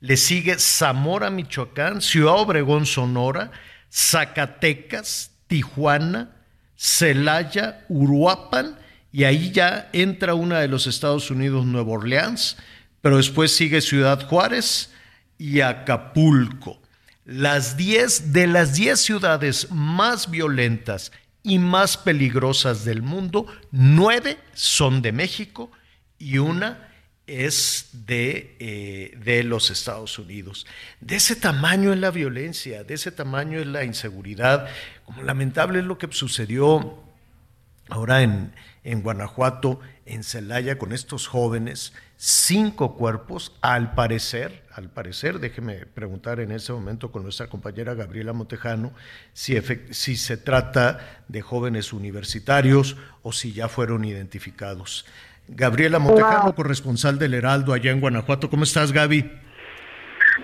[0.00, 3.52] le sigue Zamora, Michoacán, Ciudad Obregón, Sonora,
[3.92, 6.36] Zacatecas, Tijuana,
[6.74, 8.78] Celaya, Uruapan,
[9.12, 12.56] y ahí ya entra una de los Estados Unidos, Nueva Orleans,
[13.02, 14.90] pero después sigue Ciudad Juárez
[15.36, 16.80] y Acapulco.
[17.26, 21.12] Las 10 de las 10 ciudades más violentas
[21.46, 25.70] y más peligrosas del mundo, nueve son de México
[26.18, 26.88] y una
[27.28, 30.66] es de, eh, de, los Estados Unidos.
[31.00, 34.68] De ese tamaño es la violencia, de ese tamaño es la inseguridad.
[35.04, 36.98] Como lamentable es lo que sucedió
[37.90, 38.52] ahora en,
[38.82, 46.40] en Guanajuato, en Celaya, con estos jóvenes, cinco cuerpos, al parecer, al parecer, déjeme preguntar
[46.40, 48.92] en ese momento con nuestra compañera Gabriela Montejano
[49.32, 49.60] si,
[49.90, 55.06] si se trata de jóvenes universitarios o si ya fueron identificados.
[55.48, 58.50] Gabriela Montejano, corresponsal del Heraldo allá en Guanajuato.
[58.50, 59.30] ¿Cómo estás, Gaby?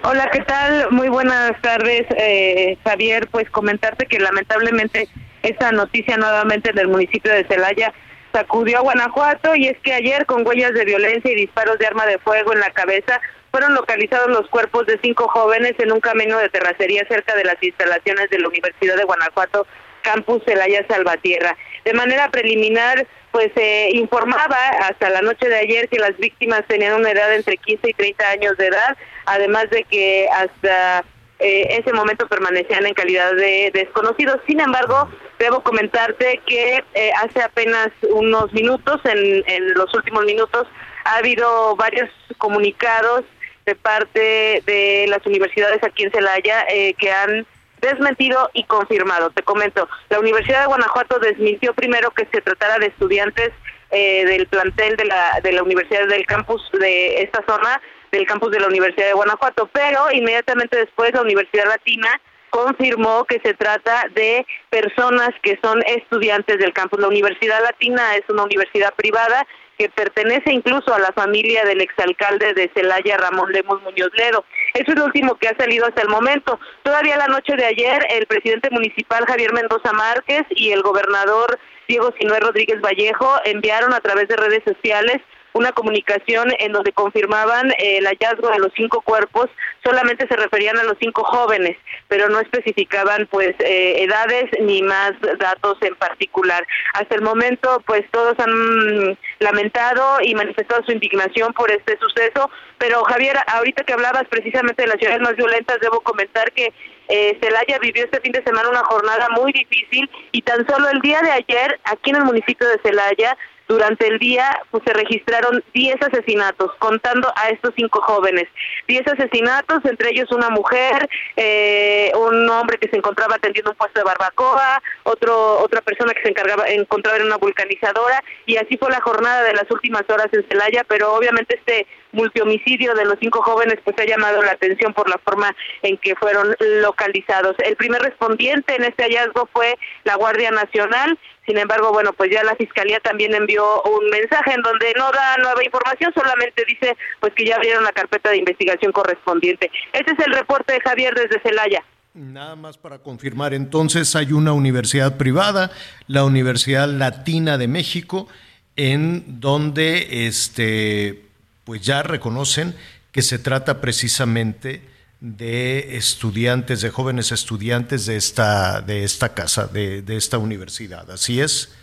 [0.05, 0.90] Hola, ¿qué tal?
[0.90, 3.28] Muy buenas tardes, eh, Javier.
[3.30, 5.09] Pues comentarte que lamentablemente
[5.43, 7.93] esta noticia nuevamente del municipio de Celaya
[8.32, 12.06] sacudió a Guanajuato y es que ayer con huellas de violencia y disparos de arma
[12.06, 16.38] de fuego en la cabeza fueron localizados los cuerpos de cinco jóvenes en un camino
[16.38, 19.66] de terracería cerca de las instalaciones de la Universidad de Guanajuato,
[20.02, 21.56] Campus Celaya Salvatierra.
[21.84, 26.94] De manera preliminar, pues se informaba hasta la noche de ayer que las víctimas tenían
[26.94, 28.96] una edad entre 15 y 30 años de edad,
[29.26, 31.04] además de que hasta
[31.43, 34.39] eh, ese momento permanecían en calidad de desconocidos.
[34.47, 35.09] Sin embargo,
[35.39, 40.66] debo comentarte que eh, hace apenas unos minutos, en, en los últimos minutos,
[41.05, 42.09] ha habido varios
[42.39, 43.24] comunicados
[43.66, 47.47] de parte de las universidades aquí en Celaya eh, que han
[47.81, 49.31] desmentido y confirmado.
[49.31, 53.51] Te comento, la Universidad de Guanajuato desmintió primero que se tratara de estudiantes
[53.90, 57.81] eh, del plantel de la, de la Universidad del campus de esta zona,
[58.12, 62.20] del campus de la Universidad de Guanajuato, pero inmediatamente después la Universidad Latina
[62.51, 67.01] confirmó que se trata de personas que son estudiantes del campus.
[67.01, 69.47] La Universidad Latina es una universidad privada
[69.78, 74.44] que pertenece incluso a la familia del exalcalde de Celaya, Ramón Lemos Muñoz Ledo.
[74.74, 76.60] Eso es lo último que ha salido hasta el momento.
[76.82, 81.59] Todavía la noche de ayer, el presidente municipal Javier Mendoza Márquez y el gobernador
[81.89, 85.22] Diego Sinué Rodríguez Vallejo enviaron a través de redes sociales
[85.53, 89.49] una comunicación en donde confirmaban eh, el hallazgo de los cinco cuerpos,
[89.85, 91.77] solamente se referían a los cinco jóvenes,
[92.09, 96.66] pero no especificaban pues eh, edades ni más datos en particular.
[96.95, 103.05] Hasta el momento pues todos han lamentado y manifestado su indignación por este suceso, pero
[103.05, 106.73] Javier, ahorita que hablabas precisamente de las ciudades más violentas, debo comentar que
[107.09, 111.01] eh, Celaya vivió este fin de semana una jornada muy difícil y tan solo el
[111.01, 113.37] día de ayer aquí en el municipio de Celaya
[113.68, 118.48] durante el día pues, se registraron 10 asesinatos, contando a estos cinco jóvenes.
[118.89, 124.01] 10 asesinatos, entre ellos una mujer, eh, un hombre que se encontraba atendiendo un puesto
[124.01, 128.90] de barbacoa, otro, otra persona que se encargaba, encontraba en una vulcanizadora, y así fue
[128.90, 133.43] la jornada de las últimas horas en Celaya, pero obviamente este multihomicidio de los cinco
[133.43, 137.56] jóvenes pues ha llamado la atención por la forma en que fueron localizados.
[137.64, 142.44] El primer respondiente en este hallazgo fue la Guardia Nacional, sin embargo, bueno, pues ya
[142.44, 147.32] la Fiscalía también envió un mensaje en donde no da nueva información, solamente dice pues
[147.34, 149.70] que ya abrieron la carpeta de investigación correspondiente.
[149.93, 151.82] Este es el reporte de Javier desde Celaya.
[152.14, 155.70] Nada más para confirmar, entonces hay una universidad privada,
[156.06, 158.28] la Universidad Latina de México,
[158.76, 161.31] en donde este
[161.64, 162.74] pues ya reconocen
[163.12, 164.82] que se trata precisamente
[165.20, 171.09] de estudiantes, de jóvenes estudiantes de esta, de esta casa, de, esta universidad.
[171.10, 171.76] ¿Así es?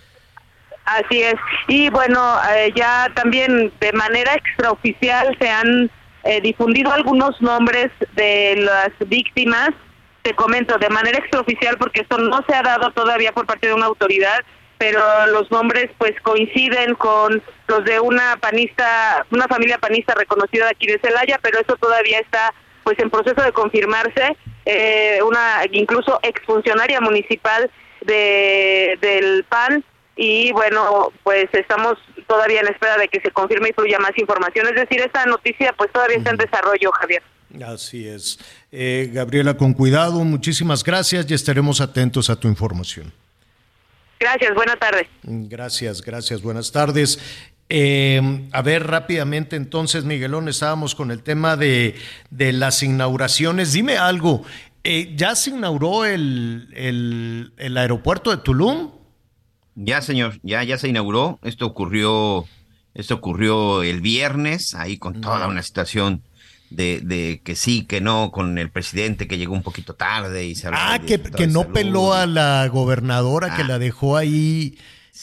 [0.83, 1.35] Así es.
[1.67, 5.89] Y bueno, eh, ya también de manera extraoficial se han
[6.23, 9.69] eh, difundido algunos nombres de las víctimas.
[10.23, 13.73] Te comento de manera extraoficial porque esto no se ha dado todavía por parte de
[13.73, 14.39] una autoridad,
[14.77, 20.71] pero los nombres pues coinciden con los de una panista, una familia panista reconocida de
[20.71, 24.35] aquí de Celaya, pero eso todavía está pues en proceso de confirmarse.
[24.65, 27.69] Eh, una incluso exfuncionaria municipal
[28.01, 29.83] de del PAN
[30.15, 31.97] y bueno, pues estamos
[32.27, 34.67] todavía en espera de que se confirme y fluya más información.
[34.67, 37.23] Es decir, esta noticia pues todavía está en desarrollo, Javier.
[37.65, 38.37] Así es.
[38.71, 43.11] Eh, Gabriela, con cuidado, muchísimas gracias y estaremos atentos a tu información.
[44.19, 45.07] Gracias, buena tarde.
[45.23, 47.19] Gracias, gracias, buenas tardes.
[47.71, 51.95] Eh, a ver, rápidamente entonces, Miguelón, estábamos con el tema de,
[52.31, 53.73] de las inauguraciones.
[53.73, 54.43] Dime algo,
[54.83, 58.89] eh, ¿ya se inauguró el, el, el aeropuerto de Tulum?
[59.75, 61.39] Ya, señor, ya, ya se inauguró.
[61.43, 62.45] Esto ocurrió,
[62.95, 66.23] esto ocurrió el viernes, ahí con toda una situación
[66.71, 70.55] de, de que sí, que no, con el presidente que llegó un poquito tarde y
[70.55, 71.17] se Ah, que,
[71.47, 71.73] no salud.
[71.73, 73.67] peló a la gobernadora, que Ah.
[73.67, 74.77] la dejó ahí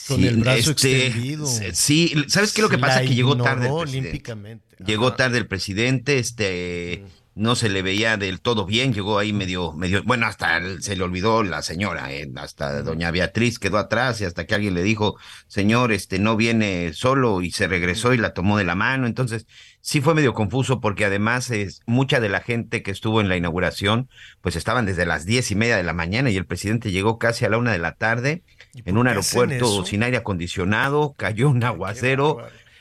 [0.07, 1.45] con Sí, el brazo este, extendido.
[1.73, 3.01] Sí, ¿sabes qué es lo que La pasa?
[3.01, 4.75] Que llegó tarde el olímpicamente.
[4.85, 7.03] Llegó tarde el presidente, este,
[7.37, 11.03] no se le veía del todo bien, llegó ahí medio, medio, bueno, hasta se le
[11.03, 15.17] olvidó la señora, eh, hasta doña Beatriz quedó atrás y hasta que alguien le dijo,
[15.47, 19.45] señor, este, no viene solo y se regresó y la tomó de la mano, entonces
[19.81, 23.37] sí fue medio confuso porque además es, mucha de la gente que estuvo en la
[23.37, 24.09] inauguración,
[24.41, 27.45] pues estaban desde las diez y media de la mañana y el presidente llegó casi
[27.45, 28.43] a la una de la tarde
[28.85, 32.37] en un aeropuerto sin aire acondicionado, cayó un aguacero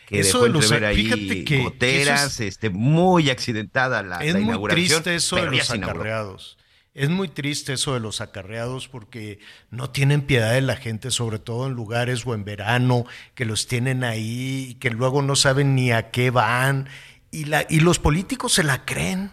[0.07, 4.39] que Eso dejó de los- ahí que- goteras, es- este, muy accidentada la, es la
[4.41, 4.87] muy inauguración.
[5.03, 6.59] triste eso de los acarreados.
[6.95, 9.39] Es muy triste eso de los acarreados porque
[9.71, 13.05] no tienen piedad de la gente, sobre todo en lugares o en verano,
[13.35, 16.89] que los tienen ahí y que luego no saben ni a qué van.
[17.31, 19.33] Y, la, y los políticos se la creen,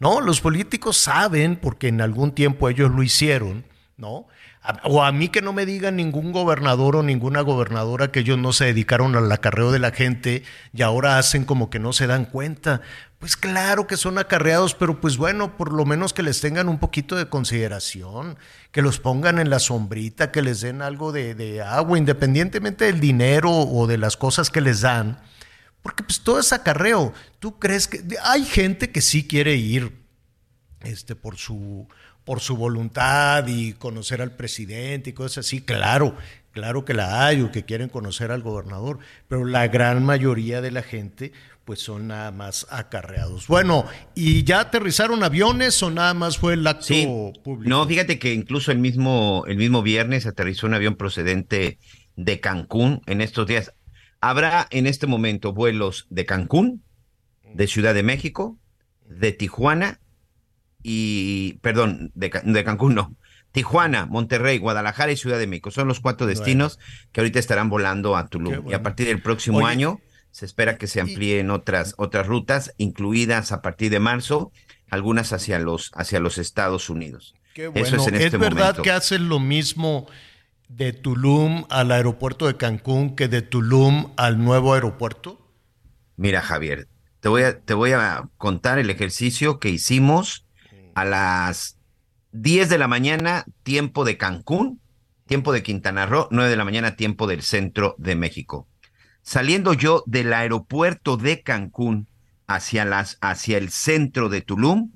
[0.00, 0.20] ¿no?
[0.20, 3.64] Los políticos saben, porque en algún tiempo ellos lo hicieron,
[3.96, 4.26] ¿no?
[4.82, 8.52] O a mí que no me digan ningún gobernador o ninguna gobernadora que ellos no
[8.52, 12.24] se dedicaron al acarreo de la gente y ahora hacen como que no se dan
[12.24, 12.80] cuenta.
[13.18, 16.78] Pues claro que son acarreados, pero pues bueno, por lo menos que les tengan un
[16.78, 18.38] poquito de consideración,
[18.72, 23.00] que los pongan en la sombrita, que les den algo de, de agua, independientemente del
[23.00, 25.20] dinero o de las cosas que les dan.
[25.82, 27.14] Porque pues todo es acarreo.
[27.38, 30.04] ¿Tú crees que hay gente que sí quiere ir
[30.80, 31.88] este, por su
[32.26, 36.16] por su voluntad y conocer al presidente y cosas así, claro,
[36.50, 38.98] claro que la hay o que quieren conocer al gobernador,
[39.28, 41.32] pero la gran mayoría de la gente
[41.64, 43.46] pues son nada más acarreados.
[43.48, 47.06] Bueno, ¿y ya aterrizaron aviones o nada más fue el acto Sí.
[47.42, 47.68] público?
[47.68, 51.78] No, fíjate que incluso el mismo, el mismo viernes aterrizó un avión procedente
[52.16, 53.72] de Cancún en estos días.
[54.20, 56.82] Habrá en este momento vuelos de Cancún,
[57.54, 58.58] de Ciudad de México,
[59.08, 60.00] de Tijuana
[60.88, 63.16] y, perdón, de, de Cancún no,
[63.50, 65.72] Tijuana, Monterrey, Guadalajara y Ciudad de México.
[65.72, 66.78] Son los cuatro destinos
[67.10, 68.70] que ahorita estarán volando a Tulum.
[68.70, 70.00] Y a partir del próximo Oye, año
[70.30, 74.52] se espera que se amplíen otras, otras rutas, incluidas a partir de marzo,
[74.88, 77.34] algunas hacia los, hacia los Estados Unidos.
[77.52, 77.96] Qué Eso bueno.
[77.96, 78.82] es en este verdad momento.
[78.82, 80.06] que hacen lo mismo
[80.68, 85.40] de Tulum al aeropuerto de Cancún que de Tulum al nuevo aeropuerto?
[86.16, 86.86] Mira, Javier,
[87.18, 90.45] te voy a, te voy a contar el ejercicio que hicimos
[90.96, 91.76] a las
[92.32, 94.80] 10 de la mañana, tiempo de Cancún,
[95.26, 98.66] tiempo de Quintana Roo, 9 de la mañana, tiempo del centro de México.
[99.20, 102.08] Saliendo yo del aeropuerto de Cancún
[102.46, 104.90] hacia, las, hacia el centro de Tulum,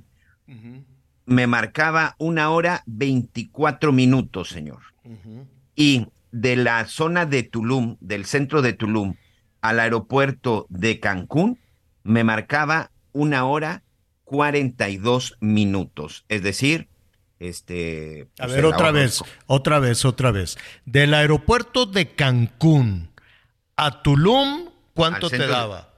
[1.27, 4.81] me marcaba una hora 24 minutos, señor.
[5.75, 9.17] Y de la zona de Tulum, del centro de Tulum,
[9.61, 11.59] al aeropuerto de Cancún,
[12.05, 13.83] me marcaba una hora
[14.31, 16.25] 42 minutos.
[16.29, 16.89] Es decir,
[17.41, 18.29] este.
[18.39, 20.57] A pues, ver, otra vez, otra vez, otra vez.
[20.85, 23.11] Del aeropuerto de Cancún
[23.75, 25.93] a Tulum, ¿cuánto te daba?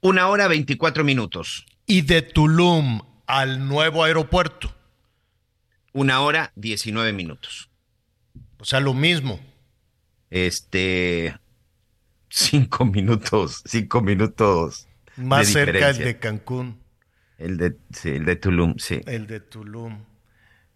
[0.00, 1.66] Una hora 24 minutos.
[1.84, 4.74] Y de Tulum al nuevo aeropuerto,
[5.92, 7.68] Una hora 19 minutos.
[8.58, 9.38] o sea, lo mismo.
[10.30, 11.36] Este.
[12.30, 13.62] Cinco minutos.
[13.66, 14.88] Cinco minutos.
[15.16, 16.80] Más de cerca el de Cancún,
[17.38, 19.00] El de, sí, el de Tulum, sí.
[19.06, 20.04] el de Tulum.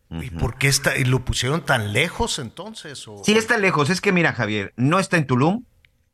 [0.08, 3.08] ¿Y por qué está, y lo pusieron tan lejos entonces?
[3.08, 3.90] o- Sí, está lejos.
[3.90, 5.64] Es que mira, Javier, no está en Tulum,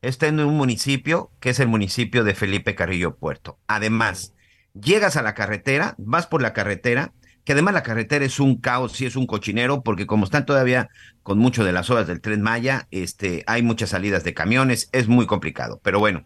[0.01, 3.59] está en un municipio que es el municipio de Felipe Carrillo Puerto.
[3.67, 4.33] Además,
[4.73, 7.13] llegas a la carretera, vas por la carretera,
[7.45, 10.89] que además la carretera es un caos, sí es un cochinero, porque como están todavía
[11.23, 15.07] con mucho de las obras del tren Maya, este, hay muchas salidas de camiones, es
[15.09, 15.81] muy complicado.
[15.83, 16.25] Pero bueno,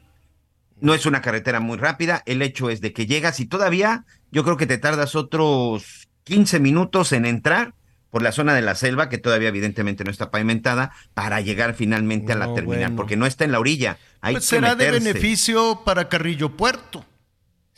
[0.80, 4.44] No es una carretera muy rápida, el hecho es de que llegas y todavía yo
[4.44, 7.74] creo que te tardas otros 15 minutos en entrar
[8.10, 12.32] por la zona de la selva, que todavía evidentemente no está pavimentada, para llegar finalmente
[12.32, 12.96] a la terminal, bueno.
[12.96, 13.98] porque no está en la orilla.
[14.20, 17.04] Hay Pues que será de beneficio para Carrillo Puerto.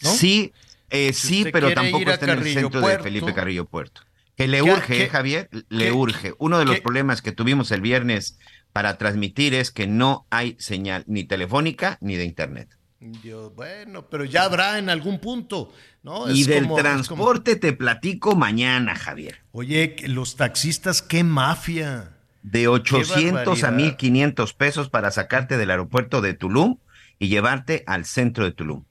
[0.02, 0.10] ¿no?
[0.10, 0.52] Sí,
[0.90, 3.04] eh, Si sí, pero tampoco está en el centro Puerto.
[3.04, 4.02] de Felipe Carrillo Puerto.
[4.36, 6.34] Que le ¿Qué- urge, ¿eh, Javier, le urge.
[6.38, 8.38] Uno de los problemas que tuvimos el viernes
[8.72, 12.77] para transmitir es que no hay señal ni telefónica ni de internet.
[13.00, 15.72] Dios, bueno, pero ya habrá en algún punto,
[16.02, 16.28] ¿no?
[16.30, 19.38] y Es del como- es como- transporte te platico mañana, Javier.
[19.52, 22.14] Oye, los taxistas, qué mafia.
[22.42, 23.72] De 800 a barbaridad.
[23.72, 26.78] 1500 pesos para sacarte del aeropuerto de Tulum
[27.18, 28.84] y llevarte al centro de Tulum.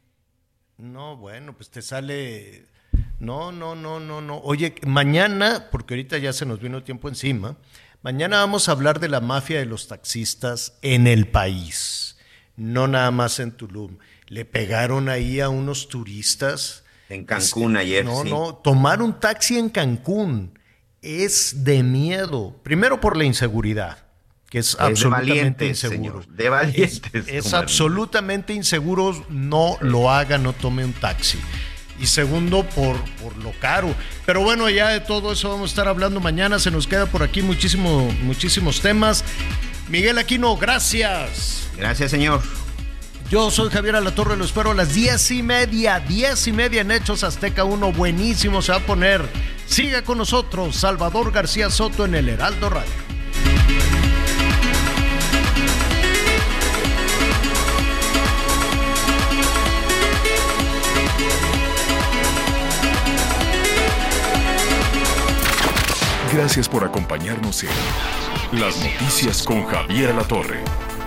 [0.78, 2.66] No, bueno, pues te sale.
[3.20, 4.38] No, no, no, no, no.
[4.40, 7.58] Oye, mañana, porque ahorita ya se nos vino tiempo encima,
[8.04, 12.17] mañana vamos a hablar de la mafia de los taxistas en el país,
[12.58, 13.98] no nada más en Tulum.
[14.28, 16.84] Le pegaron ahí a unos turistas.
[17.10, 18.30] En Cancún ayer, No, sí.
[18.30, 20.60] no, tomar un taxi en Cancún
[21.02, 22.60] es de miedo.
[22.64, 24.00] Primero por la inseguridad,
[24.50, 26.22] que es, Es de absolutamente valientes, inseguro.
[26.24, 31.38] señor, de valientes, Es, absolutamente inseguro, no lo haga, no tome un taxi.
[32.00, 33.96] Y segundo, por, por lo caro.
[34.26, 36.60] Pero bueno, ya de todo eso vamos a estar hablando mañana.
[36.60, 39.24] Se nos queda por aquí muchísimo, muchísimos temas.
[39.90, 41.67] Miguel Aquino, gracias.
[41.78, 42.42] Gracias, señor.
[43.30, 46.92] Yo soy Javier Alatorre, lo espero a las diez y media, diez y media en
[46.92, 49.22] Hechos Azteca 1, buenísimo se va a poner.
[49.66, 52.90] Siga con nosotros, Salvador García Soto en el Heraldo Radio.
[66.34, 67.70] Gracias por acompañarnos en
[68.62, 70.64] Las Noticias con Javier La Torre.